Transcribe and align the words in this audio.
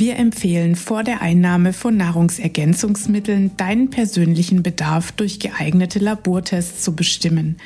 Wir 0.00 0.16
empfehlen 0.16 0.76
vor 0.76 1.04
der 1.04 1.20
Einnahme 1.20 1.74
von 1.74 1.94
Nahrungsergänzungsmitteln 1.94 3.54
deinen 3.58 3.90
persönlichen 3.90 4.62
Bedarf 4.62 5.12
durch 5.12 5.40
geeignete 5.40 5.98
Labortests 5.98 6.82
zu 6.82 6.96
bestimmen. 6.96 7.58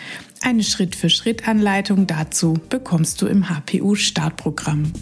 Eine 0.42 0.64
Schritt-für-Schritt-Anleitung 0.64 2.08
dazu 2.08 2.54
bekommst 2.68 3.22
du 3.22 3.28
im 3.28 3.48
HPU-Startprogramm. 3.48 4.92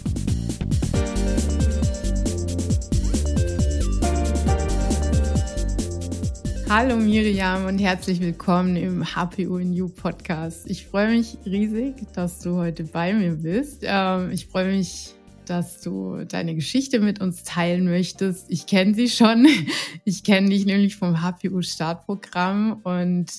Hallo 6.69 6.97
Miriam 6.97 7.65
und 7.65 7.79
herzlich 7.79 8.21
willkommen 8.21 8.75
im 8.75 9.15
HPU 9.15 9.57
New 9.57 9.89
Podcast. 9.89 10.69
Ich 10.69 10.85
freue 10.85 11.09
mich 11.09 11.39
riesig, 11.47 11.95
dass 12.13 12.41
du 12.41 12.57
heute 12.57 12.83
bei 12.83 13.11
mir 13.11 13.31
bist. 13.31 13.79
Ähm, 13.81 14.29
ich 14.29 14.45
freue 14.45 14.71
mich, 14.71 15.15
dass 15.49 15.81
du 15.81 16.25
deine 16.25 16.55
Geschichte 16.55 16.99
mit 16.99 17.21
uns 17.21 17.43
teilen 17.43 17.85
möchtest. 17.85 18.49
Ich 18.49 18.65
kenne 18.65 18.93
sie 18.93 19.09
schon. 19.09 19.47
Ich 20.05 20.23
kenne 20.23 20.49
dich 20.49 20.65
nämlich 20.65 20.97
vom 20.97 21.21
HPU 21.21 21.61
Startprogramm 21.61 22.81
und 22.83 23.31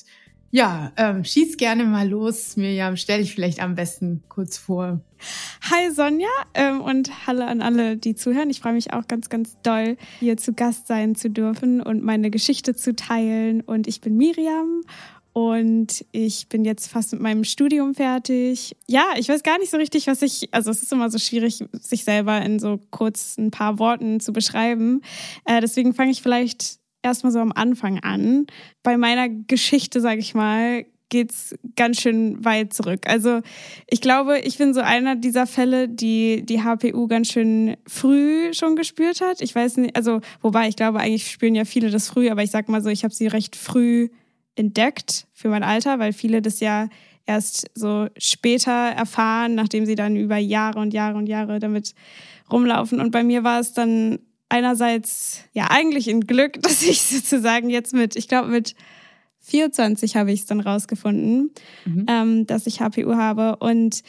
ja, 0.54 0.92
ähm, 0.96 1.24
schieß 1.24 1.56
gerne 1.56 1.82
mal 1.82 2.08
los, 2.08 2.56
Mirjam. 2.56 2.96
Stell 2.96 3.18
dich 3.18 3.34
vielleicht 3.34 3.60
am 3.60 3.74
besten 3.74 4.22
kurz 4.28 4.56
vor. 4.56 5.00
Hi 5.62 5.90
Sonja 5.90 6.28
ähm, 6.54 6.80
und 6.80 7.26
hallo 7.26 7.42
an 7.42 7.60
alle, 7.60 7.96
die 7.96 8.14
zuhören. 8.14 8.50
Ich 8.50 8.60
freue 8.60 8.74
mich 8.74 8.92
auch 8.92 9.08
ganz, 9.08 9.28
ganz 9.28 9.56
doll, 9.64 9.96
hier 10.20 10.36
zu 10.36 10.52
Gast 10.52 10.86
sein 10.86 11.16
zu 11.16 11.28
dürfen 11.28 11.80
und 11.80 12.04
meine 12.04 12.30
Geschichte 12.30 12.76
zu 12.76 12.94
teilen. 12.94 13.62
Und 13.62 13.88
ich 13.88 14.00
bin 14.00 14.16
Miriam 14.16 14.82
und 15.34 16.04
ich 16.12 16.48
bin 16.48 16.64
jetzt 16.64 16.86
fast 16.86 17.12
mit 17.12 17.20
meinem 17.20 17.42
Studium 17.42 17.94
fertig. 17.94 18.76
Ja, 18.86 19.14
ich 19.16 19.28
weiß 19.28 19.42
gar 19.42 19.58
nicht 19.58 19.70
so 19.72 19.76
richtig, 19.76 20.06
was 20.06 20.22
ich, 20.22 20.48
also 20.54 20.70
es 20.70 20.80
ist 20.80 20.92
immer 20.92 21.10
so 21.10 21.18
schwierig, 21.18 21.58
sich 21.72 22.04
selber 22.04 22.40
in 22.40 22.60
so 22.60 22.78
kurz 22.92 23.36
ein 23.36 23.50
paar 23.50 23.80
Worten 23.80 24.20
zu 24.20 24.32
beschreiben. 24.32 25.02
Äh, 25.44 25.60
deswegen 25.60 25.92
fange 25.92 26.12
ich 26.12 26.22
vielleicht 26.22 26.78
erstmal 27.02 27.32
so 27.32 27.40
am 27.40 27.50
Anfang 27.50 27.98
an. 27.98 28.46
Bei 28.84 28.96
meiner 28.96 29.28
Geschichte, 29.28 30.00
sage 30.00 30.20
ich 30.20 30.34
mal, 30.34 30.86
geht's 31.08 31.56
ganz 31.74 32.00
schön 32.00 32.44
weit 32.44 32.72
zurück. 32.72 33.08
Also 33.08 33.40
ich 33.90 34.00
glaube, 34.00 34.38
ich 34.38 34.56
bin 34.56 34.72
so 34.72 34.82
einer 34.82 35.16
dieser 35.16 35.48
Fälle, 35.48 35.88
die 35.88 36.46
die 36.46 36.62
HPU 36.62 37.08
ganz 37.08 37.32
schön 37.32 37.76
früh 37.88 38.54
schon 38.54 38.76
gespürt 38.76 39.20
hat. 39.20 39.40
Ich 39.40 39.52
weiß 39.52 39.78
nicht, 39.78 39.96
also 39.96 40.20
wobei 40.42 40.68
ich 40.68 40.76
glaube, 40.76 41.00
eigentlich 41.00 41.28
spüren 41.28 41.56
ja 41.56 41.64
viele 41.64 41.90
das 41.90 42.08
früh, 42.08 42.30
aber 42.30 42.44
ich 42.44 42.52
sag 42.52 42.68
mal 42.68 42.82
so, 42.82 42.88
ich 42.88 43.02
habe 43.02 43.12
sie 43.12 43.26
recht 43.26 43.56
früh 43.56 44.10
entdeckt 44.56 45.26
für 45.32 45.48
mein 45.48 45.62
Alter, 45.62 45.98
weil 45.98 46.12
viele 46.12 46.42
das 46.42 46.60
ja 46.60 46.88
erst 47.26 47.70
so 47.74 48.08
später 48.18 48.70
erfahren, 48.70 49.54
nachdem 49.54 49.86
sie 49.86 49.94
dann 49.94 50.16
über 50.16 50.36
Jahre 50.36 50.78
und 50.78 50.92
Jahre 50.92 51.16
und 51.16 51.26
Jahre 51.26 51.58
damit 51.58 51.94
rumlaufen. 52.50 53.00
Und 53.00 53.10
bei 53.10 53.22
mir 53.22 53.44
war 53.44 53.60
es 53.60 53.72
dann 53.72 54.18
einerseits 54.48 55.44
ja 55.52 55.68
eigentlich 55.70 56.08
ein 56.08 56.22
Glück, 56.22 56.54
dass 56.62 56.82
ich 56.82 57.02
sozusagen 57.02 57.70
jetzt 57.70 57.94
mit, 57.94 58.16
ich 58.16 58.28
glaube 58.28 58.48
mit 58.48 58.74
24 59.40 60.16
habe 60.16 60.32
ich 60.32 60.40
es 60.40 60.46
dann 60.46 60.60
rausgefunden, 60.60 61.50
mhm. 61.84 62.06
ähm, 62.08 62.46
dass 62.46 62.66
ich 62.66 62.80
HPU 62.80 63.14
habe. 63.14 63.56
Und 63.56 64.02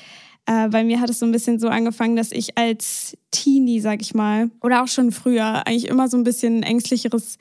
äh, 0.45 0.69
bei 0.69 0.83
mir 0.83 1.01
hat 1.01 1.09
es 1.09 1.19
so 1.19 1.25
ein 1.25 1.31
bisschen 1.31 1.59
so 1.59 1.67
angefangen, 1.67 2.15
dass 2.15 2.31
ich 2.31 2.57
als 2.57 3.17
Teenie, 3.31 3.81
sag 3.81 4.01
ich 4.01 4.13
mal, 4.13 4.49
oder 4.61 4.83
auch 4.83 4.87
schon 4.87 5.11
früher 5.11 5.67
eigentlich 5.67 5.87
immer 5.87 6.07
so 6.07 6.17
ein 6.17 6.23
bisschen 6.23 6.63
ängstlicheres 6.63 7.37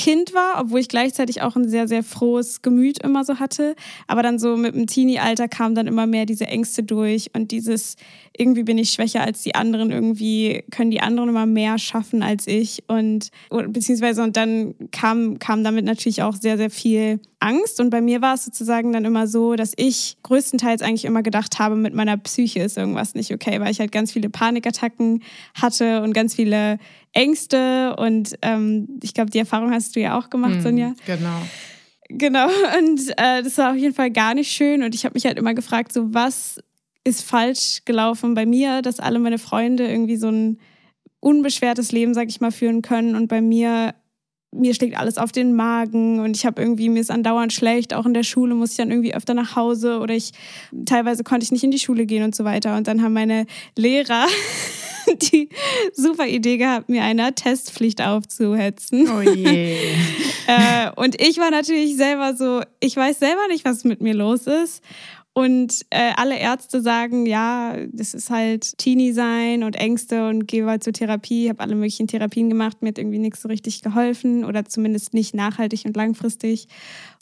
Kind 0.00 0.32
war, 0.32 0.62
obwohl 0.62 0.80
ich 0.80 0.88
gleichzeitig 0.88 1.42
auch 1.42 1.56
ein 1.56 1.68
sehr, 1.68 1.86
sehr 1.86 2.02
frohes 2.02 2.62
Gemüt 2.62 3.02
immer 3.02 3.22
so 3.22 3.38
hatte. 3.38 3.76
Aber 4.06 4.22
dann 4.22 4.38
so 4.38 4.56
mit 4.56 4.74
dem 4.74 4.86
Teenie-Alter 4.86 5.46
kam 5.46 5.74
dann 5.74 5.86
immer 5.86 6.06
mehr 6.06 6.24
diese 6.24 6.46
Ängste 6.46 6.82
durch 6.82 7.30
und 7.34 7.50
dieses, 7.50 7.96
irgendwie 8.34 8.62
bin 8.62 8.78
ich 8.78 8.92
schwächer 8.92 9.20
als 9.20 9.42
die 9.42 9.54
anderen, 9.54 9.90
irgendwie 9.90 10.64
können 10.70 10.90
die 10.90 11.02
anderen 11.02 11.28
immer 11.28 11.44
mehr 11.44 11.76
schaffen 11.76 12.22
als 12.22 12.46
ich. 12.46 12.82
Und 12.88 13.28
beziehungsweise 13.50 14.22
und 14.22 14.38
dann 14.38 14.74
kam, 14.90 15.38
kam 15.38 15.64
damit 15.64 15.84
natürlich 15.84 16.22
auch 16.22 16.34
sehr, 16.34 16.56
sehr 16.56 16.70
viel 16.70 17.20
Angst. 17.38 17.78
Und 17.78 17.90
bei 17.90 18.00
mir 18.00 18.22
war 18.22 18.34
es 18.34 18.46
sozusagen 18.46 18.94
dann 18.94 19.04
immer 19.04 19.26
so, 19.26 19.54
dass 19.54 19.74
ich 19.76 20.16
größtenteils 20.22 20.80
eigentlich 20.80 21.04
immer 21.04 21.22
gedacht 21.22 21.58
habe, 21.58 21.76
mit 21.76 21.94
meiner 21.94 22.16
Psyche 22.16 22.60
ist 22.60 22.78
irgendwas 22.78 23.14
nicht 23.14 23.34
okay, 23.34 23.60
weil 23.60 23.70
ich 23.70 23.80
halt 23.80 23.92
ganz 23.92 24.12
viele 24.12 24.30
Panikattacken 24.30 25.22
hatte 25.54 26.02
und 26.02 26.14
ganz 26.14 26.34
viele 26.34 26.78
Ängste. 27.12 27.96
Und 27.96 28.36
ähm, 28.42 28.98
ich 29.02 29.14
glaube, 29.14 29.30
die 29.30 29.38
Erfahrung 29.38 29.72
hast 29.72 29.96
du 29.96 30.00
ja 30.00 30.18
auch 30.18 30.30
gemacht, 30.30 30.54
hm, 30.54 30.62
Sonja. 30.62 30.94
Genau. 31.06 31.42
Genau. 32.08 32.46
Und 32.78 33.00
äh, 33.16 33.42
das 33.42 33.58
war 33.58 33.72
auf 33.72 33.76
jeden 33.76 33.94
Fall 33.94 34.10
gar 34.10 34.34
nicht 34.34 34.50
schön. 34.50 34.82
Und 34.82 34.94
ich 34.94 35.04
habe 35.04 35.14
mich 35.14 35.26
halt 35.26 35.38
immer 35.38 35.54
gefragt, 35.54 35.92
so 35.92 36.12
was 36.12 36.58
ist 37.04 37.22
falsch 37.22 37.82
gelaufen 37.84 38.34
bei 38.34 38.44
mir, 38.44 38.82
dass 38.82 39.00
alle 39.00 39.18
meine 39.18 39.38
Freunde 39.38 39.88
irgendwie 39.88 40.16
so 40.16 40.28
ein 40.28 40.58
unbeschwertes 41.20 41.92
Leben, 41.92 42.14
sag 42.14 42.28
ich 42.28 42.40
mal, 42.40 42.50
führen 42.50 42.82
können 42.82 43.14
und 43.14 43.28
bei 43.28 43.40
mir 43.40 43.94
mir 44.52 44.74
schlägt 44.74 44.98
alles 44.98 45.16
auf 45.16 45.30
den 45.30 45.54
Magen 45.54 46.18
und 46.18 46.36
ich 46.36 46.44
habe 46.44 46.60
irgendwie, 46.60 46.88
mir 46.88 47.00
ist 47.00 47.10
andauernd 47.10 47.52
schlecht, 47.52 47.94
auch 47.94 48.04
in 48.04 48.14
der 48.14 48.24
Schule 48.24 48.54
muss 48.54 48.72
ich 48.72 48.76
dann 48.78 48.90
irgendwie 48.90 49.14
öfter 49.14 49.32
nach 49.34 49.54
Hause 49.54 50.00
oder 50.00 50.14
ich, 50.14 50.32
teilweise 50.86 51.22
konnte 51.22 51.44
ich 51.44 51.52
nicht 51.52 51.62
in 51.62 51.70
die 51.70 51.78
Schule 51.78 52.04
gehen 52.04 52.24
und 52.24 52.34
so 52.34 52.44
weiter. 52.44 52.76
Und 52.76 52.88
dann 52.88 53.00
haben 53.02 53.12
meine 53.12 53.46
Lehrer 53.76 54.26
die 55.32 55.48
super 55.94 56.26
Idee 56.26 56.56
gehabt, 56.56 56.88
mir 56.88 57.02
eine 57.02 57.34
Testpflicht 57.34 58.02
aufzuhetzen. 58.02 59.08
Oh 59.10 59.20
je. 59.34 59.76
äh, 60.46 60.90
und 60.96 61.20
ich 61.20 61.38
war 61.38 61.50
natürlich 61.50 61.96
selber 61.96 62.34
so, 62.34 62.62
ich 62.80 62.96
weiß 62.96 63.18
selber 63.18 63.46
nicht, 63.48 63.64
was 63.64 63.84
mit 63.84 64.00
mir 64.00 64.14
los 64.14 64.46
ist. 64.46 64.82
Und 65.32 65.86
äh, 65.90 66.10
alle 66.16 66.36
Ärzte 66.36 66.82
sagen, 66.82 67.24
ja, 67.24 67.76
das 67.92 68.14
ist 68.14 68.30
halt 68.30 68.76
Teenie 68.78 69.12
sein 69.12 69.62
und 69.62 69.76
Ängste 69.76 70.28
und 70.28 70.48
gehe 70.48 70.64
mal 70.64 70.80
zur 70.80 70.92
Therapie. 70.92 71.48
habe 71.48 71.60
alle 71.60 71.76
möglichen 71.76 72.08
Therapien 72.08 72.48
gemacht, 72.48 72.82
mir 72.82 72.88
hat 72.88 72.98
irgendwie 72.98 73.20
nichts 73.20 73.42
so 73.42 73.48
richtig 73.48 73.80
geholfen 73.80 74.44
oder 74.44 74.64
zumindest 74.64 75.14
nicht 75.14 75.32
nachhaltig 75.32 75.84
und 75.84 75.96
langfristig. 75.96 76.66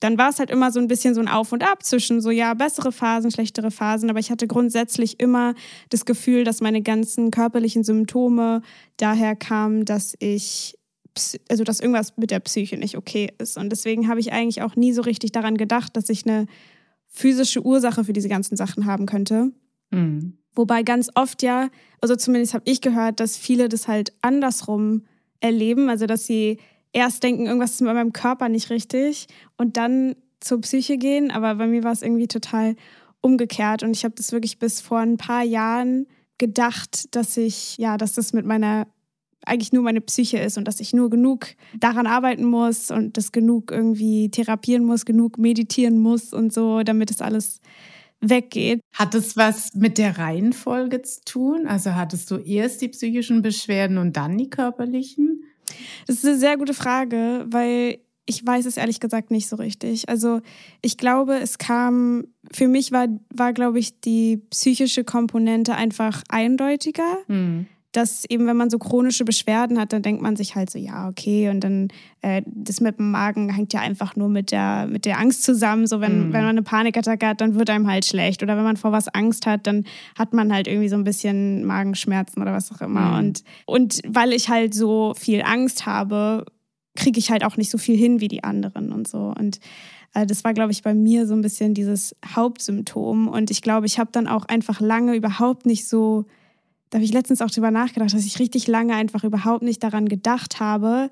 Dann 0.00 0.16
war 0.16 0.30
es 0.30 0.38
halt 0.38 0.50
immer 0.50 0.72
so 0.72 0.80
ein 0.80 0.88
bisschen 0.88 1.14
so 1.14 1.20
ein 1.20 1.28
Auf 1.28 1.52
und 1.52 1.62
Ab 1.62 1.82
zwischen 1.82 2.22
so, 2.22 2.30
ja, 2.30 2.54
bessere 2.54 2.92
Phasen, 2.92 3.30
schlechtere 3.30 3.70
Phasen. 3.70 4.08
Aber 4.08 4.20
ich 4.20 4.30
hatte 4.30 4.46
grundsätzlich 4.46 5.20
immer 5.20 5.54
das 5.90 6.06
Gefühl, 6.06 6.44
dass 6.44 6.62
meine 6.62 6.80
ganzen 6.80 7.30
körperlichen 7.30 7.84
Symptome 7.84 8.62
daher 8.96 9.36
kamen, 9.36 9.84
dass 9.84 10.14
ich 10.18 10.78
also 11.48 11.64
dass 11.64 11.80
irgendwas 11.80 12.16
mit 12.16 12.30
der 12.30 12.38
Psyche 12.38 12.76
nicht 12.76 12.96
okay 12.96 13.32
ist. 13.38 13.58
Und 13.58 13.70
deswegen 13.70 14.08
habe 14.08 14.20
ich 14.20 14.32
eigentlich 14.32 14.62
auch 14.62 14.76
nie 14.76 14.92
so 14.92 15.02
richtig 15.02 15.32
daran 15.32 15.56
gedacht, 15.56 15.96
dass 15.96 16.08
ich 16.08 16.24
eine 16.26 16.46
physische 17.18 17.64
Ursache 17.64 18.04
für 18.04 18.12
diese 18.12 18.28
ganzen 18.28 18.56
Sachen 18.56 18.86
haben 18.86 19.06
könnte. 19.06 19.50
Mhm. 19.90 20.38
Wobei 20.54 20.82
ganz 20.82 21.10
oft 21.14 21.42
ja, 21.42 21.68
also 22.00 22.14
zumindest 22.14 22.54
habe 22.54 22.64
ich 22.66 22.80
gehört, 22.80 23.20
dass 23.20 23.36
viele 23.36 23.68
das 23.68 23.88
halt 23.88 24.12
andersrum 24.22 25.02
erleben, 25.40 25.88
also 25.88 26.06
dass 26.06 26.26
sie 26.26 26.58
erst 26.92 27.22
denken, 27.22 27.46
irgendwas 27.46 27.72
ist 27.72 27.80
mit 27.80 27.92
meinem 27.92 28.12
Körper 28.12 28.48
nicht 28.48 28.70
richtig 28.70 29.26
und 29.56 29.76
dann 29.76 30.14
zur 30.40 30.60
Psyche 30.60 30.96
gehen, 30.96 31.30
aber 31.30 31.56
bei 31.56 31.66
mir 31.66 31.82
war 31.82 31.92
es 31.92 32.02
irgendwie 32.02 32.28
total 32.28 32.76
umgekehrt 33.20 33.82
und 33.82 33.90
ich 33.90 34.04
habe 34.04 34.14
das 34.16 34.30
wirklich 34.30 34.58
bis 34.60 34.80
vor 34.80 35.00
ein 35.00 35.16
paar 35.16 35.42
Jahren 35.42 36.06
gedacht, 36.38 37.14
dass 37.16 37.36
ich 37.36 37.78
ja, 37.78 37.96
dass 37.96 38.12
das 38.12 38.32
mit 38.32 38.46
meiner 38.46 38.86
eigentlich 39.48 39.72
nur 39.72 39.82
meine 39.82 40.00
Psyche 40.00 40.38
ist 40.38 40.58
und 40.58 40.66
dass 40.66 40.80
ich 40.80 40.92
nur 40.92 41.10
genug 41.10 41.48
daran 41.78 42.06
arbeiten 42.06 42.44
muss 42.44 42.90
und 42.90 43.16
das 43.16 43.32
genug 43.32 43.70
irgendwie 43.70 44.30
therapieren 44.30 44.84
muss, 44.84 45.04
genug 45.04 45.38
meditieren 45.38 45.98
muss 45.98 46.32
und 46.32 46.52
so, 46.52 46.82
damit 46.82 47.10
es 47.10 47.20
alles 47.20 47.60
weggeht. 48.20 48.80
Hat 48.92 49.14
es 49.14 49.36
was 49.36 49.74
mit 49.74 49.98
der 49.98 50.18
Reihenfolge 50.18 51.02
zu 51.02 51.20
tun? 51.24 51.66
Also 51.66 51.94
hattest 51.94 52.30
du 52.30 52.36
erst 52.36 52.82
die 52.82 52.88
psychischen 52.88 53.42
Beschwerden 53.42 53.98
und 53.98 54.16
dann 54.16 54.36
die 54.36 54.50
körperlichen? 54.50 55.44
Das 56.06 56.16
ist 56.16 56.26
eine 56.26 56.38
sehr 56.38 56.56
gute 56.56 56.74
Frage, 56.74 57.46
weil 57.48 57.98
ich 58.26 58.44
weiß 58.46 58.66
es 58.66 58.76
ehrlich 58.76 59.00
gesagt 59.00 59.30
nicht 59.30 59.48
so 59.48 59.56
richtig. 59.56 60.08
Also 60.08 60.40
ich 60.82 60.98
glaube, 60.98 61.38
es 61.38 61.58
kam, 61.58 62.26
für 62.52 62.68
mich 62.68 62.92
war, 62.92 63.08
war 63.32 63.52
glaube 63.52 63.78
ich, 63.78 64.00
die 64.00 64.38
psychische 64.50 65.04
Komponente 65.04 65.74
einfach 65.74 66.22
eindeutiger. 66.28 67.18
Mhm 67.28 67.66
dass 67.92 68.24
eben, 68.28 68.46
wenn 68.46 68.56
man 68.56 68.68
so 68.68 68.78
chronische 68.78 69.24
Beschwerden 69.24 69.80
hat, 69.80 69.92
dann 69.92 70.02
denkt 70.02 70.20
man 70.20 70.36
sich 70.36 70.54
halt 70.54 70.70
so, 70.70 70.78
ja, 70.78 71.08
okay, 71.08 71.48
und 71.48 71.60
dann 71.60 71.88
äh, 72.20 72.42
das 72.44 72.80
mit 72.80 72.98
dem 72.98 73.10
Magen 73.10 73.52
hängt 73.52 73.72
ja 73.72 73.80
einfach 73.80 74.14
nur 74.14 74.28
mit 74.28 74.52
der, 74.52 74.86
mit 74.86 75.06
der 75.06 75.18
Angst 75.18 75.42
zusammen. 75.42 75.86
So, 75.86 76.00
wenn, 76.00 76.28
mhm. 76.28 76.32
wenn 76.32 76.42
man 76.42 76.50
eine 76.50 76.62
Panikattacke 76.62 77.26
hat, 77.26 77.40
dann 77.40 77.54
wird 77.54 77.70
einem 77.70 77.88
halt 77.90 78.04
schlecht. 78.04 78.42
Oder 78.42 78.56
wenn 78.56 78.64
man 78.64 78.76
vor 78.76 78.92
was 78.92 79.08
Angst 79.08 79.46
hat, 79.46 79.66
dann 79.66 79.84
hat 80.18 80.34
man 80.34 80.52
halt 80.52 80.68
irgendwie 80.68 80.88
so 80.88 80.96
ein 80.96 81.04
bisschen 81.04 81.64
Magenschmerzen 81.64 82.42
oder 82.42 82.52
was 82.52 82.70
auch 82.70 82.82
immer. 82.82 83.12
Mhm. 83.12 83.18
Und, 83.18 83.44
und 83.64 84.00
weil 84.06 84.32
ich 84.32 84.50
halt 84.50 84.74
so 84.74 85.14
viel 85.16 85.42
Angst 85.42 85.86
habe, 85.86 86.44
kriege 86.94 87.18
ich 87.18 87.30
halt 87.30 87.44
auch 87.44 87.56
nicht 87.56 87.70
so 87.70 87.78
viel 87.78 87.96
hin 87.96 88.20
wie 88.20 88.28
die 88.28 88.44
anderen 88.44 88.92
und 88.92 89.08
so. 89.08 89.32
Und 89.38 89.60
äh, 90.12 90.26
das 90.26 90.44
war, 90.44 90.52
glaube 90.52 90.72
ich, 90.72 90.82
bei 90.82 90.92
mir 90.92 91.26
so 91.26 91.34
ein 91.34 91.40
bisschen 91.40 91.72
dieses 91.72 92.14
Hauptsymptom. 92.34 93.28
Und 93.28 93.50
ich 93.50 93.62
glaube, 93.62 93.86
ich 93.86 93.98
habe 93.98 94.10
dann 94.12 94.26
auch 94.26 94.44
einfach 94.44 94.80
lange 94.80 95.14
überhaupt 95.14 95.64
nicht 95.64 95.88
so 95.88 96.26
da 96.90 96.96
habe 96.96 97.04
ich 97.04 97.12
letztens 97.12 97.42
auch 97.42 97.50
drüber 97.50 97.70
nachgedacht, 97.70 98.14
dass 98.14 98.24
ich 98.24 98.38
richtig 98.38 98.66
lange 98.66 98.94
einfach 98.94 99.24
überhaupt 99.24 99.62
nicht 99.62 99.82
daran 99.82 100.08
gedacht 100.08 100.60
habe, 100.60 101.10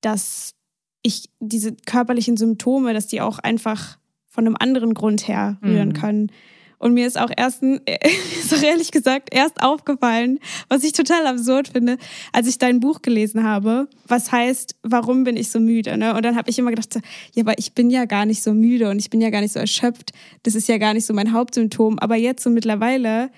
dass 0.00 0.54
ich 1.02 1.30
diese 1.40 1.74
körperlichen 1.74 2.36
Symptome, 2.36 2.92
dass 2.92 3.06
die 3.06 3.20
auch 3.20 3.38
einfach 3.38 3.98
von 4.26 4.46
einem 4.46 4.56
anderen 4.58 4.94
Grund 4.94 5.26
her 5.26 5.58
rühren 5.62 5.90
mhm. 5.90 5.94
können. 5.94 6.32
Und 6.78 6.94
mir 6.94 7.06
ist 7.06 7.20
auch 7.20 7.30
erst, 7.36 7.62
ist 7.62 8.54
auch 8.54 8.62
ehrlich 8.62 8.90
gesagt, 8.90 9.28
erst 9.32 9.62
aufgefallen, 9.62 10.38
was 10.68 10.82
ich 10.82 10.92
total 10.92 11.26
absurd 11.26 11.68
finde, 11.68 11.98
als 12.32 12.46
ich 12.46 12.56
dein 12.56 12.80
Buch 12.80 13.02
gelesen 13.02 13.44
habe, 13.44 13.86
was 14.06 14.32
heißt, 14.32 14.76
warum 14.82 15.24
bin 15.24 15.36
ich 15.36 15.50
so 15.50 15.60
müde? 15.60 15.98
Ne? 15.98 16.14
Und 16.14 16.24
dann 16.24 16.36
habe 16.36 16.48
ich 16.48 16.58
immer 16.58 16.70
gedacht, 16.70 16.98
ja, 17.34 17.42
aber 17.42 17.58
ich 17.58 17.74
bin 17.74 17.90
ja 17.90 18.06
gar 18.06 18.24
nicht 18.24 18.42
so 18.42 18.54
müde 18.54 18.88
und 18.88 18.98
ich 18.98 19.10
bin 19.10 19.20
ja 19.20 19.28
gar 19.28 19.42
nicht 19.42 19.52
so 19.52 19.58
erschöpft. 19.58 20.12
Das 20.42 20.54
ist 20.54 20.68
ja 20.68 20.78
gar 20.78 20.94
nicht 20.94 21.04
so 21.04 21.12
mein 21.12 21.32
Hauptsymptom. 21.32 21.98
Aber 21.98 22.16
jetzt 22.16 22.42
so 22.42 22.48
mittlerweile 22.48 23.30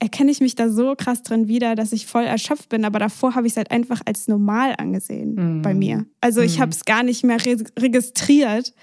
erkenne 0.00 0.30
ich 0.30 0.40
mich 0.40 0.54
da 0.54 0.68
so 0.68 0.94
krass 0.96 1.22
drin 1.22 1.48
wieder, 1.48 1.74
dass 1.74 1.92
ich 1.92 2.06
voll 2.06 2.24
erschöpft 2.24 2.68
bin. 2.68 2.84
Aber 2.84 2.98
davor 2.98 3.34
habe 3.34 3.46
ich 3.46 3.54
es 3.54 3.56
halt 3.56 3.70
einfach 3.70 4.00
als 4.04 4.28
normal 4.28 4.74
angesehen 4.78 5.58
mm. 5.58 5.62
bei 5.62 5.74
mir. 5.74 6.06
Also 6.20 6.40
ich 6.40 6.58
mm. 6.58 6.60
habe 6.62 6.70
es 6.70 6.84
gar 6.84 7.02
nicht 7.02 7.24
mehr 7.24 7.44
re 7.44 7.56
registriert, 7.78 8.74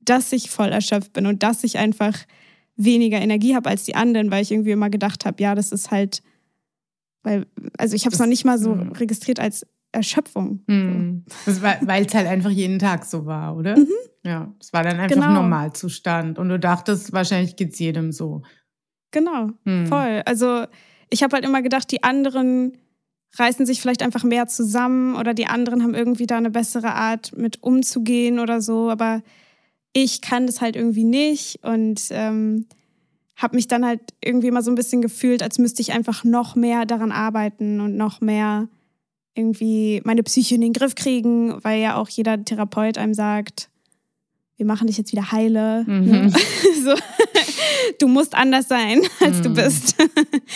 dass 0.00 0.32
ich 0.32 0.50
voll 0.50 0.68
erschöpft 0.68 1.12
bin 1.12 1.26
und 1.26 1.42
dass 1.42 1.64
ich 1.64 1.78
einfach 1.78 2.18
weniger 2.76 3.20
Energie 3.20 3.54
habe 3.54 3.70
als 3.70 3.84
die 3.84 3.94
anderen, 3.94 4.30
weil 4.30 4.42
ich 4.42 4.50
irgendwie 4.50 4.72
immer 4.72 4.90
gedacht 4.90 5.24
habe, 5.24 5.40
ja, 5.40 5.54
das 5.54 5.70
ist 5.70 5.92
halt, 5.92 6.22
weil, 7.22 7.46
also 7.78 7.94
ich 7.94 8.04
habe 8.04 8.14
es 8.14 8.18
noch 8.18 8.26
nicht 8.26 8.44
mal 8.44 8.58
so 8.58 8.74
mm. 8.74 8.92
registriert 8.92 9.38
als 9.38 9.64
Erschöpfung. 9.92 10.60
Mm. 10.66 11.24
Weil 11.46 12.04
es 12.04 12.14
halt 12.14 12.26
einfach 12.26 12.50
jeden 12.50 12.80
Tag 12.80 13.04
so 13.04 13.26
war, 13.26 13.56
oder? 13.56 13.78
Mhm. 13.78 13.86
Ja, 14.24 14.52
es 14.58 14.72
war 14.72 14.82
dann 14.82 14.98
einfach 14.98 15.14
genau. 15.14 15.32
Normalzustand. 15.34 16.38
Und 16.38 16.48
du 16.48 16.58
dachtest, 16.58 17.12
wahrscheinlich 17.12 17.56
geht 17.56 17.74
es 17.74 17.78
jedem 17.78 18.10
so. 18.10 18.42
Genau, 19.14 19.50
hm. 19.64 19.86
voll. 19.86 20.22
Also 20.26 20.64
ich 21.08 21.22
habe 21.22 21.34
halt 21.36 21.44
immer 21.44 21.62
gedacht, 21.62 21.88
die 21.92 22.02
anderen 22.02 22.76
reißen 23.36 23.64
sich 23.64 23.80
vielleicht 23.80 24.02
einfach 24.02 24.24
mehr 24.24 24.48
zusammen 24.48 25.14
oder 25.14 25.34
die 25.34 25.46
anderen 25.46 25.84
haben 25.84 25.94
irgendwie 25.94 26.26
da 26.26 26.36
eine 26.36 26.50
bessere 26.50 26.94
Art 26.94 27.36
mit 27.36 27.62
umzugehen 27.62 28.40
oder 28.40 28.60
so, 28.60 28.90
aber 28.90 29.22
ich 29.92 30.20
kann 30.20 30.48
das 30.48 30.60
halt 30.60 30.74
irgendwie 30.74 31.04
nicht 31.04 31.60
und 31.62 32.02
ähm, 32.10 32.66
habe 33.36 33.54
mich 33.54 33.68
dann 33.68 33.86
halt 33.86 34.00
irgendwie 34.20 34.48
immer 34.48 34.62
so 34.62 34.72
ein 34.72 34.76
bisschen 34.76 35.00
gefühlt, 35.00 35.44
als 35.44 35.58
müsste 35.58 35.80
ich 35.80 35.92
einfach 35.92 36.24
noch 36.24 36.56
mehr 36.56 36.86
daran 36.86 37.12
arbeiten 37.12 37.80
und 37.80 37.96
noch 37.96 38.20
mehr 38.20 38.68
irgendwie 39.36 40.02
meine 40.04 40.24
Psyche 40.24 40.56
in 40.56 40.60
den 40.60 40.72
Griff 40.72 40.96
kriegen, 40.96 41.62
weil 41.62 41.80
ja 41.80 41.96
auch 41.96 42.08
jeder 42.08 42.44
Therapeut 42.44 42.98
einem 42.98 43.14
sagt, 43.14 43.70
wir 44.56 44.66
machen 44.66 44.86
dich 44.86 44.98
jetzt 44.98 45.12
wieder 45.12 45.32
heile. 45.32 45.84
Mhm. 45.84 46.04
Ne? 46.04 46.32
so, 46.84 46.94
du 47.98 48.08
musst 48.08 48.34
anders 48.34 48.68
sein, 48.68 49.00
als 49.20 49.38
mhm. 49.38 49.42
du 49.42 49.50
bist. 49.54 49.96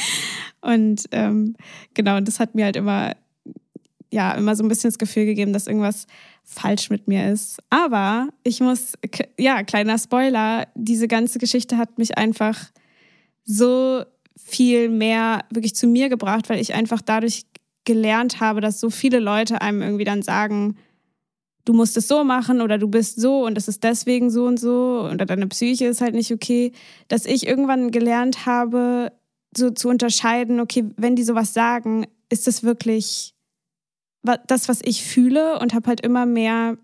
und 0.61 1.05
ähm, 1.12 1.56
genau, 1.95 2.21
das 2.21 2.41
hat 2.41 2.55
mir 2.55 2.67
halt 2.67 2.77
immer, 2.77 3.15
ja, 4.11 4.33
immer 4.33 4.56
so 4.56 4.62
ein 4.62 4.69
bisschen 4.69 4.91
das 4.91 4.99
Gefühl 4.99 5.27
gegeben, 5.27 5.53
dass 5.53 5.67
irgendwas 5.67 6.06
falsch 6.45 6.91
mit 6.91 7.09
mir 7.09 7.31
ist. 7.31 7.59
Aber 7.71 8.29
ich 8.43 8.61
muss, 8.61 8.95
ja, 9.39 9.62
kleiner 9.65 9.99
Spoiler, 9.99 10.67
diese 10.75 11.09
ganze 11.09 11.39
Geschichte 11.39 11.77
hat 11.77 11.99
mich 11.99 12.17
einfach 12.17 12.71
so 13.45 14.05
viel 14.37 14.89
mehr 14.89 15.45
wirklich 15.50 15.75
zu 15.75 15.87
mir 15.87 16.09
gebracht, 16.09 16.49
weil 16.49 16.61
ich 16.61 16.75
einfach 16.75 17.03
dadurch 17.03 17.45
gelernt 17.85 18.41
habe, 18.41 18.61
dass 18.61 18.81
so 18.81 18.91
viele 18.91 19.19
Leute 19.19 19.61
einem 19.61 19.83
irgendwie 19.83 20.05
dann 20.05 20.23
sagen, 20.23 20.77
du 21.69 21.75
musst 21.75 21.99
es 21.99 22.09
so 22.09 22.25
machen 22.25 22.62
oder 22.62 22.79
du 22.79 22.88
bist 22.88 23.20
so 23.20 23.44
und 23.44 23.59
es 23.59 23.69
ist 23.69 23.85
deswegen 23.85 24.31
so 24.31 24.47
und 24.47 24.59
so 24.59 25.06
oder 25.12 25.26
deine 25.26 25.47
Psyche 25.49 25.85
ist 25.85 26.00
halt 26.00 26.15
nicht 26.15 26.32
okay, 26.32 26.73
dass 27.09 27.26
ich 27.26 27.47
irgendwann 27.47 27.91
gelernt 27.91 28.47
habe, 28.47 29.12
so 29.55 29.69
zu 29.69 29.91
unterscheiden, 29.91 30.61
okay, 30.61 30.87
wenn 30.97 31.15
die 31.15 31.25
sowas 31.25 31.53
sagen, 31.53 32.06
ist 32.31 32.47
das 32.47 32.62
wirklich 32.62 33.35
das, 34.47 34.69
was 34.70 34.81
ich 34.82 35.05
fühle 35.05 35.59
und 35.59 35.75
habe 35.75 35.88
halt 35.88 36.00
immer 36.00 36.25
mehr 36.25 36.79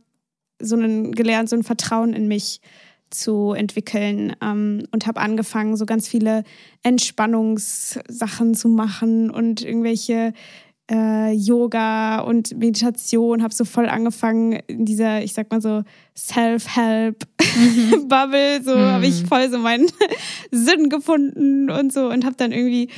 so 0.60 0.76
einen 0.76 1.12
gelernt, 1.12 1.48
so 1.48 1.56
ein 1.56 1.62
Vertrauen 1.62 2.12
in 2.12 2.28
mich 2.28 2.60
zu 3.08 3.52
entwickeln 3.52 4.36
ähm, 4.42 4.86
und 4.90 5.06
habe 5.06 5.20
angefangen, 5.20 5.76
so 5.76 5.86
ganz 5.86 6.08
viele 6.08 6.44
Entspannungssachen 6.82 8.54
zu 8.54 8.68
machen 8.68 9.30
und 9.30 9.62
irgendwelche 9.62 10.34
äh, 10.90 11.32
Yoga 11.32 12.20
und 12.20 12.56
Meditation, 12.58 13.42
habe 13.42 13.54
so 13.54 13.64
voll 13.64 13.88
angefangen 13.88 14.60
in 14.66 14.84
dieser, 14.84 15.22
ich 15.22 15.32
sag 15.32 15.50
mal 15.50 15.62
so, 15.62 15.82
Self-Help-Bubble, 16.16 18.62
so 18.64 18.76
mhm. 18.76 18.82
habe 18.82 19.06
ich 19.06 19.24
voll 19.24 19.50
so 19.50 19.58
meinen 19.58 19.88
Sinn 20.50 20.90
gefunden 20.90 21.70
und 21.70 21.92
so 21.92 22.10
und 22.10 22.24
habe 22.24 22.36
dann 22.36 22.52
irgendwie, 22.52 22.88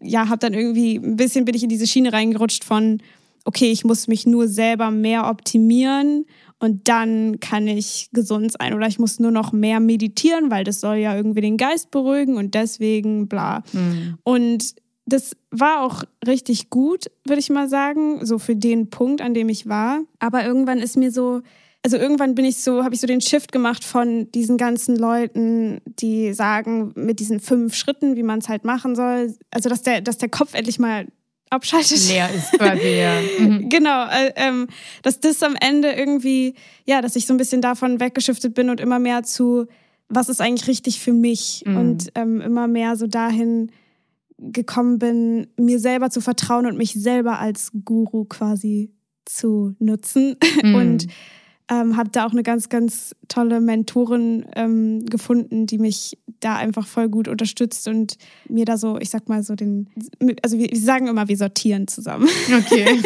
ja, 0.00 0.28
habe 0.28 0.38
dann 0.38 0.54
irgendwie, 0.54 0.96
ein 0.96 1.16
bisschen 1.16 1.44
bin 1.44 1.54
ich 1.54 1.64
in 1.64 1.68
diese 1.68 1.86
Schiene 1.86 2.12
reingerutscht 2.12 2.64
von, 2.64 3.02
okay, 3.44 3.70
ich 3.70 3.84
muss 3.84 4.06
mich 4.06 4.26
nur 4.26 4.48
selber 4.48 4.90
mehr 4.90 5.28
optimieren 5.28 6.24
und 6.60 6.88
dann 6.88 7.40
kann 7.40 7.66
ich 7.66 8.08
gesund 8.12 8.52
sein 8.52 8.74
oder 8.74 8.86
ich 8.86 8.98
muss 8.98 9.18
nur 9.18 9.32
noch 9.32 9.52
mehr 9.52 9.80
meditieren, 9.80 10.50
weil 10.50 10.64
das 10.64 10.80
soll 10.80 10.96
ja 10.96 11.16
irgendwie 11.16 11.40
den 11.40 11.56
Geist 11.56 11.90
beruhigen 11.90 12.36
und 12.36 12.54
deswegen 12.54 13.28
bla. 13.28 13.62
Mhm. 13.72 14.18
Und 14.22 14.74
das 15.06 15.36
war 15.50 15.82
auch 15.82 16.04
richtig 16.26 16.70
gut, 16.70 17.10
würde 17.24 17.40
ich 17.40 17.50
mal 17.50 17.68
sagen, 17.68 18.24
so 18.24 18.38
für 18.38 18.56
den 18.56 18.88
Punkt, 18.90 19.20
an 19.20 19.34
dem 19.34 19.48
ich 19.48 19.68
war. 19.68 20.00
Aber 20.18 20.44
irgendwann 20.44 20.78
ist 20.78 20.96
mir 20.96 21.10
so, 21.10 21.42
also 21.82 21.98
irgendwann 21.98 22.34
bin 22.34 22.46
ich 22.46 22.62
so, 22.62 22.82
habe 22.82 22.94
ich 22.94 23.00
so 23.00 23.06
den 23.06 23.20
Shift 23.20 23.52
gemacht 23.52 23.84
von 23.84 24.30
diesen 24.32 24.56
ganzen 24.56 24.96
Leuten, 24.96 25.82
die 25.84 26.32
sagen, 26.32 26.92
mit 26.96 27.20
diesen 27.20 27.40
fünf 27.40 27.74
Schritten, 27.74 28.16
wie 28.16 28.22
man 28.22 28.38
es 28.38 28.48
halt 28.48 28.64
machen 28.64 28.96
soll. 28.96 29.34
Also, 29.50 29.68
dass 29.68 29.82
der, 29.82 30.00
dass 30.00 30.16
der 30.16 30.30
Kopf 30.30 30.54
endlich 30.54 30.78
mal 30.78 31.06
abschaltet. 31.50 32.08
Leer 32.08 32.30
ist 32.34 32.52
quasi, 32.58 32.88
ja. 32.88 33.20
Mhm. 33.38 33.68
Genau, 33.68 34.06
äh, 34.06 34.32
ähm, 34.36 34.68
dass 35.02 35.20
das 35.20 35.42
am 35.42 35.56
Ende 35.60 35.92
irgendwie, 35.92 36.54
ja, 36.86 37.02
dass 37.02 37.16
ich 37.16 37.26
so 37.26 37.34
ein 37.34 37.38
bisschen 37.38 37.60
davon 37.60 38.00
weggeschiftet 38.00 38.54
bin 38.54 38.70
und 38.70 38.80
immer 38.80 38.98
mehr 38.98 39.22
zu, 39.22 39.66
was 40.08 40.30
ist 40.30 40.40
eigentlich 40.40 40.68
richtig 40.68 41.00
für 41.00 41.12
mich 41.12 41.62
mhm. 41.66 41.76
und 41.76 42.12
ähm, 42.14 42.40
immer 42.40 42.66
mehr 42.66 42.96
so 42.96 43.06
dahin, 43.06 43.70
gekommen 44.38 44.98
bin, 44.98 45.46
mir 45.58 45.78
selber 45.78 46.10
zu 46.10 46.20
vertrauen 46.20 46.66
und 46.66 46.76
mich 46.76 46.92
selber 46.94 47.38
als 47.38 47.70
Guru 47.84 48.24
quasi 48.24 48.92
zu 49.24 49.74
nutzen. 49.78 50.36
Mhm. 50.62 50.74
Und 50.74 51.06
ähm, 51.70 51.96
habe 51.96 52.10
da 52.10 52.26
auch 52.26 52.32
eine 52.32 52.42
ganz, 52.42 52.68
ganz 52.68 53.14
tolle 53.28 53.60
Mentorin 53.60 54.46
ähm, 54.54 55.04
gefunden, 55.06 55.66
die 55.66 55.78
mich 55.78 56.18
da 56.40 56.56
einfach 56.56 56.86
voll 56.86 57.08
gut 57.08 57.26
unterstützt 57.26 57.88
und 57.88 58.18
mir 58.48 58.66
da 58.66 58.76
so, 58.76 58.98
ich 58.98 59.08
sag 59.08 59.28
mal 59.28 59.42
so 59.42 59.54
den, 59.54 59.88
also 60.42 60.58
wir, 60.58 60.68
wir 60.70 60.78
sagen 60.78 61.06
immer, 61.06 61.26
wir 61.28 61.36
sortieren 61.36 61.88
zusammen. 61.88 62.28
Okay. 62.54 62.84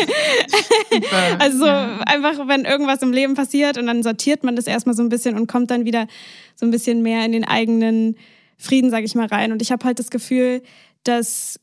also 1.39 1.67
ja. 1.67 2.01
einfach, 2.01 2.49
wenn 2.49 2.65
irgendwas 2.65 3.01
im 3.03 3.13
Leben 3.13 3.35
passiert 3.35 3.79
und 3.79 3.87
dann 3.87 4.03
sortiert 4.03 4.43
man 4.43 4.57
das 4.57 4.67
erstmal 4.67 4.97
so 4.97 5.03
ein 5.03 5.09
bisschen 5.09 5.37
und 5.37 5.47
kommt 5.47 5.71
dann 5.71 5.85
wieder 5.85 6.09
so 6.57 6.67
ein 6.67 6.73
bisschen 6.73 7.03
mehr 7.03 7.25
in 7.25 7.33
den 7.33 7.45
eigenen 7.45 8.17
Frieden, 8.57 8.91
sage 8.91 9.05
ich 9.05 9.15
mal, 9.15 9.27
rein. 9.27 9.53
Und 9.53 9.63
ich 9.63 9.71
habe 9.71 9.85
halt 9.85 10.01
das 10.01 10.11
Gefühl, 10.11 10.63
dass 11.05 11.61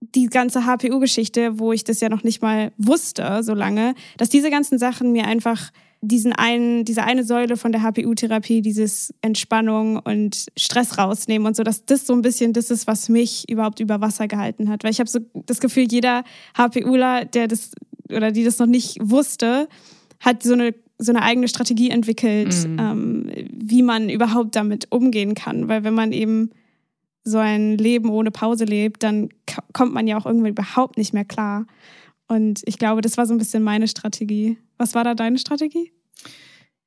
die 0.00 0.26
ganze 0.26 0.64
HPU-Geschichte, 0.64 1.58
wo 1.58 1.72
ich 1.72 1.84
das 1.84 2.00
ja 2.00 2.08
noch 2.08 2.22
nicht 2.22 2.40
mal 2.40 2.72
wusste 2.78 3.42
so 3.42 3.54
lange, 3.54 3.94
dass 4.16 4.28
diese 4.28 4.50
ganzen 4.50 4.78
Sachen 4.78 5.12
mir 5.12 5.26
einfach 5.26 5.70
diesen 6.00 6.32
einen, 6.32 6.84
diese 6.84 7.02
eine 7.02 7.24
Säule 7.24 7.56
von 7.56 7.72
der 7.72 7.82
HPU-Therapie, 7.82 8.62
dieses 8.62 9.12
Entspannung 9.20 9.98
und 9.98 10.46
Stress 10.56 10.96
rausnehmen 10.96 11.46
und 11.46 11.56
so, 11.56 11.64
dass 11.64 11.84
das 11.84 12.06
so 12.06 12.12
ein 12.12 12.22
bisschen 12.22 12.52
das 12.52 12.70
ist, 12.70 12.86
was 12.86 13.08
mich 13.08 13.48
überhaupt 13.50 13.80
über 13.80 14.00
Wasser 14.00 14.28
gehalten 14.28 14.68
hat. 14.68 14.84
Weil 14.84 14.92
ich 14.92 15.00
habe 15.00 15.10
so 15.10 15.18
das 15.34 15.58
Gefühl, 15.58 15.88
jeder 15.90 16.22
HPUler, 16.56 17.24
der 17.24 17.48
das 17.48 17.72
oder 18.10 18.30
die 18.30 18.44
das 18.44 18.58
noch 18.58 18.66
nicht 18.66 18.98
wusste, 19.02 19.68
hat 20.20 20.42
so 20.42 20.52
eine 20.52 20.74
so 21.00 21.12
eine 21.12 21.22
eigene 21.22 21.46
Strategie 21.46 21.90
entwickelt, 21.90 22.52
mhm. 22.66 22.78
ähm, 22.80 23.30
wie 23.52 23.82
man 23.82 24.08
überhaupt 24.08 24.56
damit 24.56 24.88
umgehen 24.90 25.34
kann. 25.34 25.68
Weil 25.68 25.84
wenn 25.84 25.94
man 25.94 26.10
eben 26.10 26.50
so 27.28 27.38
ein 27.38 27.78
Leben 27.78 28.10
ohne 28.10 28.30
Pause 28.30 28.64
lebt, 28.64 29.02
dann 29.02 29.28
kommt 29.72 29.92
man 29.92 30.06
ja 30.06 30.18
auch 30.18 30.26
irgendwie 30.26 30.50
überhaupt 30.50 30.98
nicht 30.98 31.14
mehr 31.14 31.24
klar. 31.24 31.66
Und 32.26 32.62
ich 32.66 32.78
glaube, 32.78 33.00
das 33.00 33.16
war 33.16 33.26
so 33.26 33.34
ein 33.34 33.38
bisschen 33.38 33.62
meine 33.62 33.88
Strategie. 33.88 34.58
Was 34.76 34.94
war 34.94 35.04
da 35.04 35.14
deine 35.14 35.38
Strategie? 35.38 35.92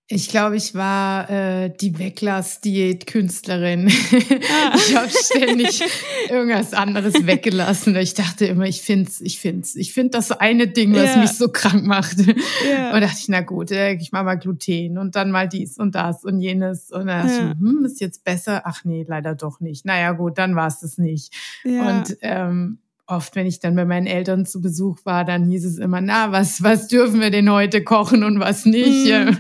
Ich 0.07 0.27
glaube, 0.27 0.57
ich 0.57 0.75
war 0.75 1.29
äh, 1.29 1.69
die 1.69 1.97
Weglass-Diät-Künstlerin. 1.97 3.89
Ah. 3.89 4.75
ich 4.75 4.95
habe 4.95 5.09
ständig 5.09 5.81
irgendwas 6.29 6.73
anderes 6.73 7.25
weggelassen. 7.25 7.95
Ich 7.95 8.13
dachte 8.13 8.45
immer, 8.45 8.65
ich 8.65 8.81
find's, 8.81 9.21
ich 9.21 9.39
find's, 9.39 9.75
ich 9.75 9.93
finde 9.93 10.11
das 10.11 10.31
eine 10.31 10.67
Ding, 10.67 10.93
was 10.93 11.11
yeah. 11.11 11.21
mich 11.21 11.31
so 11.31 11.47
krank 11.47 11.85
macht. 11.85 12.17
Yeah. 12.65 12.93
Und 12.93 13.01
dachte 13.01 13.17
ich, 13.19 13.29
na 13.29 13.39
gut, 13.39 13.71
ich 13.71 14.11
mache 14.11 14.25
mal 14.25 14.35
Gluten 14.35 14.97
und 14.97 15.15
dann 15.15 15.31
mal 15.31 15.47
dies 15.47 15.77
und 15.77 15.95
das 15.95 16.25
und 16.25 16.41
jenes. 16.41 16.91
Und 16.91 17.07
dann 17.07 17.27
dachte 17.27 17.41
ja. 17.41 17.51
ich, 17.51 17.59
hm, 17.59 17.85
ist 17.85 18.01
jetzt 18.01 18.25
besser? 18.25 18.63
Ach 18.65 18.83
nee, 18.83 19.05
leider 19.07 19.33
doch 19.33 19.61
nicht. 19.61 19.85
Naja, 19.85 20.11
gut, 20.11 20.37
dann 20.37 20.57
war 20.57 20.67
es 20.67 20.81
das 20.81 20.97
nicht. 20.97 21.33
Ja. 21.63 21.87
Und 21.87 22.17
ähm, 22.21 22.79
oft, 23.11 23.35
wenn 23.35 23.45
ich 23.45 23.59
dann 23.59 23.75
bei 23.75 23.85
meinen 23.85 24.07
Eltern 24.07 24.45
zu 24.45 24.61
Besuch 24.61 24.99
war, 25.03 25.25
dann 25.25 25.45
hieß 25.45 25.65
es 25.65 25.77
immer, 25.77 26.01
na, 26.01 26.31
was, 26.31 26.63
was 26.63 26.87
dürfen 26.87 27.19
wir 27.19 27.29
denn 27.29 27.51
heute 27.51 27.83
kochen 27.83 28.23
und 28.23 28.39
was 28.39 28.65
nicht, 28.65 29.11
mhm. 29.11 29.37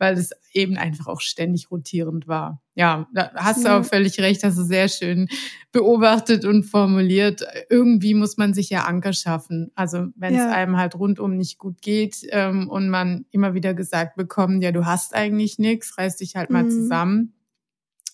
Weil 0.00 0.14
es 0.14 0.30
eben 0.52 0.78
einfach 0.78 1.06
auch 1.06 1.20
ständig 1.20 1.70
rotierend 1.70 2.26
war. 2.26 2.62
Ja, 2.74 3.06
da 3.12 3.30
hast 3.34 3.62
du 3.62 3.68
ja. 3.68 3.78
auch 3.78 3.84
völlig 3.84 4.18
recht, 4.18 4.42
hast 4.42 4.58
du 4.58 4.64
sehr 4.64 4.88
schön 4.88 5.28
beobachtet 5.72 6.46
und 6.46 6.64
formuliert. 6.64 7.42
Irgendwie 7.68 8.14
muss 8.14 8.38
man 8.38 8.54
sich 8.54 8.70
ja 8.70 8.84
Anker 8.84 9.12
schaffen. 9.12 9.70
Also 9.74 10.06
wenn 10.16 10.34
ja. 10.34 10.46
es 10.46 10.52
einem 10.52 10.78
halt 10.78 10.94
rundum 10.94 11.36
nicht 11.36 11.58
gut 11.58 11.82
geht 11.82 12.16
ähm, 12.30 12.68
und 12.70 12.88
man 12.88 13.26
immer 13.30 13.52
wieder 13.52 13.74
gesagt 13.74 14.16
bekommt, 14.16 14.64
ja, 14.64 14.72
du 14.72 14.86
hast 14.86 15.14
eigentlich 15.14 15.58
nichts, 15.58 15.98
reiß 15.98 16.16
dich 16.16 16.34
halt 16.34 16.48
mal 16.50 16.64
mhm. 16.64 16.70
zusammen 16.70 17.34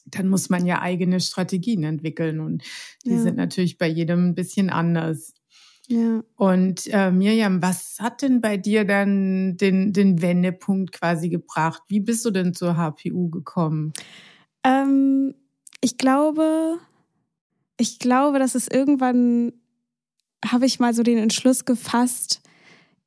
dann 0.08 0.28
muss 0.28 0.50
man 0.50 0.64
ja 0.64 0.80
eigene 0.82 1.18
Strategien 1.18 1.82
entwickeln 1.82 2.38
und 2.38 2.62
die 3.04 3.10
ja. 3.10 3.18
sind 3.22 3.36
natürlich 3.36 3.76
bei 3.76 3.88
jedem 3.88 4.28
ein 4.28 4.34
bisschen 4.36 4.70
anders. 4.70 5.34
Ja. 5.88 6.22
Und 6.36 6.86
äh, 6.88 7.10
Mirjam, 7.10 7.62
was 7.62 7.98
hat 8.00 8.22
denn 8.22 8.40
bei 8.40 8.56
dir 8.56 8.84
dann 8.84 9.56
den, 9.56 9.92
den 9.92 10.20
Wendepunkt 10.20 10.92
quasi 10.92 11.28
gebracht? 11.28 11.82
Wie 11.88 12.00
bist 12.00 12.24
du 12.24 12.30
denn 12.30 12.54
zur 12.54 12.76
HPU 12.76 13.30
gekommen? 13.30 13.92
Ähm, 14.64 15.34
ich 15.80 15.96
glaube, 15.96 16.78
ich 17.78 17.98
glaube, 17.98 18.38
dass 18.38 18.54
es 18.54 18.68
irgendwann 18.68 19.52
habe 20.44 20.66
ich 20.66 20.80
mal 20.80 20.94
so 20.94 21.02
den 21.02 21.18
Entschluss 21.18 21.64
gefasst, 21.64 22.42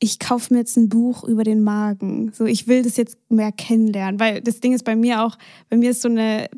ich 0.01 0.17
kaufe 0.17 0.53
mir 0.53 0.61
jetzt 0.61 0.77
ein 0.77 0.87
Buch 0.87 1.25
über 1.25 1.43
den 1.43 1.61
Magen. 1.61 2.31
So, 2.33 2.45
ich 2.45 2.67
will 2.67 2.83
das 2.83 2.95
jetzt 2.95 3.17
mehr 3.29 3.51
kennenlernen, 3.51 4.17
weil 4.19 4.41
das 4.41 4.61
Ding 4.61 4.71
ist 4.71 4.83
bei 4.83 4.95
mir 4.95 5.23
auch, 5.23 5.37
bei 5.69 5.75
mir 5.75 5.91
ist 5.91 6.01
so 6.01 6.07
eine 6.07 6.49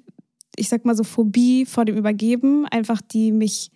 ich 0.55 0.69
sag 0.69 0.85
mal 0.85 0.95
so 0.95 1.03
Phobie 1.03 1.65
vor 1.65 1.85
dem 1.85 1.97
Übergeben, 1.97 2.65
einfach 2.65 3.01
die 3.01 3.31
mich, 3.31 3.71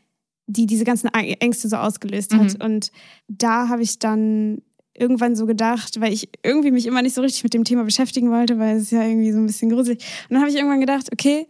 die 0.47 0.65
diese 0.65 0.83
ganzen 0.83 1.09
Ängste 1.13 1.67
so 1.69 1.77
ausgelöst 1.77 2.33
hat. 2.33 2.57
Mhm. 2.57 2.65
Und 2.65 2.91
da 3.27 3.69
habe 3.69 3.81
ich 3.81 3.99
dann 3.99 4.61
irgendwann 4.97 5.35
so 5.35 5.45
gedacht, 5.45 5.99
weil 5.99 6.13
ich 6.13 6.29
irgendwie 6.43 6.71
mich 6.71 6.85
immer 6.85 7.01
nicht 7.01 7.15
so 7.15 7.21
richtig 7.21 7.43
mit 7.43 7.53
dem 7.53 7.63
Thema 7.63 7.83
beschäftigen 7.83 8.31
wollte, 8.31 8.59
weil 8.59 8.77
es 8.77 8.91
ja 8.91 9.03
irgendwie 9.03 9.31
so 9.31 9.39
ein 9.39 9.45
bisschen 9.45 9.69
gruselig. 9.69 9.99
Und 10.29 10.35
dann 10.35 10.39
habe 10.39 10.49
ich 10.49 10.55
irgendwann 10.55 10.79
gedacht, 10.79 11.09
okay, 11.11 11.47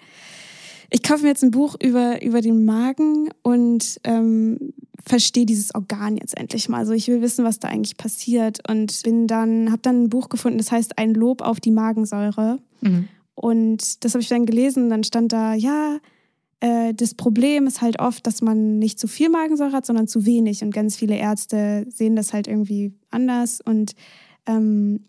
ich 0.89 1.03
kaufe 1.03 1.23
mir 1.23 1.29
jetzt 1.29 1.43
ein 1.43 1.51
Buch 1.51 1.75
über, 1.81 2.21
über 2.23 2.41
den 2.41 2.65
Magen 2.65 3.29
und 3.43 3.99
ähm, 4.03 4.73
verstehe 5.05 5.45
dieses 5.45 5.73
Organ 5.75 6.17
jetzt 6.17 6.37
endlich 6.37 6.69
mal. 6.69 6.79
Also 6.79 6.93
ich 6.93 7.07
will 7.07 7.21
wissen, 7.21 7.45
was 7.45 7.59
da 7.59 7.67
eigentlich 7.67 7.97
passiert 7.97 8.67
und 8.69 9.01
bin 9.03 9.27
dann, 9.27 9.71
habe 9.71 9.81
dann 9.81 10.03
ein 10.03 10.09
Buch 10.09 10.29
gefunden, 10.29 10.57
das 10.57 10.71
heißt 10.71 10.97
Ein 10.97 11.13
Lob 11.13 11.41
auf 11.41 11.59
die 11.59 11.71
Magensäure. 11.71 12.59
Mhm. 12.81 13.07
Und 13.35 14.03
das 14.03 14.13
habe 14.13 14.21
ich 14.21 14.29
dann 14.29 14.45
gelesen. 14.45 14.89
Dann 14.89 15.03
stand 15.03 15.33
da, 15.33 15.53
ja, 15.53 15.99
äh, 16.65 16.93
das 16.95 17.13
Problem 17.13 17.67
ist 17.67 17.81
halt 17.81 17.99
oft, 17.99 18.25
dass 18.25 18.41
man 18.41 18.79
nicht 18.79 18.99
zu 18.99 19.07
viel 19.07 19.29
Magensäure 19.29 19.73
hat, 19.73 19.85
sondern 19.85 20.07
zu 20.07 20.25
wenig. 20.25 20.63
Und 20.63 20.73
ganz 20.73 20.95
viele 20.95 21.15
Ärzte 21.15 21.85
sehen 21.89 22.15
das 22.15 22.33
halt 22.33 22.47
irgendwie 22.47 22.95
anders. 23.11 23.61
Und 23.61 23.93
ähm, 24.47 25.01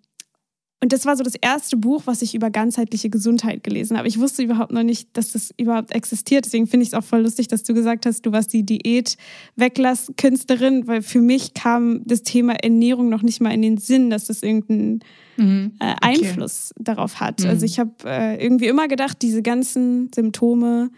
und 0.82 0.92
das 0.92 1.06
war 1.06 1.16
so 1.16 1.24
das 1.24 1.34
erste 1.34 1.78
Buch, 1.78 2.02
was 2.04 2.20
ich 2.20 2.34
über 2.34 2.50
ganzheitliche 2.50 3.08
Gesundheit 3.08 3.64
gelesen 3.64 3.96
habe. 3.96 4.08
Ich 4.08 4.20
wusste 4.20 4.42
überhaupt 4.42 4.72
noch 4.72 4.82
nicht, 4.82 5.16
dass 5.16 5.32
das 5.32 5.54
überhaupt 5.56 5.92
existiert. 5.92 6.44
Deswegen 6.44 6.66
finde 6.66 6.82
ich 6.82 6.90
es 6.90 6.94
auch 6.94 7.02
voll 7.02 7.22
lustig, 7.22 7.48
dass 7.48 7.62
du 7.62 7.72
gesagt 7.72 8.04
hast, 8.04 8.26
du 8.26 8.32
warst 8.32 8.52
die 8.52 8.62
Diät-Weglass-Künstlerin, 8.62 10.86
weil 10.86 11.00
für 11.00 11.22
mich 11.22 11.54
kam 11.54 12.02
das 12.04 12.22
Thema 12.22 12.62
Ernährung 12.62 13.08
noch 13.08 13.22
nicht 13.22 13.40
mal 13.40 13.54
in 13.54 13.62
den 13.62 13.78
Sinn, 13.78 14.10
dass 14.10 14.26
das 14.26 14.42
irgendeinen 14.42 15.00
mhm. 15.38 15.72
äh, 15.80 15.94
Einfluss 16.02 16.72
okay. 16.74 16.84
darauf 16.84 17.20
hat. 17.20 17.40
Mhm. 17.40 17.48
Also 17.48 17.64
ich 17.64 17.78
habe 17.78 17.92
äh, 18.04 18.44
irgendwie 18.44 18.66
immer 18.66 18.86
gedacht, 18.86 19.22
diese 19.22 19.40
ganzen 19.40 20.10
Symptome 20.14 20.90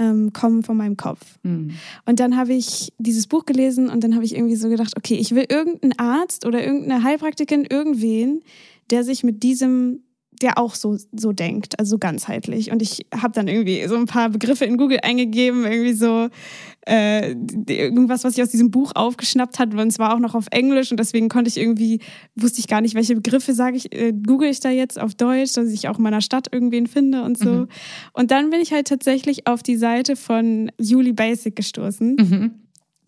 ähm, 0.00 0.32
kommen 0.32 0.64
von 0.64 0.76
meinem 0.76 0.96
Kopf. 0.96 1.38
Mhm. 1.42 1.72
Und 2.06 2.18
dann 2.18 2.36
habe 2.36 2.54
ich 2.54 2.92
dieses 2.98 3.26
Buch 3.26 3.44
gelesen 3.44 3.88
und 3.90 4.02
dann 4.02 4.14
habe 4.14 4.24
ich 4.24 4.34
irgendwie 4.34 4.56
so 4.56 4.68
gedacht, 4.68 4.94
okay, 4.96 5.14
ich 5.14 5.34
will 5.34 5.44
irgendeinen 5.48 5.96
Arzt 5.98 6.46
oder 6.46 6.64
irgendeine 6.64 7.04
Heilpraktikerin, 7.04 7.66
irgendwen, 7.68 8.42
der 8.90 9.04
sich 9.04 9.22
mit 9.22 9.42
diesem 9.42 10.02
der 10.40 10.58
auch 10.58 10.74
so, 10.74 10.96
so 11.12 11.32
denkt, 11.32 11.78
also 11.78 11.98
ganzheitlich. 11.98 12.70
Und 12.70 12.82
ich 12.82 13.06
habe 13.14 13.32
dann 13.32 13.48
irgendwie 13.48 13.86
so 13.86 13.96
ein 13.96 14.06
paar 14.06 14.30
Begriffe 14.30 14.64
in 14.64 14.76
Google 14.76 14.98
eingegeben, 15.02 15.64
irgendwie 15.64 15.92
so 15.92 16.28
äh, 16.86 17.32
irgendwas, 17.68 18.24
was 18.24 18.36
ich 18.36 18.42
aus 18.42 18.50
diesem 18.50 18.70
Buch 18.70 18.92
aufgeschnappt 18.94 19.58
hat. 19.58 19.74
Und 19.74 19.88
es 19.88 19.98
war 19.98 20.14
auch 20.14 20.18
noch 20.18 20.34
auf 20.34 20.46
Englisch 20.50 20.90
und 20.90 20.98
deswegen 20.98 21.28
konnte 21.28 21.48
ich 21.48 21.58
irgendwie, 21.58 22.00
wusste 22.34 22.60
ich 22.60 22.68
gar 22.68 22.80
nicht, 22.80 22.94
welche 22.94 23.14
Begriffe 23.14 23.52
sage 23.52 23.76
ich, 23.76 23.94
äh, 23.94 24.12
google 24.12 24.48
ich 24.48 24.60
da 24.60 24.70
jetzt 24.70 25.00
auf 25.00 25.14
Deutsch, 25.14 25.52
dass 25.54 25.68
ich 25.70 25.88
auch 25.88 25.98
in 25.98 26.04
meiner 26.04 26.22
Stadt 26.22 26.48
irgendwen 26.52 26.86
finde 26.86 27.22
und 27.22 27.38
so. 27.38 27.50
Mhm. 27.50 27.68
Und 28.12 28.30
dann 28.30 28.50
bin 28.50 28.60
ich 28.60 28.72
halt 28.72 28.88
tatsächlich 28.88 29.46
auf 29.46 29.62
die 29.62 29.76
Seite 29.76 30.16
von 30.16 30.72
Julie 30.78 31.14
Basic 31.14 31.54
gestoßen. 31.54 32.16
Mhm 32.16 32.54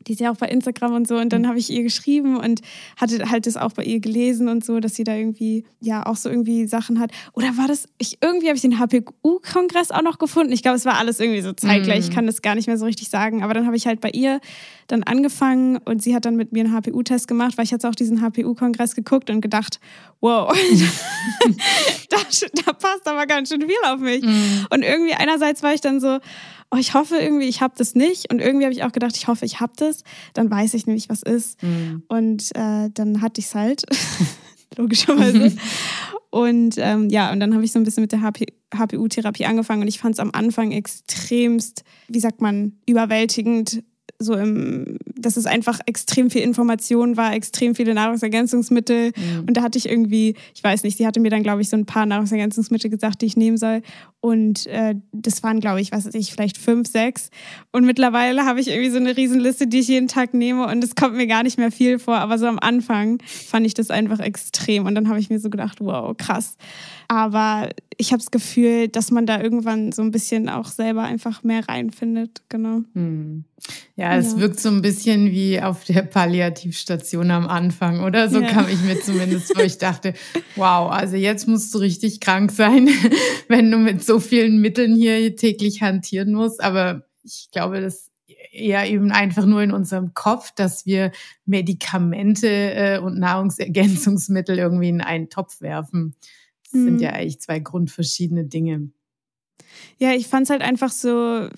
die 0.07 0.13
ist 0.13 0.21
ja 0.21 0.31
auch 0.33 0.37
bei 0.37 0.49
Instagram 0.49 0.95
und 0.95 1.09
so. 1.09 1.17
Und 1.17 1.33
dann 1.33 1.43
mhm. 1.43 1.49
habe 1.49 1.59
ich 1.59 1.71
ihr 1.71 1.83
geschrieben 1.83 2.37
und 2.37 2.61
hatte 2.97 3.31
halt 3.31 3.47
das 3.47 3.57
auch 3.57 3.73
bei 3.73 3.85
ihr 3.85 4.01
gelesen 4.01 4.49
und 4.49 4.65
so, 4.65 4.81
dass 4.81 4.95
sie 4.95 5.05
da 5.05 5.15
irgendwie, 5.15 5.65
ja, 5.81 6.05
auch 6.07 6.17
so 6.17 6.29
irgendwie 6.29 6.67
Sachen 6.67 7.01
hat. 7.01 7.11
Oder 7.33 7.57
war 7.57 7.69
das, 7.69 7.89
ich, 7.99 8.19
irgendwie 8.21 8.49
habe 8.49 8.57
ich 8.57 8.63
den 8.63 8.79
HPU-Kongress 8.79 9.91
auch 9.91 10.03
noch 10.03 10.19
gefunden. 10.19 10.53
Ich 10.53 10.63
glaube, 10.63 10.77
es 10.77 10.85
war 10.85 10.99
alles 10.99 11.21
irgendwie 11.21 11.41
so 11.41 11.53
zeitgleich. 11.53 12.05
Mhm. 12.05 12.09
Ich 12.09 12.15
kann 12.15 12.27
das 12.27 12.43
gar 12.43 12.55
nicht 12.55 12.67
mehr 12.67 12.79
so 12.79 12.85
richtig 12.85 13.09
sagen. 13.09 13.43
Aber 13.43 13.55
dann 13.55 13.67
habe 13.67 13.77
ich 13.77 13.87
halt 13.87 14.01
bei 14.01 14.11
ihr 14.11 14.41
dann 14.89 15.03
angefangen 15.05 15.79
und 15.79 16.03
sie 16.03 16.15
hat 16.15 16.25
dann 16.25 16.37
mit 16.37 16.53
mir 16.53 16.65
einen 16.65 16.75
HPU-Test 16.75 17.27
gemacht, 17.29 17.57
weil 17.57 17.65
ich 17.65 17.71
jetzt 17.71 17.87
auch 17.87 17.95
diesen 17.95 18.21
HPU-Kongress 18.21 18.95
geguckt 18.95 19.31
und 19.31 19.41
gedacht, 19.41 19.81
wow, 20.21 20.53
da, 22.11 22.19
da, 22.65 22.73
passt 22.73 23.09
aber 23.09 23.27
ganz 23.27 23.49
schön 23.49 23.63
viel 23.63 23.71
auf 23.85 24.01
mich. 24.01 24.23
Mhm. 24.23 24.67
Und 24.71 24.83
irgendwie 24.83 25.15
einerseits 25.15 25.63
war 25.63 25.75
ich 25.75 25.81
dann 25.81 26.01
so, 26.01 26.19
oh, 26.73 26.79
ich 26.79 26.95
hoffe 26.95 27.17
irgendwie, 27.17 27.49
ich 27.49 27.61
habe 27.61 27.75
das 27.77 27.95
nicht. 27.95 28.33
Und 28.33 28.41
irgendwie 28.41 28.65
habe 28.65 28.73
ich 28.75 28.83
auch 28.83 28.93
gedacht, 28.93 29.17
ich 29.17 29.29
hoffe, 29.29 29.45
ich 29.45 29.61
habe 29.61 29.73
das. 29.77 30.03
Dann 30.33 30.51
weiß 30.51 30.75
ich 30.75 30.87
nämlich, 30.87 31.09
was 31.09 31.23
ist. 31.23 31.63
Mhm. 31.63 32.03
Und 32.09 32.51
äh, 32.57 32.89
dann 32.93 33.21
hatte 33.21 33.41
ich 33.41 33.47
es 33.47 33.55
halt, 33.55 33.85
logischerweise. 34.77 35.55
und 36.31 36.77
ähm, 36.79 37.11
ja, 37.11 37.31
und 37.31 37.41
dann 37.41 37.55
habe 37.55 37.65
ich 37.65 37.73
so 37.73 37.79
ein 37.79 37.85
bisschen 37.85 38.03
mit 38.03 38.13
der 38.13 38.23
HPU-Therapie 38.23 39.45
angefangen. 39.45 39.83
Und 39.83 39.89
ich 39.89 39.99
fand 39.99 40.15
es 40.15 40.19
am 40.19 40.31
Anfang 40.33 40.73
extremst, 40.73 41.85
wie 42.09 42.21
sagt 42.21 42.41
man, 42.41 42.79
überwältigend, 42.87 43.83
so 44.19 44.35
im, 44.35 44.99
dass 45.17 45.37
es 45.37 45.47
einfach 45.47 45.81
extrem 45.87 46.31
viel 46.31 46.43
Information 46.43 47.17
war, 47.17 47.35
extrem 47.35 47.75
viele 47.75 47.93
Nahrungsergänzungsmittel. 47.93 49.13
Mhm. 49.17 49.41
Und 49.41 49.57
da 49.57 49.63
hatte 49.63 49.79
ich 49.79 49.89
irgendwie, 49.89 50.37
ich 50.55 50.65
weiß 50.65 50.85
nicht, 50.85 50.97
sie 50.97 51.07
hatte 51.07 51.21
mir 51.21 51.31
dann, 51.31 51.43
glaube 51.43 51.61
ich, 51.61 51.69
so 51.69 51.77
ein 51.77 51.87
paar 51.87 52.07
Nahrungsergänzungsmittel 52.07 52.91
gesagt, 52.91 53.21
die 53.21 53.27
ich 53.27 53.37
nehmen 53.37 53.57
soll. 53.57 53.83
Und 54.23 54.69
äh, 54.69 54.95
das 55.11 55.43
waren, 55.43 55.59
glaube 55.59 55.81
ich, 55.81 55.91
was 55.91 56.07
weiß 56.07 56.15
ich, 56.15 56.31
vielleicht 56.31 56.57
fünf, 56.57 56.89
sechs. 56.89 57.31
Und 57.73 57.85
mittlerweile 57.85 58.47
habe 58.47 58.61
ich 58.61 58.69
irgendwie 58.69 58.91
so 58.91 58.99
eine 58.99 59.17
Riesenliste, 59.17 59.67
die 59.67 59.81
ich 59.81 59.89
jeden 59.89 60.07
Tag 60.07 60.33
nehme. 60.33 60.69
Und 60.69 60.85
es 60.85 60.95
kommt 60.95 61.17
mir 61.17 61.27
gar 61.27 61.43
nicht 61.43 61.59
mehr 61.59 61.73
viel 61.73 61.99
vor. 61.99 62.19
Aber 62.19 62.39
so 62.39 62.47
am 62.47 62.61
Anfang 62.61 63.21
fand 63.27 63.67
ich 63.67 63.75
das 63.75 63.91
einfach 63.91 64.21
extrem. 64.21 64.87
Und 64.87 64.95
dann 64.95 65.09
habe 65.09 65.19
ich 65.19 65.29
mir 65.29 65.41
so 65.41 65.51
gedacht, 65.51 65.79
wow, 65.81 66.17
krass. 66.17 66.57
Aber 67.09 67.71
ich 67.99 68.13
habe 68.13 68.21
das 68.21 68.31
Gefühl, 68.31 68.87
dass 68.87 69.11
man 69.11 69.27
da 69.27 69.41
irgendwann 69.41 69.91
so 69.91 70.03
ein 70.03 70.13
bisschen 70.13 70.49
auch 70.49 70.69
selber 70.69 71.03
einfach 71.03 71.43
mehr 71.43 71.69
reinfindet. 71.69 72.43
Genau. 72.49 72.83
Hm. 72.95 73.45
Ja, 73.95 74.17
es 74.17 74.33
ja. 74.33 74.41
wirkt 74.41 74.59
so 74.59 74.71
ein 74.71 74.83
bisschen 74.83 75.31
wie 75.31 75.61
auf 75.61 75.85
der 75.85 76.03
Palliativstation 76.03 77.31
am 77.31 77.47
Anfang, 77.47 78.03
oder? 78.03 78.29
So 78.29 78.41
ja. 78.41 78.49
kam 78.49 78.67
ich 78.69 78.81
mir 78.83 79.01
zumindest 79.01 79.55
vor. 79.55 79.63
Ich 79.63 79.79
dachte, 79.79 80.15
wow, 80.57 80.91
also 80.91 81.17
jetzt 81.17 81.47
musst 81.47 81.73
du 81.75 81.79
richtig 81.79 82.21
krank 82.21 82.51
sein, 82.51 82.89
wenn 83.49 83.71
du 83.71 83.79
mit 83.79 84.05
so 84.05 84.12
vielen 84.19 84.61
Mitteln 84.61 84.95
hier 84.95 85.37
täglich 85.37 85.83
hantieren 85.83 86.33
musst. 86.33 86.63
Aber 86.63 87.07
ich 87.23 87.49
glaube, 87.53 87.81
das 87.81 88.11
eher 88.53 88.89
eben 88.89 89.11
einfach 89.11 89.47
nur 89.47 89.63
in 89.63 89.73
unserem 89.73 90.15
Kopf, 90.15 90.53
dass 90.55 90.87
wir 90.87 91.11
Medikamente 91.47 92.49
äh, 92.49 92.99
und 92.99 93.19
Nahrungsergänzungsmittel 93.19 94.59
irgendwie 94.59 94.89
in 94.89 95.01
einen 95.01 95.31
Topf 95.31 95.61
werfen. 95.61 96.15
Das 96.65 96.75
mhm. 96.75 96.85
sind 96.85 97.01
ja 97.01 97.11
eigentlich 97.11 97.41
zwei 97.41 97.59
grundverschiedene 97.61 98.45
Dinge. 98.45 98.91
Ja, 99.99 100.13
ich 100.13 100.27
fand 100.27 100.45
es 100.45 100.51
halt 100.51 100.63
einfach 100.63 100.91
so, 100.91 101.49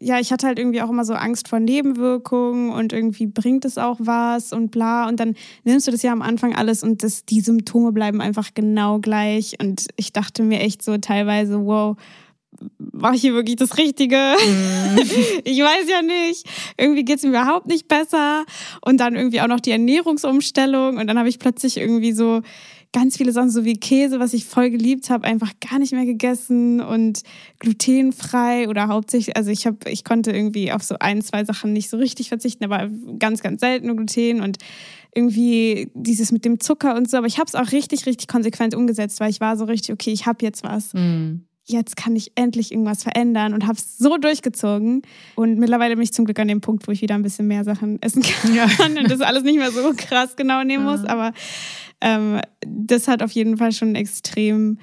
ja, 0.00 0.18
ich 0.18 0.32
hatte 0.32 0.46
halt 0.46 0.58
irgendwie 0.58 0.82
auch 0.82 0.90
immer 0.90 1.04
so 1.04 1.14
Angst 1.14 1.48
vor 1.48 1.60
Nebenwirkungen 1.60 2.72
und 2.72 2.92
irgendwie 2.92 3.26
bringt 3.26 3.64
es 3.64 3.78
auch 3.78 3.98
was 4.00 4.52
und 4.52 4.70
bla. 4.70 5.06
Und 5.08 5.20
dann 5.20 5.34
nimmst 5.62 5.86
du 5.86 5.92
das 5.92 6.02
ja 6.02 6.12
am 6.12 6.22
Anfang 6.22 6.54
alles 6.54 6.82
und 6.82 7.02
das, 7.02 7.24
die 7.24 7.40
Symptome 7.40 7.92
bleiben 7.92 8.20
einfach 8.20 8.50
genau 8.54 8.98
gleich. 8.98 9.56
Und 9.60 9.86
ich 9.96 10.12
dachte 10.12 10.42
mir 10.42 10.60
echt 10.60 10.82
so 10.82 10.98
teilweise, 10.98 11.64
wow, 11.64 11.96
mache 12.78 13.16
ich 13.16 13.20
hier 13.20 13.34
wirklich 13.34 13.56
das 13.56 13.78
Richtige? 13.78 14.16
Mm. 14.16 14.98
ich 15.44 15.60
weiß 15.60 15.88
ja 15.88 16.02
nicht. 16.02 16.46
Irgendwie 16.76 17.04
geht 17.04 17.18
es 17.18 17.22
mir 17.22 17.30
überhaupt 17.30 17.66
nicht 17.66 17.88
besser. 17.88 18.44
Und 18.80 18.98
dann 18.98 19.14
irgendwie 19.14 19.40
auch 19.40 19.48
noch 19.48 19.60
die 19.60 19.70
Ernährungsumstellung. 19.70 20.98
Und 20.98 21.06
dann 21.06 21.18
habe 21.18 21.28
ich 21.28 21.38
plötzlich 21.38 21.76
irgendwie 21.76 22.12
so 22.12 22.42
ganz 22.94 23.16
viele 23.16 23.32
Sachen, 23.32 23.50
so 23.50 23.64
wie 23.64 23.74
Käse, 23.74 24.20
was 24.20 24.32
ich 24.32 24.44
voll 24.46 24.70
geliebt 24.70 25.10
habe, 25.10 25.26
einfach 25.26 25.52
gar 25.68 25.80
nicht 25.80 25.92
mehr 25.92 26.06
gegessen 26.06 26.80
und 26.80 27.22
glutenfrei 27.58 28.68
oder 28.68 28.86
hauptsächlich, 28.86 29.36
also 29.36 29.50
ich 29.50 29.66
habe, 29.66 29.90
ich 29.90 30.04
konnte 30.04 30.30
irgendwie 30.30 30.70
auf 30.72 30.82
so 30.84 30.94
ein, 31.00 31.20
zwei 31.20 31.44
Sachen 31.44 31.72
nicht 31.72 31.90
so 31.90 31.96
richtig 31.96 32.28
verzichten, 32.28 32.64
aber 32.64 32.88
ganz, 33.18 33.42
ganz 33.42 33.60
selten 33.60 33.94
Gluten 33.96 34.40
und 34.40 34.58
irgendwie 35.12 35.90
dieses 35.94 36.30
mit 36.30 36.44
dem 36.44 36.60
Zucker 36.60 36.96
und 36.96 37.10
so. 37.10 37.16
Aber 37.16 37.26
ich 37.26 37.38
habe 37.38 37.48
es 37.48 37.56
auch 37.56 37.72
richtig, 37.72 38.06
richtig 38.06 38.28
konsequent 38.28 38.74
umgesetzt, 38.74 39.18
weil 39.18 39.30
ich 39.30 39.40
war 39.40 39.56
so 39.56 39.64
richtig, 39.64 39.92
okay, 39.92 40.12
ich 40.12 40.26
habe 40.26 40.38
jetzt 40.44 40.62
was. 40.62 40.94
Mhm 40.94 41.44
jetzt 41.66 41.96
kann 41.96 42.14
ich 42.14 42.32
endlich 42.34 42.72
irgendwas 42.72 43.02
verändern 43.02 43.54
und 43.54 43.66
habe 43.66 43.78
es 43.78 43.96
so 43.96 44.18
durchgezogen. 44.18 45.02
Und 45.34 45.58
mittlerweile 45.58 45.94
bin 45.94 46.02
ich 46.02 46.12
zum 46.12 46.26
Glück 46.26 46.38
an 46.38 46.48
dem 46.48 46.60
Punkt, 46.60 46.86
wo 46.86 46.92
ich 46.92 47.00
wieder 47.00 47.14
ein 47.14 47.22
bisschen 47.22 47.46
mehr 47.46 47.64
Sachen 47.64 48.00
essen 48.02 48.22
kann 48.42 48.54
ja. 48.54 48.68
und 49.00 49.10
das 49.10 49.20
alles 49.20 49.44
nicht 49.44 49.56
mehr 49.56 49.70
so 49.70 49.92
krass 49.96 50.36
genau 50.36 50.62
nehmen 50.62 50.84
muss. 50.84 51.04
Aber 51.04 51.32
ähm, 52.04 52.40
das 52.60 53.08
hat 53.08 53.22
auf 53.22 53.32
jeden 53.32 53.56
Fall 53.56 53.72
schon 53.72 53.94
extrem 53.94 54.78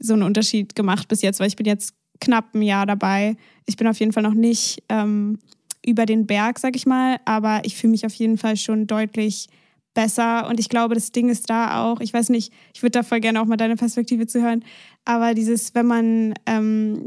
so 0.00 0.12
einen 0.12 0.24
Unterschied 0.24 0.74
gemacht 0.74 1.06
bis 1.08 1.22
jetzt, 1.22 1.38
weil 1.38 1.46
ich 1.46 1.56
bin 1.56 1.66
jetzt 1.66 1.94
knapp 2.20 2.54
ein 2.54 2.62
Jahr 2.62 2.84
dabei. 2.84 3.36
Ich 3.64 3.76
bin 3.76 3.86
auf 3.86 3.98
jeden 4.00 4.12
Fall 4.12 4.24
noch 4.24 4.34
nicht 4.34 4.82
ähm, 4.88 5.38
über 5.86 6.04
den 6.04 6.26
Berg, 6.26 6.58
sag 6.58 6.74
ich 6.74 6.84
mal, 6.84 7.18
aber 7.24 7.60
ich 7.64 7.76
fühle 7.76 7.92
mich 7.92 8.04
auf 8.04 8.14
jeden 8.14 8.38
Fall 8.38 8.56
schon 8.56 8.88
deutlich 8.88 9.46
besser. 9.94 10.48
Und 10.48 10.58
ich 10.58 10.68
glaube, 10.68 10.94
das 10.94 11.12
Ding 11.12 11.28
ist 11.28 11.48
da 11.48 11.84
auch, 11.84 12.00
ich 12.00 12.12
weiß 12.12 12.30
nicht, 12.30 12.52
ich 12.74 12.82
würde 12.82 12.90
da 12.90 13.02
voll 13.04 13.20
gerne 13.20 13.40
auch 13.40 13.46
mal 13.46 13.56
deine 13.56 13.76
Perspektive 13.76 14.26
zu 14.26 14.42
hören, 14.42 14.64
aber 15.04 15.34
dieses, 15.34 15.76
wenn 15.76 15.86
man 15.86 16.34
ähm, 16.46 17.06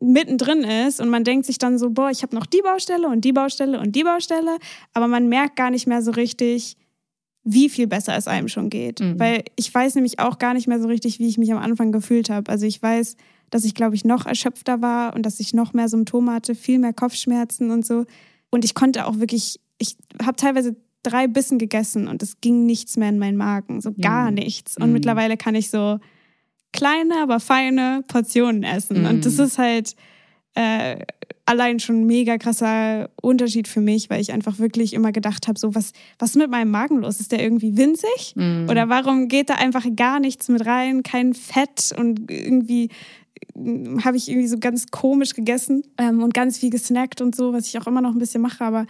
mittendrin 0.00 0.64
ist 0.64 1.00
und 1.00 1.10
man 1.10 1.24
denkt 1.24 1.44
sich 1.44 1.58
dann 1.58 1.78
so, 1.78 1.90
boah, 1.90 2.10
ich 2.10 2.22
habe 2.22 2.34
noch 2.34 2.46
die 2.46 2.62
Baustelle 2.62 3.08
und 3.08 3.26
die 3.26 3.32
Baustelle 3.32 3.78
und 3.78 3.94
die 3.94 4.04
Baustelle, 4.04 4.56
aber 4.94 5.06
man 5.06 5.28
merkt 5.28 5.56
gar 5.56 5.70
nicht 5.70 5.86
mehr 5.86 6.00
so 6.00 6.12
richtig, 6.12 6.76
wie 7.44 7.68
viel 7.68 7.86
besser 7.86 8.16
es 8.16 8.28
einem 8.28 8.48
schon 8.48 8.70
geht. 8.70 9.00
Mhm. 9.00 9.18
Weil 9.18 9.44
ich 9.56 9.72
weiß 9.72 9.94
nämlich 9.96 10.18
auch 10.18 10.38
gar 10.38 10.54
nicht 10.54 10.68
mehr 10.68 10.80
so 10.80 10.86
richtig, 10.86 11.18
wie 11.18 11.28
ich 11.28 11.38
mich 11.38 11.52
am 11.52 11.58
Anfang 11.58 11.92
gefühlt 11.92 12.30
habe. 12.30 12.50
Also 12.50 12.66
ich 12.66 12.80
weiß, 12.82 13.16
dass 13.50 13.64
ich, 13.64 13.74
glaube 13.74 13.94
ich, 13.94 14.04
noch 14.04 14.26
erschöpfter 14.26 14.80
war 14.80 15.14
und 15.14 15.26
dass 15.26 15.40
ich 15.40 15.52
noch 15.52 15.72
mehr 15.72 15.88
Symptome 15.88 16.32
hatte, 16.32 16.54
viel 16.54 16.78
mehr 16.78 16.92
Kopfschmerzen 16.92 17.70
und 17.70 17.84
so. 17.84 18.06
Und 18.50 18.64
ich 18.64 18.74
konnte 18.74 19.06
auch 19.06 19.18
wirklich, 19.18 19.60
ich 19.78 19.96
habe 20.22 20.36
teilweise 20.36 20.76
drei 21.02 21.26
Bissen 21.26 21.58
gegessen 21.58 22.06
und 22.06 22.22
es 22.22 22.40
ging 22.40 22.64
nichts 22.64 22.96
mehr 22.96 23.08
in 23.08 23.18
meinen 23.18 23.36
Magen, 23.36 23.80
so 23.80 23.92
gar 23.92 24.30
mm. 24.30 24.34
nichts. 24.34 24.76
Und 24.76 24.90
mm. 24.90 24.92
mittlerweile 24.92 25.36
kann 25.36 25.56
ich 25.56 25.68
so 25.68 25.98
kleine, 26.72 27.22
aber 27.22 27.40
feine 27.40 28.04
Portionen 28.06 28.62
essen. 28.62 29.04
Und 29.06 29.26
das 29.26 29.38
ist 29.38 29.58
halt 29.58 29.96
äh, 30.54 30.98
allein 31.52 31.78
schon 31.80 32.00
ein 32.00 32.06
mega 32.06 32.38
krasser 32.38 33.10
Unterschied 33.20 33.68
für 33.68 33.80
mich, 33.80 34.08
weil 34.08 34.20
ich 34.20 34.32
einfach 34.32 34.58
wirklich 34.58 34.94
immer 34.94 35.12
gedacht 35.12 35.48
habe, 35.48 35.58
so 35.58 35.74
was, 35.74 35.92
was 36.18 36.30
ist 36.30 36.36
mit 36.36 36.50
meinem 36.50 36.70
Magen 36.70 36.98
los? 36.98 37.20
Ist 37.20 37.30
der 37.30 37.42
irgendwie 37.42 37.76
winzig? 37.76 38.34
Mm. 38.34 38.68
Oder 38.70 38.88
warum 38.88 39.28
geht 39.28 39.50
da 39.50 39.54
einfach 39.54 39.84
gar 39.94 40.18
nichts 40.18 40.48
mit 40.48 40.64
rein? 40.64 41.02
Kein 41.02 41.34
Fett 41.34 41.94
und 41.96 42.30
irgendwie 42.30 42.88
habe 44.02 44.16
ich 44.16 44.28
irgendwie 44.28 44.48
so 44.48 44.58
ganz 44.58 44.86
komisch 44.86 45.34
gegessen 45.34 45.82
ähm, 45.98 46.22
und 46.22 46.32
ganz 46.32 46.58
viel 46.58 46.70
gesnackt 46.70 47.20
und 47.20 47.34
so, 47.34 47.52
was 47.52 47.66
ich 47.66 47.78
auch 47.78 47.86
immer 47.86 48.00
noch 48.00 48.12
ein 48.12 48.18
bisschen 48.18 48.40
mache. 48.40 48.64
Aber 48.64 48.86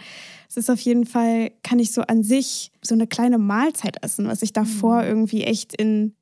es 0.47 0.55
ist 0.55 0.69
auf 0.69 0.79
jeden 0.79 1.05
Fall, 1.05 1.51
kann 1.63 1.79
ich 1.79 1.91
so 1.91 2.01
an 2.03 2.23
sich 2.23 2.71
so 2.81 2.95
eine 2.95 3.07
kleine 3.07 3.39
Mahlzeit 3.39 3.97
essen, 4.01 4.27
was 4.27 4.41
ich 4.41 4.53
davor 4.53 5.01
mhm. 5.01 5.07
irgendwie 5.07 5.43
echt 5.43 5.75
in 5.75 6.15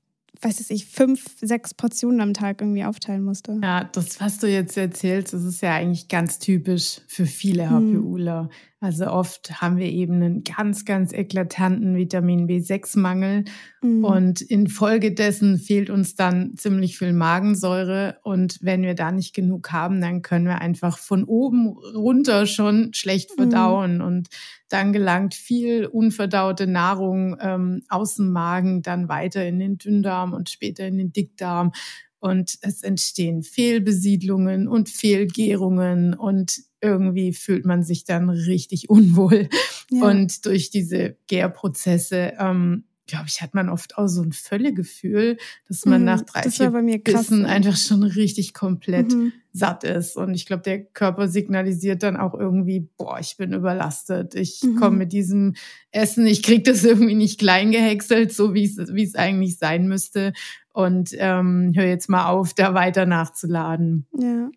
weiß 0.44 0.70
ich, 0.70 0.86
fünf, 0.86 1.26
sechs 1.42 1.74
Portionen 1.74 2.22
am 2.22 2.34
Tag 2.34 2.62
irgendwie 2.62 2.84
aufteilen 2.84 3.24
musste. 3.24 3.60
Ja, 3.62 3.84
das, 3.84 4.20
was 4.20 4.40
du 4.40 4.48
jetzt 4.48 4.78
erzählst, 4.78 5.34
das 5.34 5.44
ist 5.44 5.62
ja 5.62 5.76
eigentlich 5.76 6.08
ganz 6.08 6.40
typisch 6.40 7.02
für 7.08 7.26
viele 7.26 7.70
HPUler. 7.70 8.44
Mhm. 8.44 8.50
Also 8.84 9.06
oft 9.06 9.62
haben 9.62 9.78
wir 9.78 9.86
eben 9.86 10.16
einen 10.16 10.44
ganz, 10.44 10.86
ganz 10.86 11.14
eklatanten 11.14 11.96
Vitamin 11.96 12.48
B6-Mangel 12.48 13.46
mhm. 13.84 14.04
und 14.04 14.42
infolgedessen 14.42 15.60
fehlt 15.60 15.92
uns 15.92 16.16
dann 16.16 16.58
ziemlich 16.58 16.98
viel 16.98 17.14
Magensäure 17.14 18.18
und 18.24 18.58
wenn 18.62 18.82
wir 18.82 18.96
da 18.96 19.12
nicht 19.12 19.36
genug 19.36 19.72
haben, 19.72 20.02
dann 20.02 20.24
können 20.24 20.46
wir 20.46 20.62
einfach 20.62 20.98
von 20.98 21.26
oben 21.26 21.68
runter 21.68 22.48
schon 22.48 22.92
schlecht 22.96 23.30
mhm. 23.30 23.44
verdauen 23.44 23.96
mhm. 23.98 24.02
und 24.04 24.30
dann 24.68 24.94
gelangt 24.94 25.36
viel 25.36 25.86
unverdaute 25.86 26.66
Nahrung 26.66 27.38
ähm, 27.40 27.84
aus 27.88 28.16
dem 28.16 28.32
Magen 28.32 28.82
dann 28.82 29.08
weiter 29.08 29.46
in 29.46 29.60
den 29.60 29.78
Dünndarm 29.78 30.34
und 30.34 30.50
später 30.50 30.88
in 30.88 30.98
den 30.98 31.14
Dickdarm 31.14 31.72
und 32.18 32.58
es 32.62 32.82
entstehen 32.82 33.44
Fehlbesiedlungen 33.44 34.68
und 34.68 34.90
Fehlgärungen 34.90 36.16
und 36.16 36.64
irgendwie 36.82 37.34
fühlt 37.34 37.66
man 37.66 37.84
sich 37.84 38.04
dann 38.04 38.30
richtig 38.30 38.90
unwohl. 38.90 39.50
Ja. 39.90 40.06
Und 40.06 40.46
durch 40.46 40.70
diese 40.70 41.16
Gärprozesse, 41.28 42.34
ähm, 42.40 42.86
glaube 43.12 43.26
ich, 43.28 43.42
hat 43.42 43.54
man 43.54 43.70
oft 43.70 43.98
auch 43.98 44.08
so 44.08 44.22
ein 44.22 44.32
Völlegefühl, 44.32 45.38
dass 45.68 45.86
man 45.86 46.02
mhm, 46.02 46.06
nach 46.06 46.22
drei, 46.22 46.50
vier 46.50 46.72
Bissen 47.04 47.46
einfach 47.46 47.76
schon 47.76 48.04
richtig 48.04 48.54
komplett 48.54 49.12
mhm. 49.12 49.34
satt 49.52 49.84
ist. 49.84 50.16
Und 50.16 50.34
ich 50.34 50.46
glaube, 50.46 50.64
der 50.64 50.84
Körper 50.84 51.28
signalisiert 51.28 52.04
dann 52.04 52.16
auch 52.16 52.34
irgendwie, 52.34 52.88
boah, 52.98 53.20
ich 53.20 53.36
bin 53.36 53.52
überlastet. 53.52 54.34
Ich 54.36 54.62
mhm. 54.64 54.78
komme 54.78 54.98
mit 54.98 55.12
diesem 55.12 55.56
Essen, 55.92 56.26
ich 56.26 56.42
kriege 56.42 56.64
das 56.64 56.86
irgendwie 56.86 57.16
nicht 57.16 57.38
klein 57.38 57.72
gehäckselt, 57.72 58.32
so 58.32 58.54
wie 58.54 58.64
es 58.64 59.16
eigentlich 59.16 59.58
sein 59.58 59.88
müsste. 59.88 60.32
Und 60.74 61.10
ähm, 61.18 61.74
höre 61.76 61.88
jetzt 61.88 62.08
mal 62.08 62.28
auf, 62.28 62.54
da 62.54 62.74
weiter 62.74 63.06
nachzuladen. 63.06 64.06
Ja. 64.18 64.50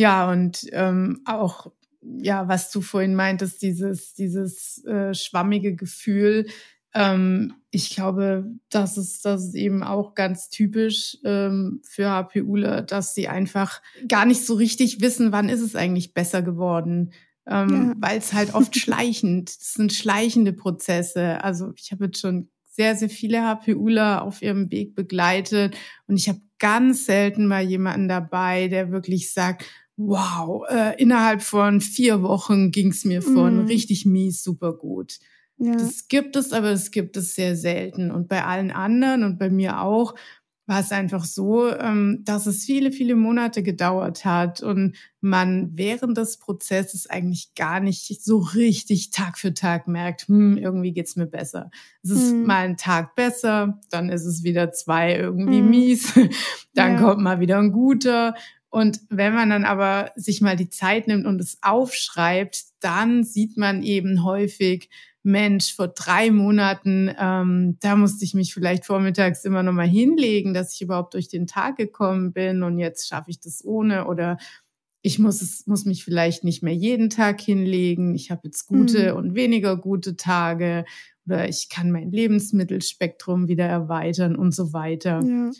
Ja, 0.00 0.30
und 0.30 0.66
ähm, 0.72 1.20
auch, 1.26 1.70
ja, 2.00 2.48
was 2.48 2.70
du 2.70 2.80
vorhin 2.80 3.14
meintest, 3.14 3.60
dieses, 3.60 4.14
dieses 4.14 4.82
äh, 4.86 5.12
schwammige 5.12 5.76
Gefühl, 5.76 6.46
ähm, 6.94 7.52
ich 7.70 7.90
glaube, 7.90 8.46
das 8.70 8.96
ist, 8.96 9.26
das 9.26 9.44
ist 9.44 9.54
eben 9.54 9.82
auch 9.82 10.14
ganz 10.14 10.48
typisch 10.48 11.18
ähm, 11.22 11.82
für 11.84 12.08
HPUler, 12.08 12.80
dass 12.80 13.14
sie 13.14 13.28
einfach 13.28 13.82
gar 14.08 14.24
nicht 14.24 14.46
so 14.46 14.54
richtig 14.54 15.02
wissen, 15.02 15.32
wann 15.32 15.50
ist 15.50 15.60
es 15.60 15.76
eigentlich 15.76 16.14
besser 16.14 16.40
geworden. 16.40 17.12
Ähm, 17.46 17.68
ja. 17.68 17.94
Weil 17.98 18.18
es 18.20 18.32
halt 18.32 18.54
oft 18.54 18.74
schleichend, 18.80 19.50
das 19.50 19.74
sind 19.74 19.92
schleichende 19.92 20.54
Prozesse. 20.54 21.44
Also 21.44 21.74
ich 21.76 21.92
habe 21.92 22.06
jetzt 22.06 22.20
schon 22.20 22.48
sehr, 22.64 22.96
sehr 22.96 23.10
viele 23.10 23.42
HPUler 23.42 24.22
auf 24.22 24.40
ihrem 24.40 24.70
Weg 24.70 24.94
begleitet 24.94 25.76
und 26.06 26.16
ich 26.16 26.30
habe 26.30 26.40
ganz 26.60 27.06
selten 27.06 27.46
mal 27.46 27.62
jemanden 27.62 28.06
dabei, 28.06 28.68
der 28.68 28.92
wirklich 28.92 29.32
sagt, 29.32 29.64
wow, 30.06 30.64
äh, 30.68 31.00
innerhalb 31.00 31.42
von 31.42 31.80
vier 31.80 32.22
Wochen 32.22 32.70
ging 32.70 32.88
es 32.88 33.04
mir 33.04 33.20
von 33.20 33.64
mm. 33.64 33.66
richtig 33.66 34.06
mies 34.06 34.42
super 34.42 34.72
gut. 34.72 35.18
Ja. 35.58 35.74
Das 35.74 36.08
gibt 36.08 36.36
es, 36.36 36.52
aber 36.52 36.70
es 36.70 36.90
gibt 36.90 37.18
es 37.18 37.34
sehr 37.34 37.54
selten. 37.54 38.10
Und 38.10 38.28
bei 38.28 38.44
allen 38.44 38.70
anderen 38.70 39.24
und 39.24 39.38
bei 39.38 39.50
mir 39.50 39.82
auch 39.82 40.14
war 40.66 40.80
es 40.80 40.92
einfach 40.92 41.24
so, 41.24 41.68
ähm, 41.68 42.20
dass 42.24 42.46
es 42.46 42.64
viele, 42.64 42.92
viele 42.92 43.16
Monate 43.16 43.62
gedauert 43.62 44.24
hat 44.24 44.62
und 44.62 44.96
man 45.20 45.70
während 45.74 46.16
des 46.16 46.38
Prozesses 46.38 47.10
eigentlich 47.10 47.54
gar 47.56 47.80
nicht 47.80 48.22
so 48.22 48.38
richtig 48.38 49.10
Tag 49.10 49.36
für 49.36 49.52
Tag 49.52 49.88
merkt, 49.88 50.28
hm, 50.28 50.56
irgendwie 50.56 50.92
geht's 50.92 51.16
mir 51.16 51.26
besser. 51.26 51.70
Es 52.04 52.10
ist 52.10 52.30
hm. 52.30 52.46
mal 52.46 52.64
ein 52.64 52.76
Tag 52.76 53.16
besser, 53.16 53.80
dann 53.90 54.10
ist 54.10 54.24
es 54.24 54.44
wieder 54.44 54.70
zwei 54.70 55.16
irgendwie 55.16 55.58
hm. 55.58 55.70
mies, 55.70 56.14
dann 56.74 56.92
ja. 56.92 57.00
kommt 57.00 57.20
mal 57.20 57.40
wieder 57.40 57.58
ein 57.58 57.72
guter 57.72 58.34
und 58.70 59.00
wenn 59.08 59.34
man 59.34 59.50
dann 59.50 59.64
aber 59.64 60.12
sich 60.14 60.40
mal 60.40 60.56
die 60.56 60.70
Zeit 60.70 61.08
nimmt 61.08 61.26
und 61.26 61.40
es 61.40 61.58
aufschreibt, 61.60 62.64
dann 62.80 63.24
sieht 63.24 63.56
man 63.56 63.82
eben 63.82 64.24
häufig, 64.24 64.88
Mensch, 65.22 65.74
vor 65.74 65.88
drei 65.88 66.30
Monaten, 66.30 67.14
ähm, 67.18 67.76
da 67.80 67.94
musste 67.94 68.24
ich 68.24 68.32
mich 68.32 68.54
vielleicht 68.54 68.86
vormittags 68.86 69.44
immer 69.44 69.62
noch 69.62 69.72
mal 69.72 69.86
hinlegen, 69.86 70.54
dass 70.54 70.74
ich 70.74 70.80
überhaupt 70.80 71.12
durch 71.12 71.28
den 71.28 71.46
Tag 71.46 71.76
gekommen 71.76 72.32
bin 72.32 72.62
und 72.62 72.78
jetzt 72.78 73.06
schaffe 73.06 73.30
ich 73.30 73.38
das 73.38 73.62
ohne 73.62 74.06
oder 74.06 74.38
ich 75.02 75.18
muss 75.18 75.42
es 75.42 75.66
muss 75.66 75.84
mich 75.84 76.04
vielleicht 76.04 76.44
nicht 76.44 76.62
mehr 76.62 76.74
jeden 76.74 77.10
Tag 77.10 77.40
hinlegen. 77.40 78.14
Ich 78.14 78.30
habe 78.30 78.42
jetzt 78.44 78.66
gute 78.66 79.12
mhm. 79.12 79.18
und 79.18 79.34
weniger 79.34 79.76
gute 79.76 80.16
Tage 80.16 80.84
oder 81.26 81.48
ich 81.48 81.68
kann 81.68 81.90
mein 81.90 82.10
Lebensmittelspektrum 82.10 83.48
wieder 83.48 83.66
erweitern 83.66 84.36
und 84.36 84.54
so 84.54 84.72
weiter. 84.72 85.22
Ja. 85.22 85.50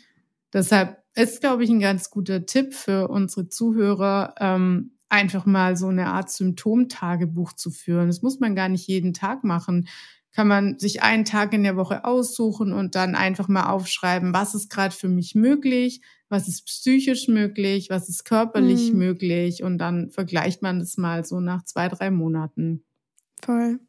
Deshalb 0.53 0.97
ist, 1.15 1.41
glaube 1.41 1.63
ich, 1.63 1.69
ein 1.69 1.79
ganz 1.79 2.09
guter 2.09 2.45
Tipp 2.45 2.73
für 2.73 3.07
unsere 3.09 3.47
Zuhörer, 3.49 4.35
ähm, 4.39 4.91
einfach 5.09 5.45
mal 5.45 5.75
so 5.75 5.87
eine 5.87 6.07
Art 6.07 6.31
Symptomtagebuch 6.31 7.53
zu 7.53 7.69
führen. 7.69 8.07
Das 8.07 8.21
muss 8.21 8.39
man 8.39 8.55
gar 8.55 8.69
nicht 8.69 8.87
jeden 8.87 9.13
Tag 9.13 9.43
machen. 9.43 9.87
Kann 10.33 10.47
man 10.47 10.79
sich 10.79 11.03
einen 11.03 11.25
Tag 11.25 11.53
in 11.53 11.63
der 11.63 11.75
Woche 11.75 12.05
aussuchen 12.05 12.71
und 12.71 12.95
dann 12.95 13.15
einfach 13.15 13.49
mal 13.49 13.69
aufschreiben, 13.69 14.33
was 14.33 14.55
ist 14.55 14.69
gerade 14.69 14.95
für 14.95 15.09
mich 15.09 15.35
möglich, 15.35 16.01
was 16.29 16.47
ist 16.47 16.65
psychisch 16.65 17.27
möglich, 17.27 17.89
was 17.89 18.07
ist 18.07 18.23
körperlich 18.23 18.93
mhm. 18.93 18.99
möglich 18.99 19.63
und 19.63 19.77
dann 19.77 20.09
vergleicht 20.11 20.61
man 20.61 20.79
das 20.79 20.95
mal 20.95 21.25
so 21.25 21.41
nach 21.41 21.65
zwei, 21.65 21.89
drei 21.89 22.09
Monaten. 22.09 22.85
Voll. 23.43 23.81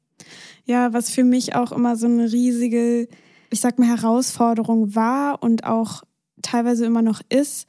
Ja, 0.64 0.92
was 0.92 1.11
für 1.11 1.22
mich 1.22 1.55
auch 1.55 1.70
immer 1.70 1.94
so 1.94 2.07
eine 2.07 2.33
riesige, 2.33 3.07
ich 3.51 3.61
sag 3.61 3.79
mal, 3.79 3.87
Herausforderung 3.87 4.96
war 4.96 5.40
und 5.44 5.62
auch 5.62 6.03
teilweise 6.42 6.85
immer 6.85 7.02
noch 7.02 7.20
ist, 7.28 7.66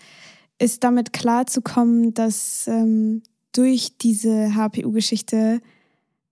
ist 0.59 0.83
damit 0.83 1.13
klarzukommen, 1.13 2.13
dass 2.13 2.67
ähm, 2.67 3.23
durch 3.51 3.97
diese 3.97 4.55
HPU-Geschichte 4.55 5.61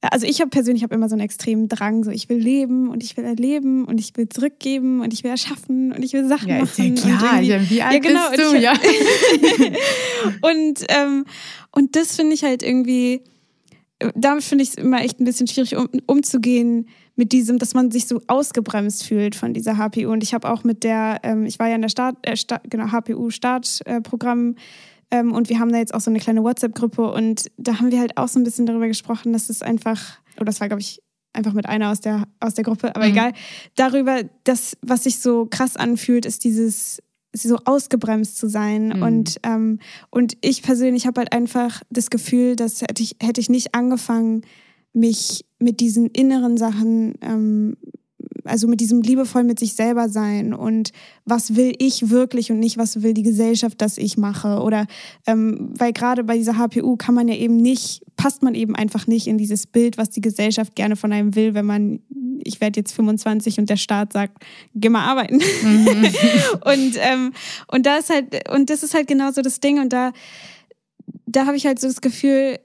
also 0.02 0.26
ich 0.26 0.42
habe 0.42 0.50
persönlich 0.50 0.84
hab 0.84 0.92
immer 0.92 1.08
so 1.10 1.14
einen 1.16 1.22
extremen 1.22 1.68
Drang, 1.70 2.04
so 2.04 2.10
ich 2.10 2.28
will 2.28 2.38
leben 2.38 2.90
und 2.90 3.04
ich 3.04 3.16
will 3.18 3.24
erleben 3.24 3.86
und 3.86 4.00
ich 4.00 4.18
will 4.18 4.28
zurückgeben 4.28 5.02
und 5.02 5.14
ich 5.14 5.24
will 5.24 5.30
erschaffen 5.30 5.92
und 5.92 6.04
ich 6.04 6.14
will 6.14 6.28
Sachen 6.28 6.50
ja, 6.50 6.60
machen. 6.60 6.96
Ja 6.96 7.18
klar, 7.18 7.42
ja, 7.42 7.70
wie 7.70 7.82
alt 7.84 7.94
ja, 7.94 8.00
genau, 8.00 8.30
bist 8.32 8.42
du? 8.42 8.56
Und, 8.56 8.62
ja. 8.62 8.74
und, 10.42 10.86
ähm, 10.90 11.26
und 11.72 11.96
das 11.96 12.16
finde 12.16 12.34
ich 12.34 12.44
halt 12.44 12.64
irgendwie, 12.64 13.22
damit 14.16 14.44
finde 14.44 14.64
ich 14.64 14.70
es 14.70 14.76
immer 14.76 15.02
echt 15.02 15.20
ein 15.20 15.26
bisschen 15.26 15.48
schwierig, 15.48 15.76
um, 15.76 15.88
umzugehen 16.06 16.88
mit 17.16 17.32
diesem, 17.32 17.60
dass 17.60 17.74
man 17.74 17.92
sich 17.92 18.08
so 18.08 18.22
ausgebremst 18.28 19.06
fühlt 19.06 19.36
von 19.36 19.54
dieser 19.54 19.78
HPU. 19.78 20.12
Und 20.12 20.24
ich 20.24 20.34
habe 20.34 20.50
auch 20.50 20.64
mit 20.64 20.84
der, 20.84 21.20
ähm, 21.24 21.46
ich 21.46 21.60
war 21.60 21.68
ja 21.68 21.76
in 21.76 21.82
der 21.82 21.90
Start, 21.90 22.18
äh, 22.24 22.36
Start 22.36 22.70
genau, 22.70 22.92
HPU-Startprogramm. 22.92 24.56
Äh, 25.10 25.20
ähm, 25.20 25.34
und 25.34 25.50
wir 25.50 25.60
haben 25.60 25.72
da 25.72 25.78
jetzt 25.78 25.94
auch 25.94 26.00
so 26.00 26.10
eine 26.10 26.20
kleine 26.20 26.44
WhatsApp-Gruppe 26.44 27.12
und 27.12 27.52
da 27.58 27.80
haben 27.80 27.92
wir 27.92 28.00
halt 28.00 28.18
auch 28.18 28.30
so 28.30 28.40
ein 28.40 28.44
bisschen 28.44 28.66
darüber 28.66 28.88
gesprochen, 28.88 29.34
dass 29.34 29.50
es 29.50 29.62
einfach, 29.62 30.20
oder 30.38 30.46
das 30.46 30.62
war, 30.62 30.70
glaube 30.70 30.82
ich, 30.82 31.02
einfach 31.34 31.54
mit 31.54 31.66
einer 31.66 31.92
aus 31.92 32.00
der, 32.00 32.28
aus 32.40 32.54
der 32.54 32.64
Gruppe, 32.64 32.96
aber 32.96 33.06
mhm. 33.06 33.12
egal, 33.12 33.34
darüber, 33.76 34.22
dass, 34.46 34.78
was 34.82 35.04
sich 35.04 35.20
so 35.20 35.46
krass 35.46 35.76
anfühlt, 35.76 36.26
ist 36.26 36.44
dieses 36.44 37.02
so 37.34 37.58
ausgebremst 37.66 38.38
zu 38.38 38.50
sein. 38.50 38.90
Mhm. 38.90 39.04
Und, 39.04 39.40
ähm, 39.44 39.80
und 40.10 40.38
ich 40.42 40.64
persönlich 40.64 41.08
habe 41.08 41.20
halt 41.20 41.34
einfach 41.34 41.82
das 41.90 42.10
Gefühl, 42.10 42.56
dass 42.56 42.82
hätte 42.82 43.04
ich, 43.04 43.16
hätte 43.22 43.42
ich 43.42 43.50
nicht 43.50 43.74
angefangen, 43.74 44.42
mich 44.94 45.46
mit 45.60 45.80
diesen 45.80 46.08
inneren 46.08 46.58
Sachen 46.58 47.16
ähm, 47.22 47.78
also 48.44 48.68
mit 48.68 48.82
diesem 48.82 49.02
liebevoll 49.02 49.44
mit 49.44 49.60
sich 49.60 49.76
selber 49.76 50.10
sein 50.10 50.54
und 50.54 50.92
was 51.26 51.56
will 51.56 51.74
ich 51.80 52.10
wirklich 52.10 52.52
und 52.52 52.60
nicht, 52.60 52.78
was 52.78 53.02
will 53.02 53.14
die 53.14 53.24
Gesellschaft, 53.24 53.82
dass 53.82 53.98
ich 53.98 54.18
mache. 54.18 54.62
Oder 54.62 54.88
ähm, 55.28 55.74
weil 55.78 55.94
gerade 55.94 56.24
bei 56.24 56.38
dieser 56.38 56.58
HPU 56.58 56.96
kann 56.98 57.16
man 57.16 57.28
ja 57.28 57.36
eben 57.36 57.58
nicht, 57.58 58.04
passt 58.16 58.44
man 58.44 58.56
eben 58.56 58.76
einfach 58.76 59.08
nicht 59.08 59.28
in 59.28 59.38
dieses 59.38 59.68
Bild, 59.68 59.98
was 59.98 60.10
die 60.10 60.22
Gesellschaft 60.22 60.76
gerne 60.76 60.96
von 60.96 61.12
einem 61.14 61.36
will, 61.36 61.54
wenn 61.54 61.66
man, 61.66 62.00
ich 62.44 62.62
werde 62.62 62.80
jetzt 62.80 62.94
25 62.94 63.60
und 63.60 63.70
der 63.70 63.78
Staat 63.78 64.14
sagt, 64.14 64.44
geh 64.76 64.90
mal 64.90 65.06
arbeiten. 65.06 65.40
Mhm. 65.64 66.06
und, 66.66 66.98
ähm, 66.98 67.34
und 67.68 67.86
da 67.86 67.98
ist 67.98 68.10
halt, 68.10 68.50
und 68.50 68.70
das 68.70 68.84
ist 68.84 68.94
halt 68.94 69.08
genauso 69.08 69.42
das 69.42 69.60
Ding. 69.60 69.80
Und 69.80 69.94
da, 69.94 70.12
da 71.26 71.46
habe 71.46 71.58
ich 71.58 71.66
halt 71.66 71.80
so 71.80 71.88
das 71.88 72.02
Gefühl, 72.02 72.60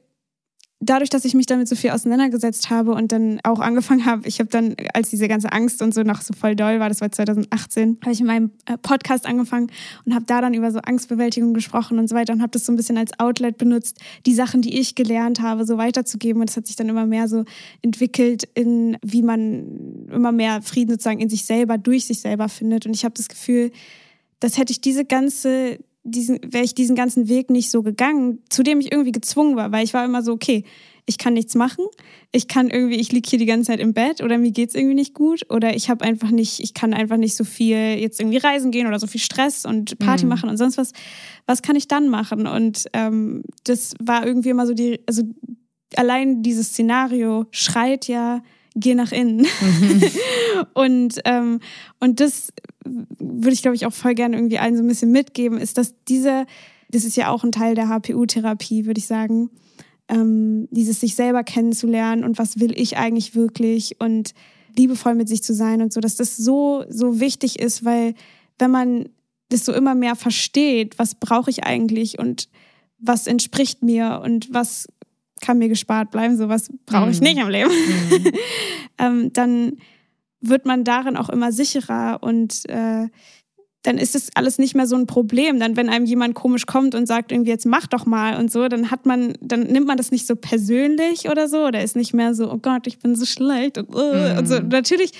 dadurch, 0.80 1.08
dass 1.08 1.24
ich 1.24 1.34
mich 1.34 1.46
damit 1.46 1.68
so 1.68 1.74
viel 1.74 1.90
auseinandergesetzt 1.90 2.68
habe 2.68 2.92
und 2.92 3.10
dann 3.10 3.40
auch 3.44 3.60
angefangen 3.60 4.04
habe, 4.04 4.28
ich 4.28 4.40
habe 4.40 4.50
dann, 4.50 4.76
als 4.92 5.08
diese 5.08 5.26
ganze 5.26 5.50
Angst 5.52 5.80
und 5.80 5.94
so 5.94 6.02
noch 6.02 6.20
so 6.20 6.34
voll 6.34 6.54
doll 6.54 6.80
war, 6.80 6.88
das 6.88 7.00
war 7.00 7.10
2018, 7.10 7.98
habe 8.02 8.12
ich 8.12 8.20
in 8.20 8.26
meinem 8.26 8.50
äh, 8.66 8.76
Podcast 8.76 9.26
angefangen 9.26 9.70
und 10.04 10.14
habe 10.14 10.26
da 10.26 10.40
dann 10.40 10.52
über 10.52 10.70
so 10.70 10.80
Angstbewältigung 10.80 11.54
gesprochen 11.54 11.98
und 11.98 12.08
so 12.08 12.14
weiter 12.14 12.34
und 12.34 12.42
habe 12.42 12.50
das 12.50 12.66
so 12.66 12.72
ein 12.72 12.76
bisschen 12.76 12.98
als 12.98 13.18
Outlet 13.18 13.56
benutzt, 13.56 14.00
die 14.26 14.34
Sachen, 14.34 14.60
die 14.60 14.78
ich 14.78 14.94
gelernt 14.94 15.40
habe, 15.40 15.64
so 15.64 15.78
weiterzugeben. 15.78 16.42
Und 16.42 16.50
es 16.50 16.56
hat 16.56 16.66
sich 16.66 16.76
dann 16.76 16.88
immer 16.88 17.06
mehr 17.06 17.26
so 17.28 17.44
entwickelt 17.80 18.44
in, 18.54 18.98
wie 19.02 19.22
man 19.22 20.08
immer 20.12 20.32
mehr 20.32 20.60
Frieden 20.60 20.90
sozusagen 20.90 21.20
in 21.20 21.30
sich 21.30 21.46
selber, 21.46 21.78
durch 21.78 22.06
sich 22.06 22.20
selber 22.20 22.48
findet. 22.48 22.86
Und 22.86 22.94
ich 22.94 23.04
habe 23.04 23.14
das 23.14 23.28
Gefühl, 23.28 23.70
dass 24.40 24.58
hätte 24.58 24.72
ich 24.72 24.82
diese 24.82 25.06
ganze 25.06 25.78
diesen, 26.06 26.38
wäre 26.42 26.64
ich 26.64 26.74
diesen 26.74 26.96
ganzen 26.96 27.28
Weg 27.28 27.50
nicht 27.50 27.70
so 27.70 27.82
gegangen, 27.82 28.38
zu 28.48 28.62
dem 28.62 28.80
ich 28.80 28.92
irgendwie 28.92 29.12
gezwungen 29.12 29.56
war, 29.56 29.72
weil 29.72 29.84
ich 29.84 29.94
war 29.94 30.04
immer 30.04 30.22
so, 30.22 30.32
okay, 30.32 30.64
ich 31.08 31.18
kann 31.18 31.34
nichts 31.34 31.54
machen, 31.54 31.84
ich 32.32 32.48
kann 32.48 32.68
irgendwie, 32.68 32.96
ich 32.96 33.12
liege 33.12 33.28
hier 33.28 33.38
die 33.38 33.46
ganze 33.46 33.68
Zeit 33.68 33.80
im 33.80 33.94
Bett 33.94 34.22
oder 34.22 34.38
mir 34.38 34.50
geht's 34.50 34.74
irgendwie 34.74 34.96
nicht 34.96 35.14
gut 35.14 35.46
oder 35.50 35.74
ich 35.76 35.88
habe 35.88 36.04
einfach 36.04 36.30
nicht, 36.30 36.58
ich 36.58 36.74
kann 36.74 36.92
einfach 36.92 37.16
nicht 37.16 37.36
so 37.36 37.44
viel 37.44 37.94
jetzt 37.98 38.20
irgendwie 38.20 38.38
reisen 38.38 38.72
gehen 38.72 38.88
oder 38.88 38.98
so 38.98 39.06
viel 39.06 39.20
Stress 39.20 39.64
und 39.64 39.98
Party 40.00 40.24
mhm. 40.24 40.30
machen 40.30 40.50
und 40.50 40.56
sonst 40.56 40.78
was. 40.78 40.92
Was 41.46 41.62
kann 41.62 41.76
ich 41.76 41.86
dann 41.86 42.08
machen? 42.08 42.48
Und 42.48 42.86
ähm, 42.92 43.44
das 43.62 43.94
war 44.00 44.26
irgendwie 44.26 44.48
immer 44.48 44.66
so 44.66 44.74
die, 44.74 44.98
also 45.06 45.22
allein 45.94 46.42
dieses 46.42 46.70
Szenario 46.70 47.46
schreit 47.52 48.08
ja, 48.08 48.42
geh 48.76 48.94
nach 48.94 49.10
innen. 49.10 49.46
Mhm. 49.60 50.02
und, 50.74 51.20
ähm, 51.24 51.60
und 51.98 52.20
das 52.20 52.52
würde 52.84 53.52
ich, 53.52 53.62
glaube 53.62 53.74
ich, 53.74 53.86
auch 53.86 53.92
voll 53.92 54.14
gerne 54.14 54.36
irgendwie 54.36 54.58
allen 54.58 54.76
so 54.76 54.82
ein 54.82 54.88
bisschen 54.88 55.10
mitgeben, 55.10 55.58
ist, 55.58 55.78
dass 55.78 55.94
diese, 56.08 56.46
das 56.90 57.04
ist 57.04 57.16
ja 57.16 57.30
auch 57.30 57.42
ein 57.42 57.52
Teil 57.52 57.74
der 57.74 57.88
HPU-Therapie, 57.88 58.86
würde 58.86 58.98
ich 58.98 59.06
sagen, 59.06 59.50
ähm, 60.08 60.68
dieses 60.70 61.00
sich 61.00 61.16
selber 61.16 61.42
kennenzulernen 61.42 62.22
und 62.22 62.38
was 62.38 62.60
will 62.60 62.78
ich 62.78 62.96
eigentlich 62.96 63.34
wirklich 63.34 63.96
und 63.98 64.34
liebevoll 64.76 65.14
mit 65.14 65.28
sich 65.28 65.42
zu 65.42 65.54
sein 65.54 65.82
und 65.82 65.92
so, 65.92 66.00
dass 66.00 66.16
das 66.16 66.36
so, 66.36 66.84
so 66.88 67.18
wichtig 67.18 67.58
ist, 67.58 67.84
weil 67.84 68.14
wenn 68.58 68.70
man 68.70 69.08
das 69.48 69.64
so 69.64 69.72
immer 69.72 69.94
mehr 69.94 70.16
versteht, 70.16 70.98
was 70.98 71.14
brauche 71.14 71.50
ich 71.50 71.64
eigentlich 71.64 72.18
und 72.18 72.48
was 72.98 73.26
entspricht 73.26 73.82
mir 73.82 74.20
und 74.24 74.52
was 74.52 74.86
kann 75.40 75.58
mir 75.58 75.68
gespart 75.68 76.10
bleiben, 76.10 76.36
so 76.36 76.48
was 76.48 76.70
brauche 76.86 77.10
ich 77.10 77.20
mhm. 77.20 77.24
nicht 77.24 77.38
im 77.38 77.48
Leben, 77.48 77.70
mhm. 77.70 78.32
ähm, 78.98 79.32
dann 79.32 79.76
wird 80.40 80.66
man 80.66 80.84
darin 80.84 81.16
auch 81.16 81.28
immer 81.28 81.52
sicherer 81.52 82.18
und 82.22 82.68
äh, 82.68 83.08
dann 83.86 83.98
ist 83.98 84.16
es 84.16 84.30
alles 84.34 84.58
nicht 84.58 84.74
mehr 84.74 84.86
so 84.86 84.96
ein 84.96 85.06
Problem. 85.06 85.60
Dann, 85.60 85.76
wenn 85.76 85.88
einem 85.88 86.06
jemand 86.06 86.34
komisch 86.34 86.66
kommt 86.66 86.94
und 86.94 87.06
sagt, 87.06 87.30
irgendwie 87.30 87.50
jetzt 87.50 87.66
mach 87.66 87.86
doch 87.86 88.04
mal 88.04 88.36
und 88.36 88.50
so, 88.50 88.66
dann 88.68 88.90
hat 88.90 89.06
man, 89.06 89.34
dann 89.40 89.62
nimmt 89.62 89.86
man 89.86 89.96
das 89.96 90.10
nicht 90.10 90.26
so 90.26 90.34
persönlich 90.34 91.28
oder 91.28 91.48
so, 91.48 91.66
oder 91.66 91.82
ist 91.82 91.94
nicht 91.94 92.12
mehr 92.12 92.34
so, 92.34 92.50
oh 92.50 92.58
Gott, 92.58 92.86
ich 92.86 92.98
bin 92.98 93.14
so 93.14 93.24
schlecht 93.24 93.78
und, 93.78 93.94
uh, 93.94 93.98
mm. 93.98 94.38
und 94.38 94.48
so. 94.48 94.60
Mhm. 94.60 94.68
Natürlich, 94.68 95.12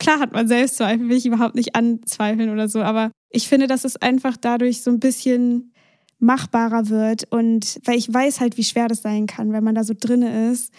klar 0.00 0.18
hat 0.18 0.32
man 0.32 0.48
Selbstzweifel, 0.48 1.08
will 1.08 1.16
ich 1.16 1.26
überhaupt 1.26 1.54
nicht 1.54 1.76
anzweifeln 1.76 2.50
oder 2.50 2.68
so, 2.68 2.80
aber 2.80 3.12
ich 3.30 3.48
finde, 3.48 3.68
dass 3.68 3.84
es 3.84 3.96
einfach 3.96 4.36
dadurch 4.36 4.82
so 4.82 4.90
ein 4.90 4.98
bisschen 4.98 5.72
machbarer 6.18 6.88
wird 6.88 7.30
und 7.30 7.78
weil 7.84 7.98
ich 7.98 8.12
weiß 8.12 8.40
halt, 8.40 8.56
wie 8.56 8.64
schwer 8.64 8.88
das 8.88 9.02
sein 9.02 9.26
kann, 9.26 9.52
wenn 9.52 9.64
man 9.64 9.74
da 9.74 9.84
so 9.84 9.94
drinne 9.98 10.50
ist 10.50 10.72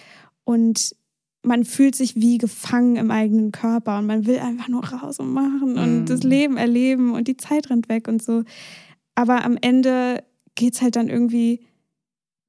und 0.44 0.96
man 1.44 1.64
fühlt 1.64 1.96
sich 1.96 2.16
wie 2.16 2.38
gefangen 2.38 2.96
im 2.96 3.12
eigenen 3.12 3.52
Körper 3.52 4.00
und 4.00 4.08
man 4.08 4.26
will 4.26 4.40
einfach 4.40 4.68
nur 4.68 4.84
raus 4.86 5.20
und 5.20 5.32
machen 5.32 5.74
mm. 5.74 5.78
und 5.78 6.06
das 6.06 6.24
Leben 6.24 6.58
erleben 6.58 7.14
und 7.14 7.28
die 7.28 7.38
Zeit 7.38 7.70
rennt 7.70 7.90
weg 7.90 8.08
und 8.08 8.22
so. 8.22 8.44
Aber 9.16 9.46
am 9.46 9.58
Ende 9.62 10.24
geht 10.56 10.74
es 10.74 10.82
halt 10.82 10.96
dann 10.96 11.08
irgendwie 11.08 11.67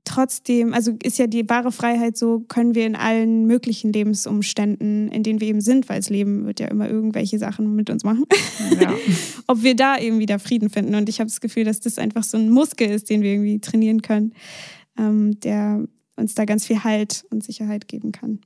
trotzdem, 0.08 0.72
also 0.72 0.96
ist 1.02 1.18
ja 1.18 1.26
die 1.26 1.48
wahre 1.48 1.70
Freiheit 1.70 2.16
so, 2.16 2.40
können 2.40 2.74
wir 2.74 2.86
in 2.86 2.96
allen 2.96 3.46
möglichen 3.46 3.92
Lebensumständen, 3.92 5.08
in 5.08 5.22
denen 5.22 5.40
wir 5.40 5.48
eben 5.48 5.60
sind, 5.60 5.88
weil 5.88 5.98
das 5.98 6.10
Leben 6.10 6.46
wird 6.46 6.60
ja 6.60 6.68
immer 6.68 6.88
irgendwelche 6.88 7.38
Sachen 7.38 7.74
mit 7.74 7.90
uns 7.90 8.04
machen, 8.04 8.24
ja. 8.80 8.94
ob 9.46 9.62
wir 9.62 9.76
da 9.76 9.98
eben 9.98 10.18
wieder 10.18 10.38
Frieden 10.38 10.70
finden. 10.70 10.94
Und 10.94 11.08
ich 11.08 11.20
habe 11.20 11.28
das 11.28 11.40
Gefühl, 11.40 11.64
dass 11.64 11.80
das 11.80 11.98
einfach 11.98 12.24
so 12.24 12.38
ein 12.38 12.50
Muskel 12.50 12.88
ist, 12.90 13.10
den 13.10 13.22
wir 13.22 13.32
irgendwie 13.32 13.60
trainieren 13.60 14.02
können, 14.02 14.32
ähm, 14.98 15.38
der 15.40 15.84
uns 16.16 16.34
da 16.34 16.44
ganz 16.44 16.66
viel 16.66 16.82
Halt 16.82 17.24
und 17.30 17.44
Sicherheit 17.44 17.86
geben 17.86 18.12
kann. 18.12 18.40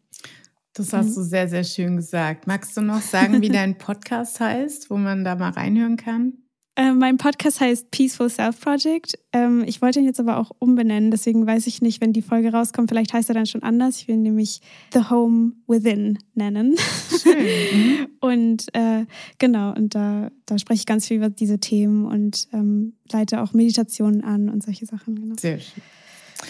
Das 0.75 0.93
hast 0.93 1.11
mhm. 1.11 1.15
du 1.15 1.23
sehr, 1.23 1.49
sehr 1.49 1.65
schön 1.65 1.97
gesagt. 1.97 2.47
Magst 2.47 2.77
du 2.77 2.81
noch 2.81 3.01
sagen, 3.01 3.41
wie 3.41 3.49
dein 3.51 3.79
Podcast 3.79 4.41
heißt, 4.41 4.91
wo 4.91 4.97
man 4.97 5.25
da 5.25 5.37
mal 5.37 5.51
reinhören 5.51 5.97
kann? 5.97 6.42
Äh, 6.75 6.93
mein 6.93 7.19
Podcast 7.19 7.61
heißt 7.61 7.91
Peaceful 7.91 8.31
Self 8.31 8.59
Project. 8.61 9.19
Ähm, 9.35 9.63
ich 9.67 9.83
wollte 9.83 9.99
ihn 9.99 10.07
jetzt 10.07 10.21
aber 10.21 10.39
auch 10.39 10.53
umbenennen, 10.59 11.11
deswegen 11.11 11.47
weiß 11.47 11.67
ich 11.67 11.83
nicht, 11.83 12.01
wenn 12.01 12.15
die 12.15 12.23
Folge 12.23 12.51
rauskommt, 12.51 12.89
vielleicht 12.89 13.13
heißt 13.13 13.29
er 13.29 13.35
dann 13.35 13.45
schon 13.45 13.63
anders. 13.63 13.99
Ich 13.99 14.09
will 14.09 14.15
ihn 14.15 14.23
nämlich 14.23 14.63
The 14.95 15.11
Home 15.11 15.53
Within 15.67 16.19
nennen. 16.35 16.77
Schön. 17.23 17.37
Mhm. 17.37 18.07
und 18.21 18.75
äh, 18.75 19.05
genau, 19.39 19.75
und 19.75 19.95
da, 19.95 20.31
da 20.47 20.59
spreche 20.59 20.81
ich 20.81 20.87
ganz 20.87 21.09
viel 21.09 21.19
über 21.19 21.29
diese 21.29 21.59
Themen 21.59 22.07
und 22.07 22.49
ähm, 22.55 22.95
leite 23.11 23.43
auch 23.43 23.53
Meditationen 23.53 24.25
an 24.25 24.49
und 24.49 24.63
solche 24.63 24.87
Sachen. 24.87 25.17
Genau. 25.17 25.35
Sehr 25.39 25.59
schön. 25.59 25.83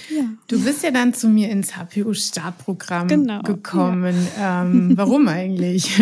Ja. 0.09 0.25
Du 0.47 0.63
bist 0.63 0.85
ja 0.85 0.91
dann 0.91 1.15
zu 1.15 1.29
mir 1.29 1.51
ins 1.51 1.77
HPU-Startprogramm 1.77 3.09
genau, 3.09 3.43
gekommen. 3.43 4.15
Ja. 4.39 4.63
Ähm, 4.63 4.93
warum 4.97 5.27
eigentlich? 5.29 6.01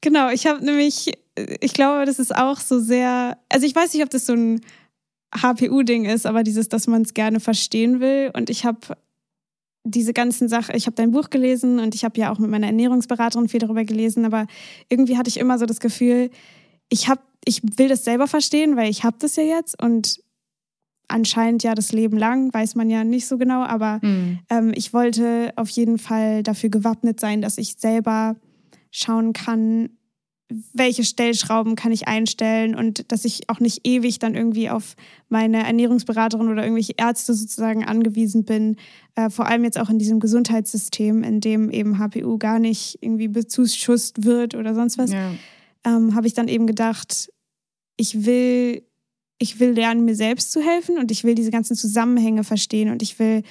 genau, 0.00 0.30
ich 0.30 0.46
habe 0.46 0.64
nämlich, 0.64 1.12
ich 1.60 1.72
glaube, 1.72 2.04
das 2.04 2.18
ist 2.18 2.34
auch 2.34 2.58
so 2.58 2.80
sehr, 2.80 3.38
also 3.48 3.66
ich 3.66 3.74
weiß 3.74 3.94
nicht, 3.94 4.02
ob 4.02 4.10
das 4.10 4.26
so 4.26 4.34
ein 4.34 4.60
HPU-Ding 5.34 6.04
ist, 6.04 6.26
aber 6.26 6.42
dieses, 6.42 6.68
dass 6.68 6.86
man 6.86 7.02
es 7.02 7.14
gerne 7.14 7.40
verstehen 7.40 8.00
will. 8.00 8.30
Und 8.34 8.50
ich 8.50 8.64
habe 8.64 8.96
diese 9.84 10.12
ganzen 10.12 10.48
Sachen, 10.48 10.74
ich 10.74 10.86
habe 10.86 10.96
dein 10.96 11.12
Buch 11.12 11.30
gelesen 11.30 11.78
und 11.78 11.94
ich 11.94 12.04
habe 12.04 12.18
ja 12.20 12.32
auch 12.32 12.38
mit 12.38 12.50
meiner 12.50 12.66
Ernährungsberaterin 12.66 13.48
viel 13.48 13.60
darüber 13.60 13.84
gelesen, 13.84 14.24
aber 14.24 14.46
irgendwie 14.88 15.16
hatte 15.16 15.28
ich 15.28 15.38
immer 15.38 15.58
so 15.58 15.66
das 15.66 15.80
Gefühl, 15.80 16.30
ich 16.90 17.08
habe, 17.08 17.22
ich 17.44 17.62
will 17.78 17.88
das 17.88 18.04
selber 18.04 18.26
verstehen, 18.26 18.76
weil 18.76 18.90
ich 18.90 19.04
habe 19.04 19.16
das 19.18 19.36
ja 19.36 19.42
jetzt 19.42 19.80
und 19.82 20.20
anscheinend 21.08 21.62
ja 21.62 21.74
das 21.74 21.92
Leben 21.92 22.18
lang, 22.18 22.52
weiß 22.52 22.74
man 22.74 22.90
ja 22.90 23.04
nicht 23.04 23.26
so 23.26 23.38
genau, 23.38 23.62
aber 23.62 24.00
mhm. 24.02 24.40
ähm, 24.50 24.72
ich 24.74 24.92
wollte 24.92 25.52
auf 25.56 25.68
jeden 25.70 25.98
Fall 25.98 26.42
dafür 26.42 26.68
gewappnet 26.68 27.18
sein, 27.18 27.40
dass 27.40 27.58
ich 27.58 27.76
selber 27.78 28.36
schauen 28.90 29.32
kann, 29.32 29.90
welche 30.72 31.04
Stellschrauben 31.04 31.76
kann 31.76 31.92
ich 31.92 32.08
einstellen 32.08 32.74
und 32.74 33.10
dass 33.12 33.24
ich 33.24 33.48
auch 33.48 33.60
nicht 33.60 33.86
ewig 33.86 34.18
dann 34.18 34.34
irgendwie 34.34 34.70
auf 34.70 34.96
meine 35.28 35.64
Ernährungsberaterin 35.64 36.48
oder 36.48 36.62
irgendwelche 36.62 36.94
Ärzte 36.96 37.34
sozusagen 37.34 37.84
angewiesen 37.84 38.44
bin. 38.44 38.76
Äh, 39.14 39.30
vor 39.30 39.46
allem 39.46 39.64
jetzt 39.64 39.78
auch 39.78 39.90
in 39.90 39.98
diesem 39.98 40.20
Gesundheitssystem, 40.20 41.22
in 41.22 41.40
dem 41.40 41.70
eben 41.70 41.98
HPU 41.98 42.38
gar 42.38 42.58
nicht 42.58 42.98
irgendwie 43.00 43.28
bezuschusst 43.28 44.24
wird 44.24 44.54
oder 44.54 44.74
sonst 44.74 44.98
was, 44.98 45.12
ja. 45.12 45.32
ähm, 45.84 46.14
habe 46.14 46.26
ich 46.26 46.34
dann 46.34 46.48
eben 46.48 46.66
gedacht, 46.66 47.30
ich 47.96 48.24
will 48.24 48.82
ich 49.42 49.58
will 49.58 49.70
lernen, 49.70 50.04
mir 50.04 50.14
selbst 50.14 50.52
zu 50.52 50.60
helfen 50.60 50.98
und 50.98 51.10
ich 51.10 51.24
will 51.24 51.34
diese 51.34 51.50
ganzen 51.50 51.74
Zusammenhänge 51.74 52.44
verstehen 52.44 52.90
und 52.90 53.02
ich 53.02 53.18
will 53.18 53.42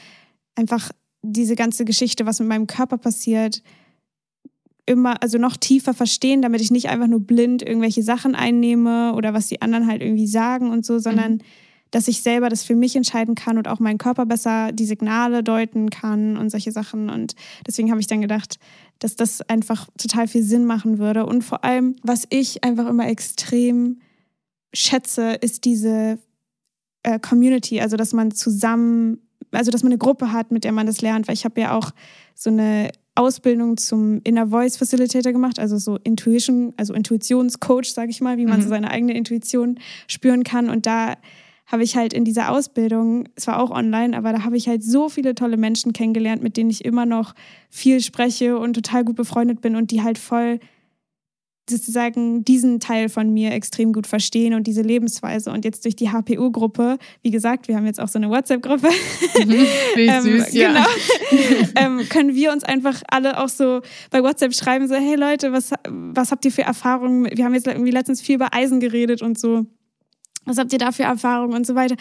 einfach 0.54 0.92
diese 1.24 1.56
ganze 1.56 1.84
Geschichte, 1.84 2.28
was 2.28 2.40
mit 2.40 2.48
meinem 2.48 2.68
Körper 2.68 2.98
passiert, 2.98 3.64
immer, 4.90 5.22
also 5.22 5.38
noch 5.38 5.56
tiefer 5.56 5.94
verstehen, 5.94 6.42
damit 6.42 6.62
ich 6.62 6.72
nicht 6.72 6.90
einfach 6.90 7.08
nur 7.08 7.20
blind 7.20 7.62
irgendwelche 7.62 8.02
Sachen 8.02 8.34
einnehme 8.34 9.14
oder 9.14 9.34
was 9.36 9.48
die 9.48 9.62
anderen 9.62 9.86
halt 9.86 10.02
irgendwie 10.02 10.28
sagen 10.28 10.72
und 10.72 10.84
so, 10.84 10.98
sondern 10.98 11.34
mhm. 11.34 11.42
dass 11.92 12.08
ich 12.08 12.24
selber 12.24 12.50
das 12.50 12.64
für 12.64 12.76
mich 12.76 12.96
entscheiden 12.96 13.36
kann 13.36 13.60
und 13.60 13.68
auch 13.68 13.80
meinen 13.80 14.00
Körper 14.00 14.26
besser 14.26 14.72
die 14.72 14.86
Signale 14.86 15.44
deuten 15.44 15.92
kann 15.92 16.38
und 16.38 16.50
solche 16.50 16.72
Sachen. 16.72 17.12
Und 17.12 17.36
deswegen 17.68 17.92
habe 17.92 18.02
ich 18.02 18.08
dann 18.08 18.22
gedacht, 18.22 18.58
dass 18.98 19.16
das 19.16 19.42
einfach 19.42 19.88
total 19.98 20.28
viel 20.28 20.42
Sinn 20.42 20.66
machen 20.66 20.98
würde. 20.98 21.28
Und 21.28 21.44
vor 21.44 21.64
allem, 21.64 21.96
was 22.02 22.24
ich 22.30 22.64
einfach 22.64 22.88
immer 22.88 23.08
extrem 23.08 24.02
schätze, 24.74 25.34
ist 25.34 25.66
diese 25.66 26.18
äh, 27.04 27.20
Community, 27.20 27.80
also 27.80 27.96
dass 27.96 28.12
man 28.14 28.32
zusammen, 28.32 29.20
also 29.52 29.70
dass 29.70 29.84
man 29.84 29.92
eine 29.92 30.00
Gruppe 30.00 30.32
hat, 30.32 30.52
mit 30.52 30.64
der 30.64 30.72
man 30.72 30.88
das 30.88 31.02
lernt, 31.02 31.28
weil 31.28 31.36
ich 31.36 31.46
habe 31.46 31.62
ja 31.62 31.78
auch 31.78 31.92
so 32.34 32.50
eine 32.50 32.90
Ausbildung 33.20 33.76
zum 33.76 34.22
Inner 34.24 34.48
Voice 34.48 34.78
Facilitator 34.78 35.34
gemacht, 35.34 35.60
also 35.60 35.78
so 35.78 35.98
Intuition, 36.06 36.74
also 36.78 36.94
Intuitionscoach, 36.94 37.92
sage 37.92 38.12
ich 38.12 38.22
mal, 38.22 38.38
wie 38.38 38.46
man 38.46 38.60
mhm. 38.60 38.64
so 38.64 38.70
seine 38.70 38.92
eigene 38.92 39.14
Intuition 39.14 39.78
spüren 40.08 40.46
kann. 40.46 40.70
Und 40.70 40.86
da 40.86 41.16
habe 41.68 41.84
ich 41.84 41.98
halt 41.98 42.14
in 42.14 42.24
dieser 42.24 42.50
Ausbildung, 42.50 43.28
es 43.36 43.46
war 43.46 43.62
auch 43.62 43.72
online, 43.72 44.18
aber 44.18 44.32
da 44.32 44.46
habe 44.46 44.56
ich 44.56 44.70
halt 44.70 44.84
so 44.84 45.10
viele 45.10 45.36
tolle 45.36 45.58
Menschen 45.58 45.92
kennengelernt, 45.92 46.42
mit 46.42 46.56
denen 46.56 46.70
ich 46.70 46.86
immer 46.86 47.06
noch 47.06 47.36
viel 47.70 48.00
spreche 48.00 48.58
und 48.58 48.74
total 48.74 49.04
gut 49.04 49.18
befreundet 49.18 49.60
bin 49.60 49.76
und 49.76 49.92
die 49.92 50.02
halt 50.02 50.18
voll 50.18 50.60
sozusagen 51.70 52.44
diesen 52.44 52.80
Teil 52.80 53.10
von 53.10 53.32
mir 53.34 53.52
extrem 53.52 53.94
gut 53.94 54.08
verstehen 54.08 54.54
und 54.54 54.68
diese 54.68 54.82
Lebensweise. 54.82 55.52
Und 55.52 55.66
jetzt 55.66 55.86
durch 55.86 55.96
die 55.96 56.10
HPU-Gruppe, 56.10 56.98
wie 57.22 57.32
gesagt, 57.32 57.68
wir 57.68 57.76
haben 57.76 57.86
jetzt 57.86 58.00
auch 58.00 58.08
so 58.08 58.20
eine 58.20 58.30
WhatsApp-Gruppe. 58.30 58.90
Mhm, 59.40 59.66
ähm, 59.96 60.22
süß, 60.22 60.54
ja. 60.54 60.70
Genau. 60.70 60.86
ähm, 61.76 62.10
können 62.10 62.36
wir 62.36 62.52
uns 62.52 62.64
einfach 62.64 63.02
alle 63.10 63.42
auch 63.42 63.48
so 63.48 63.82
bei 64.12 64.22
WhatsApp 64.22 64.54
schreiben, 64.54 64.88
so, 64.88 64.96
hey 64.96 65.16
Leute, 65.16 65.54
was, 65.54 65.72
was 65.88 66.32
habt 66.32 66.44
ihr 66.46 66.52
für 66.52 66.64
Erfahrungen? 66.64 67.30
Wir 67.34 67.46
haben 67.46 67.54
jetzt 67.54 67.68
irgendwie 67.68 67.92
letztens 67.92 68.22
viel 68.22 68.36
über 68.36 68.54
Eisen 68.54 68.80
geredet 68.80 69.22
und 69.22 69.40
so. 69.40 69.66
Was 70.50 70.58
habt 70.58 70.74
ihr 70.74 70.80
da 70.80 70.92
für 70.92 71.04
Erfahrungen 71.04 71.54
und 71.54 71.66
so 71.66 71.76
weiter? 71.76 71.96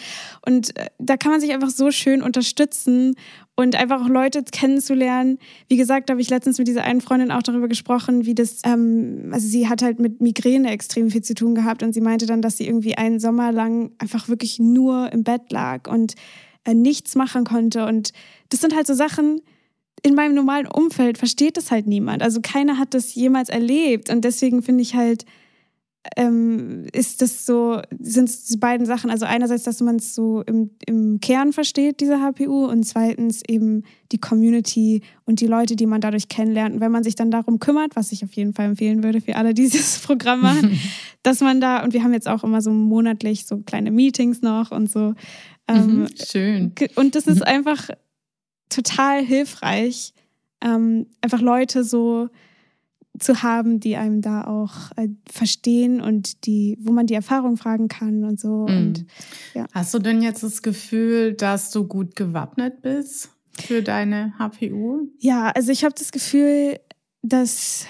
Und 0.45 0.75
äh, 0.77 0.87
da 0.97 1.17
kann 1.17 1.31
man 1.31 1.39
sich 1.39 1.53
einfach 1.53 1.69
so 1.69 1.91
schön 1.91 2.21
unterstützen 2.21 3.15
und 3.55 3.75
einfach 3.75 4.03
auch 4.03 4.09
Leute 4.09 4.43
kennenzulernen. 4.43 5.37
Wie 5.67 5.77
gesagt, 5.77 6.09
habe 6.09 6.19
ich 6.19 6.29
letztens 6.29 6.57
mit 6.57 6.67
dieser 6.67 6.83
einen 6.83 7.01
Freundin 7.01 7.31
auch 7.31 7.43
darüber 7.43 7.67
gesprochen, 7.67 8.25
wie 8.25 8.33
das, 8.33 8.61
ähm, 8.65 9.29
also 9.31 9.47
sie 9.47 9.69
hat 9.69 9.81
halt 9.81 9.99
mit 9.99 10.19
Migräne 10.19 10.71
extrem 10.71 11.11
viel 11.11 11.21
zu 11.21 11.35
tun 11.35 11.55
gehabt 11.55 11.83
und 11.83 11.93
sie 11.93 12.01
meinte 12.01 12.25
dann, 12.25 12.41
dass 12.41 12.57
sie 12.57 12.65
irgendwie 12.65 12.97
einen 12.97 13.19
Sommer 13.19 13.51
lang 13.51 13.91
einfach 13.99 14.29
wirklich 14.29 14.59
nur 14.59 15.11
im 15.13 15.23
Bett 15.23 15.51
lag 15.51 15.87
und 15.87 16.15
äh, 16.65 16.73
nichts 16.73 17.15
machen 17.15 17.43
konnte. 17.43 17.85
Und 17.85 18.13
das 18.49 18.61
sind 18.61 18.75
halt 18.75 18.87
so 18.87 18.93
Sachen, 18.93 19.41
in 20.01 20.15
meinem 20.15 20.35
normalen 20.35 20.67
Umfeld 20.67 21.17
versteht 21.17 21.57
das 21.57 21.71
halt 21.71 21.87
niemand. 21.87 22.23
Also 22.23 22.39
keiner 22.41 22.77
hat 22.77 22.93
das 22.93 23.13
jemals 23.15 23.49
erlebt. 23.49 24.09
Und 24.09 24.23
deswegen 24.23 24.61
finde 24.63 24.81
ich 24.81 24.95
halt, 24.95 25.25
ähm, 26.15 26.85
ist 26.93 27.21
das 27.21 27.45
so, 27.45 27.81
sind 27.99 28.29
es 28.29 28.45
die 28.45 28.57
beiden 28.57 28.85
Sachen, 28.85 29.09
also 29.09 29.25
einerseits, 29.25 29.63
dass 29.63 29.81
man 29.81 29.97
es 29.97 30.15
so 30.15 30.41
im, 30.43 30.71
im 30.85 31.19
Kern 31.19 31.51
versteht, 31.51 31.99
diese 31.99 32.19
HPU, 32.19 32.65
und 32.65 32.83
zweitens 32.83 33.41
eben 33.47 33.83
die 34.11 34.17
Community 34.17 35.01
und 35.25 35.41
die 35.41 35.47
Leute, 35.47 35.75
die 35.75 35.85
man 35.85 35.99
dadurch 35.99 36.29
kennenlernt. 36.29 36.75
Und 36.75 36.81
wenn 36.81 36.91
man 36.91 37.03
sich 37.03 37.15
dann 37.15 37.31
darum 37.31 37.59
kümmert, 37.59 37.95
was 37.95 38.11
ich 38.13 38.23
auf 38.23 38.31
jeden 38.33 38.53
Fall 38.53 38.67
empfehlen 38.67 39.03
würde 39.03 39.19
für 39.19 39.35
alle, 39.35 39.53
die 39.53 39.63
dieses 39.69 39.99
Programm 39.99 40.41
machen, 40.41 40.79
dass 41.23 41.41
man 41.41 41.59
da, 41.59 41.83
und 41.83 41.93
wir 41.93 42.03
haben 42.03 42.13
jetzt 42.13 42.27
auch 42.27 42.43
immer 42.43 42.61
so 42.61 42.71
monatlich 42.71 43.45
so 43.45 43.57
kleine 43.57 43.91
Meetings 43.91 44.41
noch 44.41 44.71
und 44.71 44.89
so. 44.89 45.15
Ähm, 45.67 46.01
mhm, 46.01 46.07
schön. 46.15 46.73
Und 46.95 47.15
das 47.15 47.27
ist 47.27 47.45
einfach 47.45 47.89
total 48.69 49.23
hilfreich, 49.23 50.13
ähm, 50.61 51.07
einfach 51.21 51.41
Leute 51.41 51.83
so 51.83 52.29
zu 53.17 53.43
haben, 53.43 53.79
die 53.79 53.95
einem 53.95 54.21
da 54.21 54.43
auch 54.45 54.91
äh, 54.95 55.09
verstehen 55.29 56.01
und 56.01 56.45
die, 56.45 56.77
wo 56.81 56.91
man 56.91 57.07
die 57.07 57.15
Erfahrung 57.15 57.57
fragen 57.57 57.87
kann 57.87 58.23
und 58.23 58.39
so. 58.39 58.67
Mhm. 58.67 58.77
Und, 58.77 59.05
ja. 59.53 59.65
Hast 59.73 59.93
du 59.93 59.99
denn 59.99 60.21
jetzt 60.21 60.43
das 60.43 60.61
Gefühl, 60.61 61.33
dass 61.33 61.71
du 61.71 61.87
gut 61.87 62.15
gewappnet 62.15 62.81
bist 62.81 63.29
für 63.59 63.81
deine 63.81 64.33
HPU? 64.37 65.07
Ja, 65.19 65.49
also 65.49 65.71
ich 65.71 65.83
habe 65.83 65.95
das 65.97 66.11
Gefühl, 66.11 66.79
dass 67.21 67.85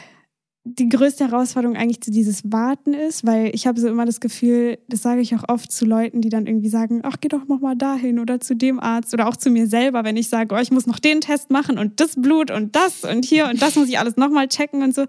die 0.78 0.90
größte 0.90 1.30
Herausforderung 1.30 1.76
eigentlich 1.76 2.02
zu 2.02 2.12
dieses 2.12 2.52
Warten 2.52 2.94
ist, 2.94 3.26
weil 3.26 3.52
ich 3.54 3.66
habe 3.66 3.80
so 3.80 3.88
immer 3.88 4.06
das 4.06 4.20
Gefühl, 4.20 4.78
das 4.88 5.02
sage 5.02 5.22
ich 5.22 5.36
auch 5.36 5.44
oft 5.48 5.72
zu 5.72 5.86
Leuten, 5.86 6.22
die 6.22 6.30
dann 6.30 6.46
irgendwie 6.46 6.70
sagen, 6.70 7.02
ach, 7.04 7.18
geh 7.20 7.28
doch 7.28 7.48
noch 7.48 7.60
mal 7.60 7.76
dahin 7.76 8.20
oder 8.20 8.40
zu 8.40 8.56
dem 8.56 8.80
Arzt 8.80 9.14
oder 9.14 9.28
auch 9.28 9.36
zu 9.36 9.50
mir 9.50 9.68
selber, 9.68 10.04
wenn 10.04 10.18
ich 10.18 10.30
sage, 10.30 10.54
oh, 10.54 10.60
ich 10.60 10.72
muss 10.72 10.86
noch 10.86 11.00
den 11.00 11.22
Test 11.22 11.50
machen 11.50 11.78
und 11.80 12.00
das 12.00 12.16
Blut 12.16 12.52
und 12.52 12.76
das 12.76 13.04
und 13.04 13.26
hier 13.26 13.48
und 13.48 13.62
das 13.62 13.76
muss 13.76 13.90
ich 13.90 13.98
alles 13.98 14.16
noch 14.18 14.30
mal 14.30 14.48
checken 14.48 14.84
und 14.84 14.94
so, 14.94 15.06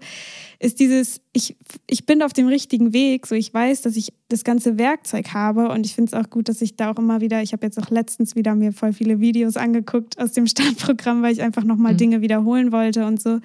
ist 0.59 0.79
dieses, 0.79 1.21
ich, 1.33 1.55
ich 1.87 2.05
bin 2.05 2.21
auf 2.21 2.33
dem 2.33 2.47
richtigen 2.47 2.93
Weg, 2.93 3.27
so 3.27 3.35
ich 3.35 3.53
weiß, 3.53 3.81
dass 3.81 3.95
ich 3.95 4.13
das 4.29 4.43
ganze 4.43 4.77
Werkzeug 4.77 5.33
habe 5.33 5.69
und 5.69 5.85
ich 5.85 5.95
finde 5.95 6.15
es 6.15 6.19
auch 6.19 6.29
gut, 6.29 6.49
dass 6.49 6.61
ich 6.61 6.75
da 6.75 6.91
auch 6.91 6.97
immer 6.97 7.21
wieder, 7.21 7.41
ich 7.41 7.53
habe 7.53 7.65
jetzt 7.65 7.79
auch 7.79 7.89
letztens 7.89 8.35
wieder 8.35 8.55
mir 8.55 8.73
voll 8.73 8.93
viele 8.93 9.19
Videos 9.19 9.57
angeguckt 9.57 10.19
aus 10.19 10.31
dem 10.31 10.47
Startprogramm, 10.47 11.21
weil 11.21 11.33
ich 11.33 11.41
einfach 11.41 11.63
noch 11.63 11.77
mal 11.77 11.93
mhm. 11.93 11.97
Dinge 11.97 12.21
wiederholen 12.21 12.71
wollte 12.71 13.05
und 13.05 13.21
so. 13.21 13.39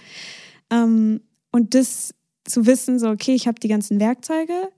Ähm, 0.71 1.21
und 1.57 1.75
das 1.75 2.15
zu 2.45 2.67
wissen, 2.67 2.99
so, 2.99 3.09
okay, 3.09 3.35
ich 3.35 3.49
habe 3.49 3.59
die 3.59 3.69
ganzen 3.69 3.99
Werkzeuge, 3.99 4.69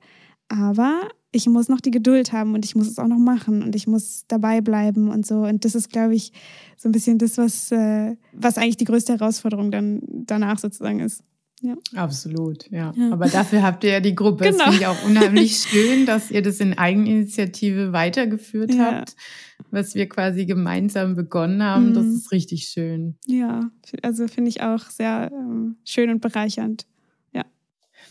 aber 0.48 1.08
ich 1.32 1.46
muss 1.48 1.68
noch 1.68 1.80
die 1.80 1.90
Geduld 1.90 2.32
haben 2.32 2.54
und 2.54 2.64
ich 2.64 2.76
muss 2.76 2.86
es 2.86 2.98
auch 2.98 3.08
noch 3.08 3.18
machen 3.18 3.62
und 3.62 3.74
ich 3.74 3.86
muss 3.86 4.24
dabei 4.28 4.60
bleiben 4.60 5.10
und 5.10 5.26
so. 5.26 5.40
Und 5.40 5.64
das 5.64 5.74
ist, 5.74 5.90
glaube 5.90 6.14
ich, 6.14 6.32
so 6.76 6.88
ein 6.88 6.92
bisschen 6.92 7.18
das, 7.18 7.36
was, 7.36 7.70
äh, 7.72 8.16
was 8.32 8.56
eigentlich 8.56 8.76
die 8.76 8.84
größte 8.84 9.14
Herausforderung 9.14 9.70
dann 9.70 10.00
danach 10.04 10.58
sozusagen 10.58 11.00
ist. 11.00 11.22
Ja. 11.60 11.74
Absolut, 11.96 12.70
ja. 12.70 12.92
ja. 12.96 13.12
Aber 13.12 13.28
dafür 13.28 13.62
habt 13.62 13.82
ihr 13.82 13.90
ja 13.90 14.00
die 14.00 14.14
Gruppe. 14.14 14.44
Genau. 14.44 14.58
Das 14.58 14.64
finde 14.64 14.78
ich 14.80 14.86
auch 14.86 15.04
unheimlich 15.04 15.56
schön, 15.56 16.06
dass 16.06 16.30
ihr 16.30 16.42
das 16.42 16.60
in 16.60 16.78
Eigeninitiative 16.78 17.92
weitergeführt 17.92 18.72
ja. 18.72 18.84
habt, 18.84 19.16
was 19.70 19.94
wir 19.94 20.08
quasi 20.08 20.46
gemeinsam 20.46 21.16
begonnen 21.16 21.62
haben. 21.62 21.90
Mhm. 21.90 21.94
Das 21.94 22.06
ist 22.06 22.32
richtig 22.32 22.68
schön. 22.68 23.16
Ja, 23.26 23.70
also 24.02 24.28
finde 24.28 24.50
ich 24.50 24.62
auch 24.62 24.84
sehr 24.84 25.30
ähm, 25.32 25.76
schön 25.84 26.10
und 26.10 26.20
bereichernd. 26.20 26.86
Ja. 27.32 27.44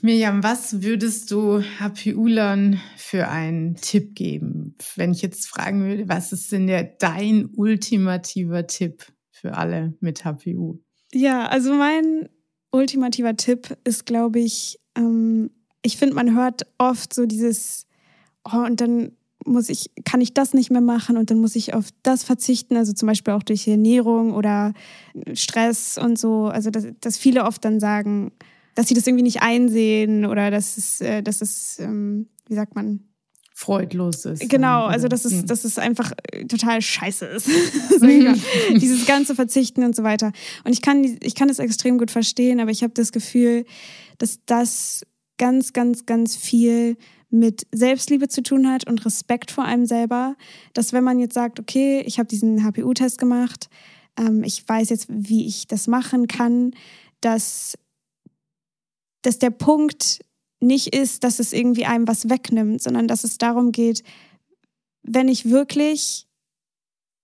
Mirjam, 0.02 0.44
was 0.44 0.82
würdest 0.82 1.32
du 1.32 1.62
HPUlern 1.80 2.82
für 2.98 3.30
einen 3.30 3.76
Tipp 3.76 4.14
geben? 4.16 4.76
Wenn 4.96 5.12
ich 5.12 5.22
jetzt 5.22 5.48
fragen 5.48 5.86
würde, 5.86 6.10
was 6.10 6.34
ist 6.34 6.52
denn 6.52 6.68
der 6.68 6.84
dein 6.84 7.50
ultimativer 7.56 8.68
Tipp 8.68 9.06
für 9.32 9.56
alle 9.56 9.94
mit 10.02 10.26
HPU? 10.26 10.80
Ja, 11.14 11.48
also 11.48 11.74
mein 11.74 12.28
ultimativer 12.71 13.36
Tipp 13.36 13.77
ist, 13.84 14.06
glaube 14.06 14.39
ich, 14.39 14.80
ähm, 14.95 15.51
ich 15.82 15.97
finde, 15.97 16.15
man 16.15 16.36
hört 16.36 16.67
oft 16.77 17.13
so 17.13 17.25
dieses, 17.25 17.86
oh, 18.43 18.65
und 18.65 18.82
dann 18.82 19.12
muss 19.45 19.69
ich, 19.69 19.91
kann 20.03 20.19
ich 20.19 20.34
das 20.34 20.53
nicht 20.53 20.71
mehr 20.71 20.82
machen 20.82 21.15
und 21.15 21.32
dann 21.32 21.39
muss 21.39 21.56
ich 21.56 21.73
auf 21.73 21.89
das 22.03 22.23
verzichten, 22.23 22.75
also 22.75 22.91
zum 22.91 23.08
Beispiel 23.08 23.34
auch 23.34 23.43
durch 23.43 23.67
Ernährung 23.67 24.34
oder 24.34 24.73
Stress 25.34 25.97
und 25.97 26.19
so. 26.19 26.47
Also, 26.47 26.69
dass, 26.69 26.86
dass 26.99 27.17
viele 27.17 27.45
oft 27.45 27.63
dann 27.63 27.80
sagen, 27.80 28.32
dass 28.75 28.89
sie 28.89 28.93
das 28.93 29.08
irgendwie 29.08 29.23
nicht 29.23 29.41
einsehen 29.41 30.25
oder 30.25 30.51
dass 30.51 30.77
es, 30.77 31.01
äh, 31.01 31.23
dass 31.23 31.41
es 31.41 31.80
ähm, 31.80 32.27
wie 32.47 32.56
sagt 32.56 32.75
man, 32.75 33.07
freudlos 33.58 34.24
ist. 34.26 34.48
Genau, 34.50 34.86
also 34.86 35.08
dass 35.08 35.26
es, 35.26 35.43
dass 35.46 35.63
es 35.63 35.80
einfach 35.80 36.12
äh, 36.32 36.46
total 36.46 36.80
scheiße 36.80 37.26
ist. 37.26 37.48
dieses 38.72 39.08
ganze 39.08 39.34
Verzichten 39.34 39.84
und 39.84 39.96
so 39.96 40.04
weiter. 40.04 40.32
Und 40.63 40.74
ich 40.74 40.84
kann, 40.84 41.17
ich 41.24 41.34
kann 41.34 41.48
das 41.48 41.58
extrem 41.58 41.98
gut 41.98 42.12
verstehen, 42.12 42.60
aber 42.60 42.70
ich 42.70 42.84
habe 42.84 42.93
das 42.93 43.12
Gefühl, 43.12 43.65
dass 44.20 44.39
das 44.46 45.02
ganz, 45.39 45.74
ganz, 45.74 46.06
ganz 46.06 46.36
viel 46.36 46.98
mit 47.32 47.65
Selbstliebe 47.74 48.28
zu 48.28 48.43
tun 48.43 48.70
hat 48.72 48.88
und 48.88 49.04
Respekt 49.06 49.50
vor 49.50 49.65
einem 49.65 49.88
selber. 49.88 50.36
Dass 50.74 50.93
wenn 50.93 51.04
man 51.04 51.17
jetzt 51.17 51.34
sagt, 51.34 51.60
okay, 51.60 52.04
ich 52.06 52.20
habe 52.20 52.28
diesen 52.28 52.63
HPU-Test 52.63 53.17
gemacht, 53.17 53.70
ähm, 54.20 54.43
ich 54.43 54.70
weiß 54.70 54.89
jetzt, 54.89 55.08
wie 55.10 55.48
ich 55.48 55.65
das 55.65 55.88
machen 55.88 56.28
kann, 56.28 56.76
dass, 57.22 57.76
dass 59.24 59.39
der 59.39 59.50
Punkt 59.50 60.20
nicht 60.60 60.96
ist, 60.96 61.24
dass 61.24 61.39
es 61.39 61.54
irgendwie 61.54 61.86
einem 61.86 62.08
was 62.08 62.30
wegnimmt, 62.30 62.82
sondern 62.82 63.08
dass 63.08 63.24
es 63.24 63.38
darum 63.38 63.72
geht, 63.72 64.04
wenn 65.04 65.28
ich 65.28 65.50
wirklich, 65.50 66.28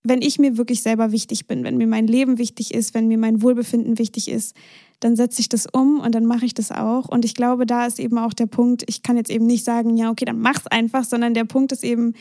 wenn 0.02 0.22
ich 0.22 0.38
mir 0.38 0.56
wirklich 0.56 0.82
selber 0.82 1.12
wichtig 1.12 1.46
bin, 1.46 1.64
wenn 1.64 1.76
mir 1.76 1.86
mein 1.86 2.06
Leben 2.06 2.38
wichtig 2.38 2.72
ist, 2.72 2.94
wenn 2.94 3.08
mir 3.08 3.18
mein 3.18 3.42
Wohlbefinden 3.42 3.98
wichtig 3.98 4.28
ist, 4.28 4.54
dann 5.00 5.16
setze 5.16 5.40
ich 5.40 5.48
das 5.48 5.66
um 5.70 6.00
und 6.00 6.14
dann 6.14 6.24
mache 6.24 6.46
ich 6.46 6.54
das 6.54 6.70
auch. 6.70 7.08
Und 7.08 7.24
ich 7.24 7.34
glaube, 7.34 7.66
da 7.66 7.86
ist 7.86 7.98
eben 7.98 8.18
auch 8.18 8.32
der 8.32 8.46
Punkt, 8.46 8.84
ich 8.86 9.02
kann 9.02 9.16
jetzt 9.16 9.30
eben 9.30 9.46
nicht 9.46 9.64
sagen, 9.64 9.96
ja, 9.96 10.10
okay, 10.10 10.24
dann 10.24 10.40
mach's 10.40 10.66
einfach, 10.68 11.04
sondern 11.04 11.34
der 11.34 11.44
Punkt 11.44 11.72
ist 11.72 11.84
eben, 11.84 12.14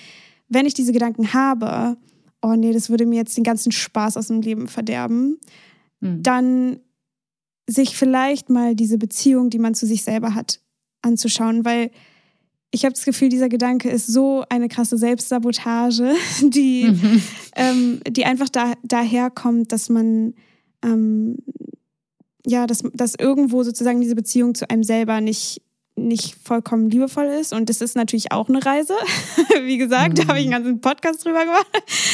wenn 0.50 0.66
ich 0.66 0.74
diese 0.74 0.92
Gedanken 0.92 1.34
habe, 1.34 1.98
oh 2.42 2.54
nee, 2.56 2.74
das 2.74 2.90
würde 2.90 3.06
mir 3.06 3.16
jetzt 3.16 3.38
den 3.38 3.44
ganzen 3.44 3.72
Spaß 3.72 4.18
aus 4.18 4.28
dem 4.28 4.42
Leben 4.42 4.68
verderben, 4.68 5.40
mhm. 6.02 6.24
dann 6.24 6.80
sich 7.68 7.96
vielleicht 7.96 8.50
mal 8.50 8.76
diese 8.76 8.98
Beziehung, 8.98 9.50
die 9.50 9.60
man 9.60 9.74
zu 9.74 9.86
sich 9.86 10.04
selber 10.04 10.36
hat, 10.36 10.60
anzuschauen, 11.04 11.64
weil 11.64 11.92
ich 12.72 12.86
habe 12.86 12.94
das 12.94 13.06
Gefühl, 13.06 13.30
dieser 13.30 13.50
Gedanke 13.50 13.90
ist 13.90 14.08
so 14.08 14.44
eine 14.50 14.68
krasse 14.68 14.98
Selbstsabotage, 14.98 16.16
die, 16.42 16.86
mhm. 16.86 17.24
ähm, 17.56 18.00
die 18.10 18.26
einfach 18.26 18.50
da, 18.50 18.74
daherkommt, 18.84 19.72
dass 19.72 19.90
man 19.90 20.34
ähm, 20.84 21.38
ja, 22.46 22.68
dass, 22.68 22.84
dass 22.94 23.16
irgendwo 23.16 23.64
sozusagen 23.64 24.02
diese 24.02 24.16
Beziehung 24.16 24.54
zu 24.56 24.70
einem 24.70 24.84
selber 24.84 25.22
nicht, 25.22 25.62
nicht 25.96 26.36
vollkommen 26.44 26.90
liebevoll 26.90 27.26
ist. 27.26 27.54
Und 27.54 27.70
das 27.70 27.82
ist 27.82 27.96
natürlich 27.96 28.32
auch 28.32 28.50
eine 28.50 28.66
Reise. 28.66 28.94
Wie 29.64 29.78
gesagt, 29.78 30.18
mhm. 30.18 30.22
da 30.22 30.28
habe 30.28 30.40
ich 30.40 30.46
einen 30.46 30.52
ganzen 30.52 30.82
Podcast 30.82 31.26
drüber 31.26 31.46
gemacht. 31.46 31.68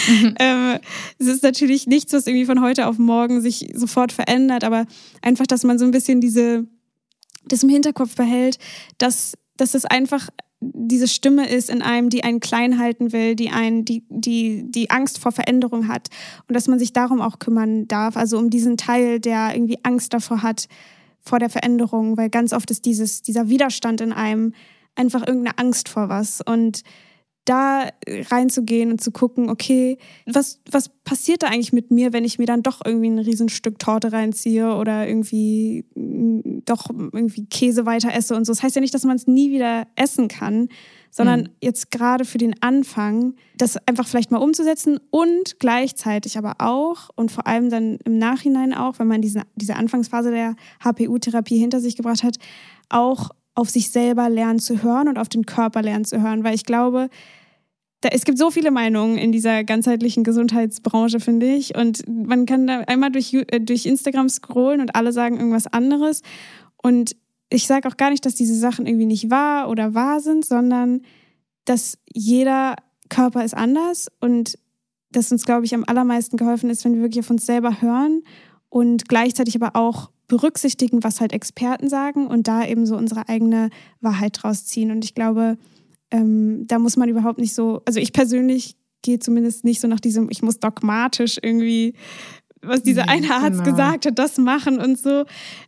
Mhm. 0.07 0.35
Ähm, 0.39 0.79
es 1.19 1.27
ist 1.27 1.43
natürlich 1.43 1.85
nichts, 1.85 2.13
was 2.13 2.25
irgendwie 2.25 2.45
von 2.45 2.61
heute 2.61 2.87
auf 2.87 2.97
morgen 2.97 3.41
sich 3.41 3.69
sofort 3.75 4.11
verändert, 4.11 4.63
aber 4.63 4.85
einfach, 5.21 5.45
dass 5.45 5.63
man 5.63 5.77
so 5.77 5.85
ein 5.85 5.91
bisschen 5.91 6.21
diese, 6.21 6.65
das 7.45 7.63
im 7.63 7.69
Hinterkopf 7.69 8.15
behält, 8.15 8.57
dass, 8.97 9.37
dass 9.57 9.73
es 9.73 9.85
einfach 9.85 10.29
diese 10.61 11.07
Stimme 11.07 11.47
ist 11.47 11.69
in 11.69 11.81
einem, 11.81 12.09
die 12.09 12.23
einen 12.23 12.41
klein 12.41 12.79
halten 12.79 13.13
will, 13.13 13.35
die 13.35 13.49
einen, 13.49 13.85
die, 13.85 14.03
die, 14.09 14.69
die 14.69 14.89
Angst 14.89 15.17
vor 15.19 15.31
Veränderung 15.31 15.87
hat. 15.87 16.09
Und 16.47 16.55
dass 16.55 16.67
man 16.67 16.79
sich 16.79 16.91
darum 16.91 17.21
auch 17.21 17.39
kümmern 17.39 17.87
darf, 17.87 18.17
also 18.17 18.37
um 18.37 18.49
diesen 18.49 18.75
Teil, 18.75 19.19
der 19.19 19.53
irgendwie 19.53 19.79
Angst 19.83 20.13
davor 20.13 20.43
hat, 20.43 20.67
vor 21.21 21.39
der 21.39 21.49
Veränderung, 21.49 22.17
weil 22.17 22.29
ganz 22.29 22.53
oft 22.53 22.71
ist 22.71 22.85
dieses, 22.85 23.21
dieser 23.21 23.49
Widerstand 23.49 24.01
in 24.01 24.11
einem 24.11 24.53
einfach 24.95 25.25
irgendeine 25.25 25.57
Angst 25.57 25.87
vor 25.87 26.09
was. 26.09 26.41
Und 26.41 26.83
da 27.45 27.89
reinzugehen 28.07 28.91
und 28.91 29.01
zu 29.01 29.11
gucken, 29.11 29.49
okay, 29.49 29.97
was, 30.25 30.61
was 30.69 30.89
passiert 30.89 31.43
da 31.43 31.47
eigentlich 31.47 31.73
mit 31.73 31.89
mir, 31.89 32.13
wenn 32.13 32.23
ich 32.23 32.37
mir 32.37 32.45
dann 32.45 32.61
doch 32.61 32.81
irgendwie 32.85 33.09
ein 33.09 33.19
Riesenstück 33.19 33.79
Torte 33.79 34.11
reinziehe 34.11 34.75
oder 34.75 35.07
irgendwie 35.07 35.85
mm, 35.95 36.59
doch 36.65 36.89
irgendwie 36.89 37.47
Käse 37.47 37.85
weiter 37.85 38.13
esse 38.13 38.35
und 38.35 38.45
so. 38.45 38.51
Das 38.51 38.61
heißt 38.61 38.75
ja 38.75 38.81
nicht, 38.81 38.93
dass 38.93 39.03
man 39.03 39.15
es 39.15 39.25
nie 39.25 39.51
wieder 39.51 39.87
essen 39.95 40.27
kann, 40.27 40.69
sondern 41.11 41.41
mhm. 41.41 41.49
jetzt 41.61 41.91
gerade 41.91 42.25
für 42.25 42.37
den 42.37 42.61
Anfang, 42.61 43.33
das 43.57 43.77
einfach 43.87 44.07
vielleicht 44.07 44.31
mal 44.31 44.37
umzusetzen 44.37 44.99
und 45.09 45.59
gleichzeitig 45.59 46.37
aber 46.37 46.55
auch 46.59 47.09
und 47.15 47.31
vor 47.31 47.47
allem 47.47 47.69
dann 47.69 47.97
im 48.05 48.17
Nachhinein 48.17 48.73
auch, 48.73 48.99
wenn 48.99 49.07
man 49.07 49.21
diese, 49.21 49.41
diese 49.55 49.75
Anfangsphase 49.75 50.31
der 50.31 50.55
HPU-Therapie 50.83 51.57
hinter 51.57 51.79
sich 51.79 51.95
gebracht 51.95 52.23
hat, 52.23 52.37
auch 52.89 53.29
auf 53.59 53.69
sich 53.69 53.91
selber 53.91 54.29
lernen 54.29 54.59
zu 54.59 54.81
hören 54.83 55.07
und 55.07 55.17
auf 55.17 55.29
den 55.29 55.45
Körper 55.45 55.81
lernen 55.81 56.05
zu 56.05 56.21
hören, 56.21 56.43
weil 56.43 56.55
ich 56.55 56.65
glaube, 56.65 57.09
da, 58.01 58.09
es 58.09 58.23
gibt 58.23 58.37
so 58.37 58.49
viele 58.49 58.71
Meinungen 58.71 59.17
in 59.17 59.31
dieser 59.31 59.63
ganzheitlichen 59.63 60.23
Gesundheitsbranche, 60.23 61.19
finde 61.19 61.47
ich. 61.47 61.75
Und 61.75 62.07
man 62.07 62.45
kann 62.45 62.65
da 62.65 62.79
einmal 62.81 63.11
durch, 63.11 63.33
äh, 63.33 63.59
durch 63.59 63.85
Instagram 63.85 64.29
scrollen 64.29 64.79
und 64.79 64.95
alle 64.95 65.11
sagen 65.11 65.37
irgendwas 65.37 65.67
anderes. 65.67 66.21
Und 66.81 67.15
ich 67.49 67.67
sage 67.67 67.87
auch 67.87 67.97
gar 67.97 68.11
nicht, 68.11 68.25
dass 68.25 68.35
diese 68.35 68.55
Sachen 68.55 68.85
irgendwie 68.85 69.05
nicht 69.05 69.29
wahr 69.29 69.69
oder 69.69 69.93
wahr 69.93 70.21
sind, 70.21 70.45
sondern 70.45 71.01
dass 71.65 71.97
jeder 72.11 72.75
Körper 73.09 73.43
ist 73.43 73.55
anders 73.55 74.07
und 74.21 74.57
dass 75.11 75.31
uns, 75.31 75.45
glaube 75.45 75.65
ich, 75.65 75.73
am 75.73 75.83
allermeisten 75.85 76.37
geholfen 76.37 76.69
ist, 76.69 76.85
wenn 76.85 76.95
wir 76.95 77.01
wirklich 77.01 77.25
auf 77.25 77.29
uns 77.29 77.45
selber 77.45 77.81
hören 77.81 78.21
und 78.69 79.09
gleichzeitig 79.09 79.55
aber 79.55 79.75
auch 79.75 80.11
berücksichtigen, 80.29 81.03
was 81.03 81.19
halt 81.19 81.33
Experten 81.33 81.89
sagen 81.89 82.27
und 82.27 82.47
da 82.47 82.65
eben 82.65 82.85
so 82.85 82.95
unsere 82.95 83.27
eigene 83.27 83.69
Wahrheit 83.99 84.39
draus 84.41 84.65
ziehen. 84.65 84.91
Und 84.91 85.03
ich 85.03 85.13
glaube, 85.13 85.57
ähm, 86.11 86.65
da 86.67 86.79
muss 86.79 86.95
man 86.95 87.09
überhaupt 87.09 87.39
nicht 87.39 87.53
so, 87.53 87.81
also 87.85 87.99
ich 87.99 88.13
persönlich 88.13 88.77
gehe 89.01 89.19
zumindest 89.19 89.65
nicht 89.65 89.81
so 89.81 89.87
nach 89.87 89.99
diesem, 89.99 90.29
ich 90.29 90.41
muss 90.41 90.59
dogmatisch 90.59 91.37
irgendwie, 91.41 91.95
was 92.61 92.83
dieser 92.83 93.05
nee, 93.05 93.11
eine 93.11 93.33
Arzt 93.33 93.63
genau. 93.63 93.71
gesagt 93.71 94.05
hat, 94.05 94.19
das 94.19 94.37
machen 94.37 94.79
und 94.79 94.97
so, 94.97 95.25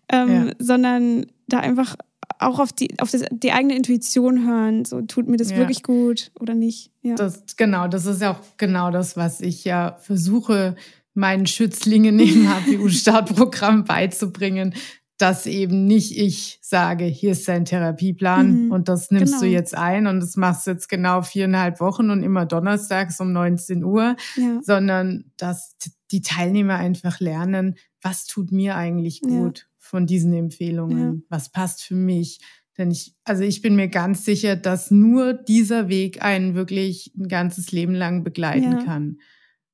ähm, 0.09 0.47
ja. 0.47 0.53
sondern 0.59 1.25
da 1.47 1.59
einfach 1.59 1.95
auch 2.39 2.59
auf 2.59 2.73
die, 2.73 2.99
auf 2.99 3.11
das, 3.11 3.23
die 3.31 3.51
eigene 3.51 3.75
Intuition 3.75 4.45
hören. 4.45 4.85
So, 4.85 5.01
tut 5.01 5.27
mir 5.27 5.37
das 5.37 5.51
ja. 5.51 5.57
wirklich 5.57 5.83
gut 5.83 6.31
oder 6.39 6.53
nicht? 6.53 6.91
Ja. 7.01 7.15
Das, 7.15 7.43
genau, 7.55 7.87
das 7.87 8.05
ist 8.05 8.21
ja 8.21 8.31
auch 8.31 8.39
genau 8.57 8.91
das, 8.91 9.15
was 9.15 9.41
ich 9.41 9.63
ja 9.63 9.97
versuche, 10.01 10.75
meinen 11.13 11.45
Schützlingen 11.45 12.19
im 12.19 12.47
HPU-Startprogramm 12.47 13.83
beizubringen, 13.85 14.73
dass 15.21 15.45
eben 15.45 15.85
nicht 15.85 16.17
ich 16.17 16.57
sage, 16.61 17.05
hier 17.05 17.33
ist 17.33 17.47
dein 17.47 17.65
Therapieplan 17.65 18.65
mhm, 18.65 18.71
und 18.71 18.89
das 18.89 19.11
nimmst 19.11 19.33
genau. 19.33 19.45
du 19.45 19.49
jetzt 19.49 19.75
ein 19.77 20.07
und 20.07 20.19
das 20.19 20.35
machst 20.35 20.65
du 20.65 20.71
jetzt 20.71 20.89
genau 20.89 21.21
viereinhalb 21.21 21.79
Wochen 21.79 22.09
und 22.09 22.23
immer 22.23 22.47
donnerstags 22.47 23.19
um 23.19 23.31
19 23.31 23.83
Uhr, 23.83 24.15
ja. 24.35 24.59
sondern 24.63 25.25
dass 25.37 25.75
die 26.09 26.21
Teilnehmer 26.21 26.75
einfach 26.75 27.19
lernen, 27.19 27.75
was 28.01 28.25
tut 28.25 28.51
mir 28.51 28.75
eigentlich 28.75 29.21
gut 29.21 29.59
ja. 29.59 29.65
von 29.77 30.07
diesen 30.07 30.33
Empfehlungen, 30.33 31.13
ja. 31.13 31.21
was 31.29 31.51
passt 31.51 31.83
für 31.83 31.95
mich. 31.95 32.39
Denn 32.79 32.89
ich, 32.89 33.13
also 33.23 33.43
ich 33.43 33.61
bin 33.61 33.75
mir 33.75 33.89
ganz 33.89 34.25
sicher, 34.25 34.55
dass 34.55 34.89
nur 34.89 35.33
dieser 35.33 35.87
Weg 35.87 36.23
einen 36.23 36.55
wirklich 36.55 37.13
ein 37.15 37.27
ganzes 37.27 37.71
Leben 37.71 37.93
lang 37.93 38.23
begleiten 38.23 38.85
kann 38.85 39.17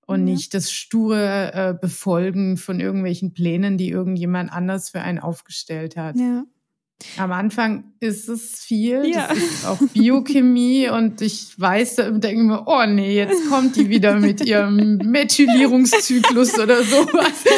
und 0.08 0.22
mhm. 0.22 0.26
nicht 0.26 0.54
das 0.56 0.72
sture 0.72 1.54
äh, 1.54 1.74
Befolgen 1.80 2.58
von 2.58 2.80
irgendwelchen 2.80 3.34
Plänen, 3.34 3.78
die 3.78 3.90
irgendjemand 3.90 4.52
anders 4.52 4.90
für 4.90 5.02
einen 5.02 5.20
aufgestellt 5.20 5.96
hat. 5.98 6.16
Ja. 6.16 6.46
Am 7.18 7.32
Anfang 7.32 7.94
ist 8.00 8.28
es 8.28 8.60
viel, 8.60 9.06
ja. 9.06 9.28
das 9.28 9.38
ist 9.38 9.66
auch 9.68 9.78
Biochemie 9.94 10.90
und 10.92 11.22
ich 11.22 11.54
weiß, 11.60 11.96
da 11.98 12.10
denke 12.10 12.44
mir, 12.44 12.64
oh 12.66 12.86
nee, 12.88 13.16
jetzt 13.16 13.48
kommt 13.50 13.76
die 13.76 13.88
wieder 13.90 14.16
mit 14.16 14.44
ihrem 14.44 14.98
Methylierungszyklus 14.98 16.58
oder 16.58 16.84
sowas. 16.84 17.46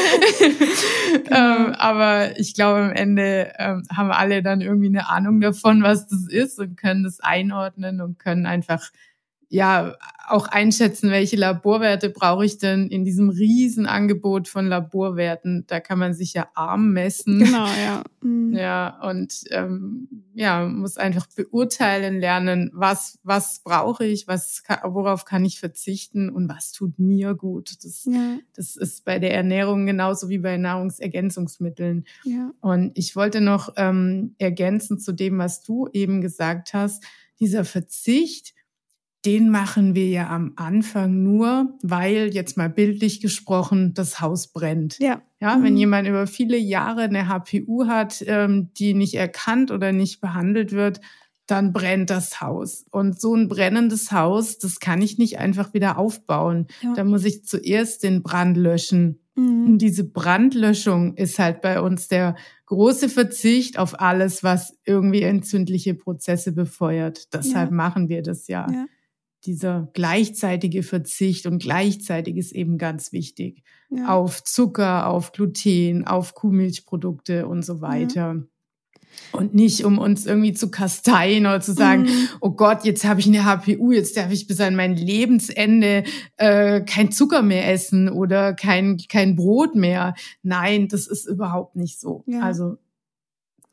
Genau. 1.10 1.36
ähm, 1.36 1.74
aber 1.74 2.40
ich 2.40 2.54
glaube, 2.54 2.80
am 2.82 2.92
Ende 2.92 3.54
ähm, 3.58 3.84
haben 3.92 4.12
alle 4.12 4.44
dann 4.44 4.62
irgendwie 4.62 4.88
eine 4.88 5.10
Ahnung 5.10 5.42
davon, 5.42 5.82
was 5.82 6.08
das 6.08 6.28
ist 6.28 6.60
und 6.60 6.78
können 6.78 7.04
das 7.04 7.20
einordnen 7.20 8.02
und 8.02 8.20
können 8.20 8.46
einfach 8.46 8.92
ja 9.50 9.96
auch 10.30 10.48
einschätzen, 10.48 11.10
welche 11.10 11.36
Laborwerte 11.36 12.10
brauche 12.10 12.46
ich 12.46 12.60
denn 12.60 12.88
in 12.88 13.04
diesem 13.04 13.30
Riesenangebot 13.30 14.48
von 14.48 14.68
Laborwerten. 14.68 15.66
Da 15.68 15.80
kann 15.80 15.98
man 15.98 16.14
sich 16.14 16.34
ja 16.34 16.50
arm 16.54 16.94
messen. 16.94 17.40
Genau, 17.40 17.66
ja. 17.66 18.04
Mhm. 18.22 18.54
Ja, 18.56 19.00
und 19.10 19.44
ähm, 19.50 20.08
ja, 20.36 20.68
muss 20.68 20.98
einfach 20.98 21.26
beurteilen 21.36 22.20
lernen, 22.20 22.70
was, 22.74 23.18
was 23.24 23.62
brauche 23.64 24.06
ich, 24.06 24.28
was, 24.28 24.62
worauf 24.84 25.26
kann 25.26 25.46
ich 25.46 25.60
verzichten 25.60 26.30
und 26.30 26.48
was 26.48 26.72
tut 26.72 27.00
mir 27.00 27.34
gut. 27.34 27.84
Das, 27.84 28.06
ja. 28.06 28.38
das 28.56 28.76
ist 28.76 29.06
bei 29.06 29.18
der 29.18 29.34
Ernährung 29.34 29.88
genauso 29.88 30.30
wie 30.30 30.40
bei 30.40 30.58
Nahrungsergänzungsmitteln. 30.58 32.06
Ja. 32.24 32.52
Und 32.62 32.92
ich 32.94 33.16
wollte 33.16 33.42
noch 33.42 33.74
ähm, 33.78 34.36
ergänzen 34.38 35.00
zu 35.00 35.12
dem, 35.12 35.40
was 35.40 35.64
du 35.64 35.90
eben 35.92 36.22
gesagt 36.22 36.74
hast, 36.76 37.04
dieser 37.40 37.66
Verzicht, 37.66 38.54
den 39.26 39.50
machen 39.50 39.96
wir 39.96 40.08
ja 40.08 40.30
am 40.30 40.54
Anfang 40.56 41.24
nur, 41.24 41.78
weil 41.82 42.34
jetzt 42.34 42.56
mal 42.56 42.70
bildlich 42.70 43.20
gesprochen 43.20 43.94
das 43.94 44.22
Haus 44.22 44.48
brennt. 44.48 44.98
Ja. 45.00 45.22
Ja, 45.42 45.56
mhm. 45.56 45.64
wenn 45.64 45.78
jemand 45.78 46.08
über 46.08 46.28
viele 46.28 46.58
Jahre 46.58 47.04
eine 47.04 47.28
HPU 47.28 47.88
hat, 47.88 48.24
ähm, 48.28 48.72
die 48.78 48.94
nicht 48.94 49.16
erkannt 49.16 49.72
oder 49.72 49.92
nicht 49.92 50.20
behandelt 50.20 50.74
wird, 50.74 51.00
dann 51.48 51.74
brennt 51.74 52.10
das 52.10 52.42
Haus. 52.42 52.86
Und 52.92 53.20
so 53.20 53.36
ein 53.36 53.48
brennendes 53.48 54.12
Haus, 54.12 54.58
das 54.58 54.80
kann 54.80 55.02
ich 55.02 55.18
nicht 55.18 55.40
einfach 55.40 55.74
wieder 55.74 55.98
aufbauen. 55.98 56.68
Ja. 56.82 56.94
Da 56.94 57.04
muss 57.04 57.26
ich 57.26 57.46
zuerst 57.46 58.04
den 58.04 58.22
Brand 58.22 58.58
löschen. 58.58 59.22
Mhm. 59.36 59.66
Und 59.66 59.78
diese 59.80 60.04
Brandlöschung 60.04 61.16
ist 61.16 61.40
halt 61.40 61.62
bei 61.62 61.82
uns 61.82 62.08
der 62.08 62.36
große 62.68 63.10
Verzicht 63.10 63.80
auf 63.80 64.00
alles, 64.00 64.44
was 64.44 64.78
irgendwie 64.86 65.24
entzündliche 65.24 65.96
Prozesse 65.96 66.52
befeuert. 66.52 67.34
Deshalb 67.34 67.72
ja. 67.72 67.76
machen 67.76 68.10
wir 68.10 68.22
das 68.22 68.48
ja. 68.48 68.68
ja 68.70 68.86
dieser 69.46 69.90
gleichzeitige 69.94 70.84
Verzicht 70.84 71.46
und 71.46 71.62
gleichzeitig 71.62 72.38
ist 72.38 72.52
eben 72.52 72.78
ganz 72.78 73.12
wichtig 73.12 73.64
ja. 73.90 74.08
auf 74.10 74.44
Zucker, 74.44 75.08
auf 75.08 75.32
Gluten, 75.32 76.06
auf 76.06 76.34
Kuhmilchprodukte 76.34 77.48
und 77.48 77.64
so 77.64 77.82
weiter. 77.82 78.36
Ja. 78.36 78.44
Und 79.32 79.54
nicht, 79.54 79.84
um 79.86 79.98
uns 79.98 80.26
irgendwie 80.26 80.54
zu 80.54 80.70
kasteien 80.70 81.46
oder 81.46 81.62
zu 81.62 81.74
sagen, 81.74 82.04
mhm. 82.04 82.30
oh 82.42 82.52
Gott, 82.52 82.86
jetzt 82.86 83.06
habe 83.06 83.20
ich 83.20 83.28
eine 83.28 83.44
HPU, 83.44 83.92
jetzt 83.92 84.16
darf 84.16 84.32
ich 84.32 84.48
bis 84.48 84.62
an 84.62 84.76
mein 84.76 84.96
Lebensende 84.96 86.04
äh, 86.38 86.82
kein 86.82 87.12
Zucker 87.12 87.42
mehr 87.42 87.72
essen 87.72 88.10
oder 88.10 88.54
kein, 88.54 88.98
kein 89.10 89.36
Brot 89.36 89.76
mehr. 89.76 90.14
Nein, 90.44 90.88
das 90.88 91.08
ist 91.08 91.28
überhaupt 91.28 91.76
nicht 91.76 92.00
so. 92.00 92.24
Ja. 92.28 92.42
Also 92.42 92.78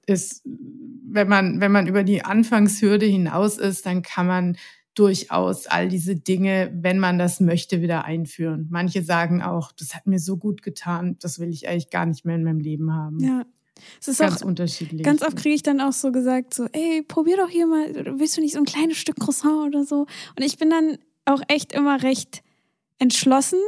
ist, 0.07 0.43
wenn 0.45 1.29
man, 1.29 1.61
wenn 1.61 1.73
man 1.73 1.87
über 1.87 2.03
die 2.03 2.25
Anfangshürde 2.25 3.07
hinaus 3.07 3.59
ist, 3.59 3.87
dann 3.87 4.03
kann 4.03 4.27
man 4.27 4.57
durchaus 4.97 5.67
all 5.67 5.89
diese 5.89 6.17
Dinge, 6.17 6.73
wenn 6.75 6.99
man 6.99 7.19
das 7.19 7.39
möchte, 7.39 7.83
wieder 7.83 8.05
einführen. 8.05 8.67
Manche 8.71 9.03
sagen 9.03 9.43
auch, 9.43 9.71
das 9.73 9.95
hat 9.95 10.07
mir 10.07 10.19
so 10.19 10.37
gut 10.37 10.63
getan, 10.63 11.17
das 11.21 11.39
will 11.39 11.51
ich 11.51 11.69
eigentlich 11.69 11.91
gar 11.91 12.07
nicht 12.07 12.25
mehr 12.25 12.35
in 12.35 12.43
meinem 12.43 12.61
Leben 12.61 12.93
haben. 12.93 13.21
Ja. 13.21 13.45
Es 14.01 14.09
ist 14.09 14.19
ganz 14.19 14.43
auch, 14.43 14.47
unterschiedlich. 14.47 15.03
Ganz 15.03 15.23
oft 15.23 15.37
kriege 15.37 15.55
ich 15.55 15.63
dann 15.63 15.83
auch 15.83 15.93
so 15.93 16.11
gesagt, 16.11 16.55
so, 16.55 16.67
ey, 16.73 17.03
probier 17.07 17.37
doch 17.37 17.51
hier 17.51 17.67
mal, 17.67 18.19
willst 18.19 18.37
du 18.37 18.41
nicht 18.41 18.55
so 18.55 18.59
ein 18.59 18.65
kleines 18.65 18.97
Stück 18.97 19.21
Croissant 19.21 19.67
oder 19.67 19.85
so? 19.85 20.07
Und 20.37 20.43
ich 20.43 20.57
bin 20.57 20.71
dann 20.71 20.97
auch 21.27 21.43
echt 21.49 21.75
immer 21.75 22.03
recht 22.03 22.43
entschlossen 22.99 23.59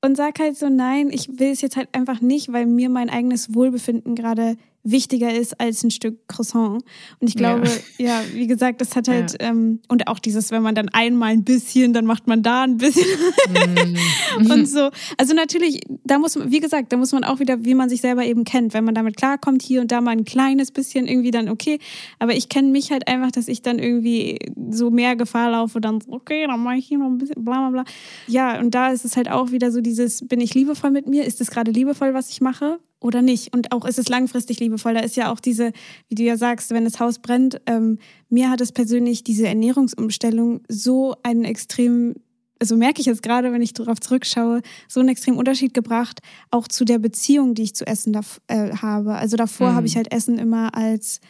und 0.00 0.16
sag 0.16 0.38
halt 0.38 0.56
so, 0.56 0.68
nein, 0.68 1.10
ich 1.10 1.40
will 1.40 1.50
es 1.50 1.60
jetzt 1.60 1.76
halt 1.76 1.88
einfach 1.92 2.20
nicht, 2.20 2.52
weil 2.52 2.66
mir 2.66 2.88
mein 2.88 3.10
eigenes 3.10 3.52
Wohlbefinden 3.52 4.14
gerade 4.14 4.56
wichtiger 4.90 5.34
ist 5.34 5.60
als 5.60 5.82
ein 5.84 5.90
Stück 5.90 6.26
Croissant. 6.28 6.82
Und 7.20 7.28
ich 7.28 7.34
glaube, 7.34 7.68
ja, 7.98 8.06
ja 8.06 8.22
wie 8.32 8.46
gesagt, 8.46 8.80
das 8.80 8.96
hat 8.96 9.08
halt, 9.08 9.32
ja. 9.40 9.48
ähm, 9.48 9.80
und 9.88 10.08
auch 10.08 10.18
dieses, 10.18 10.50
wenn 10.50 10.62
man 10.62 10.74
dann 10.74 10.88
einmal 10.88 11.30
ein 11.30 11.44
bisschen, 11.44 11.92
dann 11.92 12.06
macht 12.06 12.26
man 12.26 12.42
da 12.42 12.62
ein 12.62 12.76
bisschen 12.76 13.06
mm. 13.48 14.50
und 14.50 14.66
so. 14.66 14.90
Also 15.16 15.34
natürlich, 15.34 15.80
da 16.04 16.18
muss 16.18 16.36
man, 16.36 16.50
wie 16.50 16.60
gesagt, 16.60 16.92
da 16.92 16.96
muss 16.96 17.12
man 17.12 17.24
auch 17.24 17.40
wieder, 17.40 17.64
wie 17.64 17.74
man 17.74 17.88
sich 17.88 18.00
selber 18.00 18.24
eben 18.24 18.44
kennt. 18.44 18.74
Wenn 18.74 18.84
man 18.84 18.94
damit 18.94 19.16
klarkommt, 19.16 19.62
hier 19.62 19.80
und 19.80 19.92
da 19.92 20.00
mal 20.00 20.12
ein 20.12 20.24
kleines 20.24 20.70
bisschen 20.70 21.06
irgendwie 21.06 21.30
dann 21.30 21.48
okay. 21.48 21.78
Aber 22.18 22.34
ich 22.34 22.48
kenne 22.48 22.68
mich 22.68 22.90
halt 22.90 23.08
einfach, 23.08 23.30
dass 23.30 23.48
ich 23.48 23.62
dann 23.62 23.78
irgendwie 23.78 24.38
so 24.70 24.90
mehr 24.90 25.16
Gefahr 25.16 25.50
laufe, 25.50 25.80
dann 25.80 26.00
so, 26.00 26.12
okay, 26.12 26.46
dann 26.46 26.62
mache 26.62 26.76
ich 26.76 26.86
hier 26.86 26.98
noch 26.98 27.06
ein 27.06 27.18
bisschen, 27.18 27.44
bla 27.44 27.68
bla 27.68 27.82
bla. 27.82 27.84
Ja, 28.26 28.58
und 28.58 28.74
da 28.74 28.88
ist 28.88 29.04
es 29.04 29.16
halt 29.16 29.30
auch 29.30 29.50
wieder 29.50 29.70
so 29.70 29.80
dieses, 29.80 30.26
bin 30.26 30.40
ich 30.40 30.54
liebevoll 30.54 30.90
mit 30.90 31.06
mir? 31.06 31.24
Ist 31.24 31.40
es 31.40 31.50
gerade 31.50 31.70
liebevoll, 31.70 32.14
was 32.14 32.30
ich 32.30 32.40
mache? 32.40 32.78
Oder 33.00 33.22
nicht. 33.22 33.54
Und 33.54 33.72
auch 33.72 33.84
ist 33.84 33.98
es 33.98 34.08
langfristig 34.08 34.60
liebevoll. 34.60 34.94
Da 34.94 35.00
ist 35.00 35.16
ja 35.16 35.32
auch 35.32 35.40
diese, 35.40 35.72
wie 36.08 36.14
du 36.14 36.22
ja 36.22 36.36
sagst, 36.36 36.70
wenn 36.70 36.84
das 36.84 37.00
Haus 37.00 37.18
brennt, 37.18 37.60
ähm, 37.66 37.98
mir 38.28 38.50
hat 38.50 38.60
es 38.60 38.72
persönlich 38.72 39.24
diese 39.24 39.46
Ernährungsumstellung 39.46 40.60
so 40.68 41.14
einen 41.22 41.44
extrem, 41.44 42.16
also 42.58 42.76
merke 42.76 43.00
ich 43.00 43.06
jetzt 43.06 43.22
gerade, 43.22 43.52
wenn 43.52 43.62
ich 43.62 43.72
darauf 43.72 44.00
zurückschaue, 44.00 44.62
so 44.88 45.00
einen 45.00 45.10
extremen 45.10 45.38
Unterschied 45.38 45.74
gebracht, 45.74 46.20
auch 46.50 46.66
zu 46.66 46.84
der 46.84 46.98
Beziehung, 46.98 47.54
die 47.54 47.62
ich 47.62 47.74
zu 47.74 47.86
Essen 47.86 48.12
da, 48.12 48.20
äh, 48.48 48.74
habe. 48.76 49.14
Also 49.14 49.36
davor 49.36 49.70
mhm. 49.70 49.74
habe 49.76 49.86
ich 49.86 49.96
halt 49.96 50.12
Essen 50.12 50.38
immer 50.38 50.74
als 50.74 51.20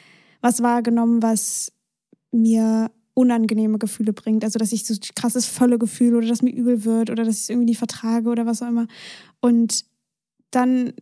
was 0.41 0.63
wahrgenommen, 0.63 1.23
was 1.23 1.73
mir 2.31 2.91
unangenehme 3.13 3.79
Gefühle 3.79 4.13
bringt. 4.13 4.45
Also 4.45 4.59
dass 4.59 4.73
ich 4.73 4.87
so 4.87 4.95
krasses 5.17 5.47
volle 5.47 5.79
Gefühl 5.79 6.15
oder 6.15 6.29
dass 6.29 6.41
mir 6.41 6.55
übel 6.55 6.85
wird 6.85 7.11
oder 7.11 7.25
dass 7.25 7.35
ich 7.35 7.43
es 7.43 7.49
irgendwie 7.51 7.67
nicht 7.67 7.79
vertrage 7.79 8.31
oder 8.31 8.47
was 8.47 8.63
auch 8.63 8.69
immer. 8.69 8.87
Und 9.41 9.85
dann 10.51 10.93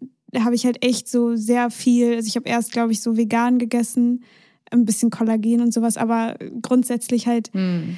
habe 0.45 0.55
ich 0.55 0.65
halt 0.65 0.85
echt 0.85 1.09
so 1.09 1.37
sehr 1.37 1.71
viel, 1.71 2.15
also 2.15 2.27
ich 2.27 2.37
habe 2.37 2.49
erst, 2.49 2.73
glaube 2.73 2.93
ich, 2.93 3.01
so 3.01 3.17
vegan 3.17 3.59
gegessen, 3.59 4.25
ein 4.71 4.85
bisschen 4.85 5.11
Kollagen 5.11 5.61
und 5.61 5.73
sowas, 5.73 5.97
aber 5.97 6.37
grundsätzlich 6.63 7.27
halt, 7.27 7.51
mm. 7.55 7.95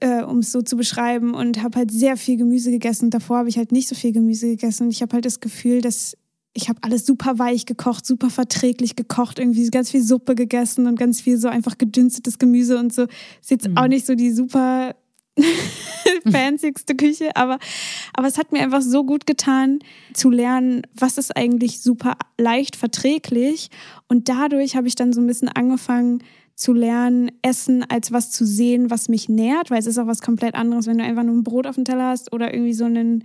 äh, 0.00 0.22
um 0.22 0.38
es 0.38 0.52
so 0.52 0.62
zu 0.62 0.76
beschreiben, 0.76 1.34
und 1.34 1.62
habe 1.62 1.78
halt 1.78 1.90
sehr 1.90 2.16
viel 2.16 2.36
Gemüse 2.36 2.70
gegessen. 2.70 3.10
Davor 3.10 3.38
habe 3.38 3.48
ich 3.48 3.56
halt 3.56 3.72
nicht 3.72 3.88
so 3.88 3.94
viel 3.94 4.12
Gemüse 4.12 4.48
gegessen 4.48 4.84
und 4.84 4.90
ich 4.90 5.02
habe 5.02 5.14
halt 5.14 5.24
das 5.24 5.40
Gefühl, 5.40 5.80
dass 5.80 6.16
ich 6.52 6.70
habe 6.70 6.78
alles 6.82 7.04
super 7.04 7.38
weich 7.38 7.66
gekocht, 7.66 8.06
super 8.06 8.30
verträglich 8.30 8.96
gekocht, 8.96 9.38
irgendwie 9.38 9.68
ganz 9.68 9.90
viel 9.90 10.02
Suppe 10.02 10.34
gegessen 10.34 10.86
und 10.86 10.98
ganz 10.98 11.20
viel 11.20 11.36
so 11.36 11.48
einfach 11.48 11.76
gedünstetes 11.76 12.38
Gemüse 12.38 12.78
und 12.78 12.94
so. 12.94 13.02
Ist 13.40 13.50
jetzt 13.50 13.68
mm. 13.68 13.76
auch 13.76 13.88
nicht 13.88 14.06
so 14.06 14.14
die 14.14 14.32
super 14.32 14.94
fancyste 16.30 16.94
Küche, 16.94 17.34
aber, 17.34 17.58
aber 18.14 18.26
es 18.26 18.38
hat 18.38 18.52
mir 18.52 18.62
einfach 18.62 18.82
so 18.82 19.04
gut 19.04 19.26
getan, 19.26 19.80
zu 20.14 20.30
lernen, 20.30 20.82
was 20.94 21.18
ist 21.18 21.36
eigentlich 21.36 21.80
super 21.80 22.16
leicht 22.38 22.76
verträglich. 22.76 23.70
Und 24.08 24.28
dadurch 24.28 24.76
habe 24.76 24.88
ich 24.88 24.94
dann 24.94 25.12
so 25.12 25.20
ein 25.20 25.26
bisschen 25.26 25.48
angefangen 25.48 26.22
zu 26.54 26.72
lernen, 26.72 27.30
Essen 27.42 27.84
als 27.88 28.12
was 28.12 28.30
zu 28.30 28.46
sehen, 28.46 28.90
was 28.90 29.08
mich 29.08 29.28
nährt, 29.28 29.70
weil 29.70 29.78
es 29.78 29.86
ist 29.86 29.98
auch 29.98 30.06
was 30.06 30.22
komplett 30.22 30.54
anderes, 30.54 30.86
wenn 30.86 30.98
du 30.98 31.04
einfach 31.04 31.22
nur 31.22 31.34
ein 31.34 31.44
Brot 31.44 31.66
auf 31.66 31.74
dem 31.74 31.84
Teller 31.84 32.08
hast 32.08 32.32
oder 32.32 32.52
irgendwie 32.52 32.72
so 32.72 32.86
einen 32.86 33.24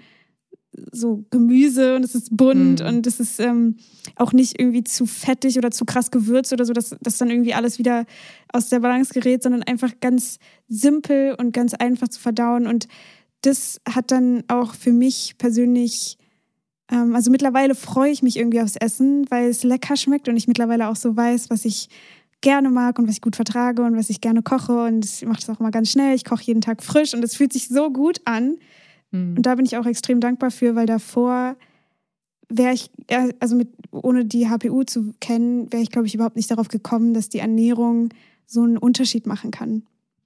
so 0.91 1.26
Gemüse 1.30 1.95
und 1.95 2.05
es 2.05 2.15
ist 2.15 2.36
bunt 2.36 2.82
mm. 2.82 2.88
und 2.88 3.07
es 3.07 3.19
ist 3.19 3.39
ähm, 3.39 3.76
auch 4.15 4.32
nicht 4.32 4.59
irgendwie 4.59 4.84
zu 4.84 5.05
fettig 5.05 5.57
oder 5.57 5.72
zu 5.72 5.86
krass 5.86 6.11
gewürzt 6.11 6.53
oder 6.53 6.65
so, 6.65 6.74
dass 6.74 6.95
das 7.01 7.17
dann 7.17 7.30
irgendwie 7.30 7.53
alles 7.53 7.78
wieder 7.78 8.05
aus 8.53 8.69
der 8.69 8.80
Balance 8.80 9.13
gerät, 9.13 9.43
sondern 9.43 9.63
einfach 9.63 9.91
ganz 9.99 10.39
simpel 10.67 11.36
und 11.38 11.51
ganz 11.53 11.74
einfach 11.74 12.07
zu 12.07 12.19
verdauen. 12.19 12.67
Und 12.67 12.88
das 13.41 13.82
hat 13.89 14.11
dann 14.11 14.43
auch 14.47 14.74
für 14.74 14.93
mich 14.93 15.36
persönlich, 15.38 16.17
ähm, 16.89 17.15
also 17.15 17.32
mittlerweile 17.32 17.76
freue 17.76 18.11
ich 18.11 18.24
mich 18.24 18.38
irgendwie 18.38 18.61
aufs 18.61 18.78
Essen, 18.78 19.30
weil 19.30 19.49
es 19.49 19.63
lecker 19.63 19.97
schmeckt 19.97 20.30
und 20.30 20.38
ich 20.38 20.47
mittlerweile 20.47 20.88
auch 20.88 20.95
so 20.95 21.15
weiß, 21.15 21.49
was 21.49 21.65
ich 21.65 21.89
gerne 22.39 22.69
mag 22.69 22.97
und 22.97 23.07
was 23.07 23.15
ich 23.15 23.22
gut 23.22 23.36
vertrage 23.36 23.84
und 23.84 23.97
was 23.97 24.09
ich 24.09 24.22
gerne 24.22 24.41
koche. 24.41 24.84
Und 24.84 25.05
ich 25.05 25.26
mache 25.26 25.41
das 25.41 25.49
auch 25.49 25.59
immer 25.59 25.72
ganz 25.72 25.91
schnell. 25.91 26.15
Ich 26.15 26.24
koche 26.24 26.43
jeden 26.43 26.61
Tag 26.61 26.82
frisch 26.82 27.13
und 27.13 27.24
es 27.24 27.36
fühlt 27.36 27.51
sich 27.51 27.67
so 27.67 27.91
gut 27.91 28.22
an 28.24 28.57
Mhm. 29.12 29.38
Und 29.38 29.45
da 29.45 29.55
bin 29.55 29.66
ich 29.66 29.78
auch 29.78 29.86
extrem 29.86 30.20
dankbar 30.20 30.51
für, 30.51 30.76
weil 30.76 30.86
davor 30.86 31.55
wäre 32.49 32.74
ich, 32.74 32.91
also 33.39 33.55
mit, 33.55 33.70
ohne 33.91 34.26
die 34.26 34.49
HPU 34.49 34.84
zu 34.84 35.14
kennen, 35.20 35.72
wäre 35.72 35.84
ich, 35.84 35.89
glaube 35.89 36.07
ich, 36.07 36.16
überhaupt 36.16 36.36
nicht 36.36 36.51
darauf 36.51 36.68
gekommen, 36.68 37.14
dass 37.14 37.30
die 37.30 37.39
Ernährung 37.39 38.09
so 38.45 38.64
einen 38.64 38.78
Unterschied 38.78 39.26
machen 39.26 39.51
kann. 39.51 39.84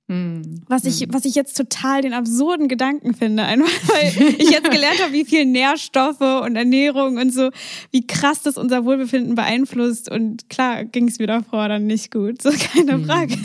Mhm. 0.07 0.61
Was 0.67 0.85
ich, 0.85 1.01
mhm. 1.01 1.13
was 1.13 1.25
ich 1.25 1.33
jetzt 1.33 1.57
total 1.57 2.03
den 2.03 2.13
absurden 2.13 2.67
Gedanken 2.67 3.15
finde, 3.15 3.43
einfach 3.43 3.65
weil 3.87 4.35
ich 4.37 4.51
jetzt 4.51 4.69
gelernt 4.69 5.01
habe, 5.01 5.13
wie 5.13 5.25
viel 5.25 5.45
Nährstoffe 5.45 6.21
und 6.21 6.55
Ernährung 6.55 7.17
und 7.17 7.33
so, 7.33 7.49
wie 7.91 8.05
krass 8.05 8.43
das 8.43 8.57
unser 8.57 8.85
Wohlbefinden 8.85 9.33
beeinflusst. 9.33 10.11
Und 10.11 10.47
klar 10.49 10.85
ging 10.85 11.07
es 11.07 11.17
mir 11.17 11.25
davor 11.25 11.69
dann 11.69 11.87
nicht 11.87 12.11
gut, 12.11 12.41
so 12.41 12.51
keine 12.51 12.99
mhm. 12.99 13.05
Frage. 13.05 13.35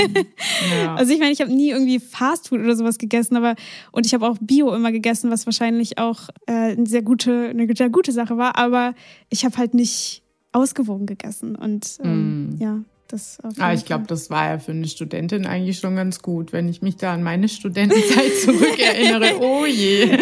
Ja. 0.83 0.97
Also 0.97 1.15
ich 1.15 1.19
meine, 1.19 1.33
ich 1.33 1.41
habe 1.41 1.53
nie 1.53 1.71
irgendwie 1.71 1.99
Fastfood 1.99 2.61
oder 2.61 2.77
sowas 2.77 2.99
gegessen, 2.99 3.37
aber 3.37 3.55
und 3.93 4.05
ich 4.05 4.13
habe 4.13 4.29
auch 4.29 4.37
Bio 4.41 4.75
immer 4.75 4.93
gegessen, 4.93 5.31
was 5.31 5.47
wahrscheinlich 5.47 5.97
auch 5.99 6.29
äh, 6.47 6.73
eine 6.73 6.87
sehr 6.87 7.03
gute, 7.03 7.49
eine 7.49 7.67
sehr 7.75 7.89
gute 7.89 8.13
Sache 8.13 8.37
war, 8.37 8.59
aber 8.59 8.95
ich 9.31 9.47
habe 9.47 9.57
halt 9.57 9.73
nicht 9.73 10.23
ausgewogen 10.53 11.07
gegessen 11.07 11.57
und 11.57 11.99
ähm, 12.03 12.57
ja. 12.59 12.81
Das 13.11 13.39
ah, 13.59 13.73
ich 13.73 13.85
glaube, 13.85 14.05
das 14.07 14.31
war 14.31 14.51
ja 14.51 14.59
für 14.61 14.71
eine 14.71 14.87
Studentin 14.87 15.45
eigentlich 15.45 15.79
schon 15.79 15.97
ganz 15.97 16.23
gut, 16.23 16.53
wenn 16.53 16.69
ich 16.69 16.81
mich 16.81 16.97
da 16.97 17.13
an 17.13 17.25
meine 17.25 17.49
Studentenzeit 17.49 18.37
zurückerinnere. 18.45 19.33
oh 19.41 19.67
je. 19.67 20.11
Ja. 20.11 20.17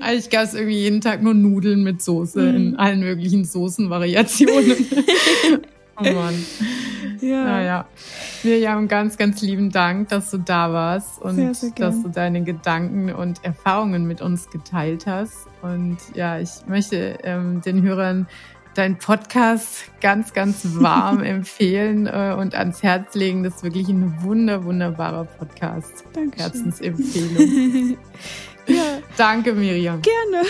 Eigentlich 0.00 0.30
gab 0.30 0.44
es 0.44 0.54
irgendwie 0.54 0.78
jeden 0.78 1.02
Tag 1.02 1.22
nur 1.22 1.34
Nudeln 1.34 1.82
mit 1.82 2.00
Soße 2.00 2.40
mhm. 2.40 2.56
in 2.56 2.76
allen 2.76 3.00
möglichen 3.00 3.44
Soßenvariationen. 3.44 4.86
oh 5.98 6.02
Mann. 6.02 6.46
Ja. 7.20 7.44
Naja. 7.44 7.88
Miriam, 8.42 8.88
ganz, 8.88 9.18
ganz 9.18 9.42
lieben 9.42 9.70
Dank, 9.70 10.08
dass 10.08 10.30
du 10.30 10.38
da 10.38 10.72
warst 10.72 11.20
und 11.20 11.36
sehr, 11.36 11.54
sehr 11.54 11.70
dass 11.76 12.02
du 12.02 12.08
deine 12.08 12.42
Gedanken 12.42 13.12
und 13.12 13.44
Erfahrungen 13.44 14.06
mit 14.06 14.22
uns 14.22 14.48
geteilt 14.48 15.06
hast. 15.06 15.46
Und 15.60 15.98
ja, 16.14 16.38
ich 16.38 16.50
möchte 16.66 17.18
ähm, 17.22 17.60
den 17.60 17.82
Hörern 17.82 18.26
deinen 18.74 18.98
Podcast 18.98 19.84
ganz, 20.00 20.32
ganz 20.32 20.60
warm 20.74 21.22
empfehlen 21.24 22.06
äh, 22.06 22.34
und 22.38 22.54
ans 22.54 22.82
Herz 22.82 23.14
legen. 23.14 23.42
Das 23.42 23.56
ist 23.56 23.62
wirklich 23.64 23.88
ein 23.88 24.22
wunder, 24.22 24.64
wunderbarer 24.64 25.24
Podcast. 25.24 26.04
Dankeschön. 26.12 26.52
Herzensempfehlung. 26.52 27.98
ja. 28.66 28.98
Danke, 29.16 29.52
Miriam. 29.52 30.00
Gerne. 30.02 30.46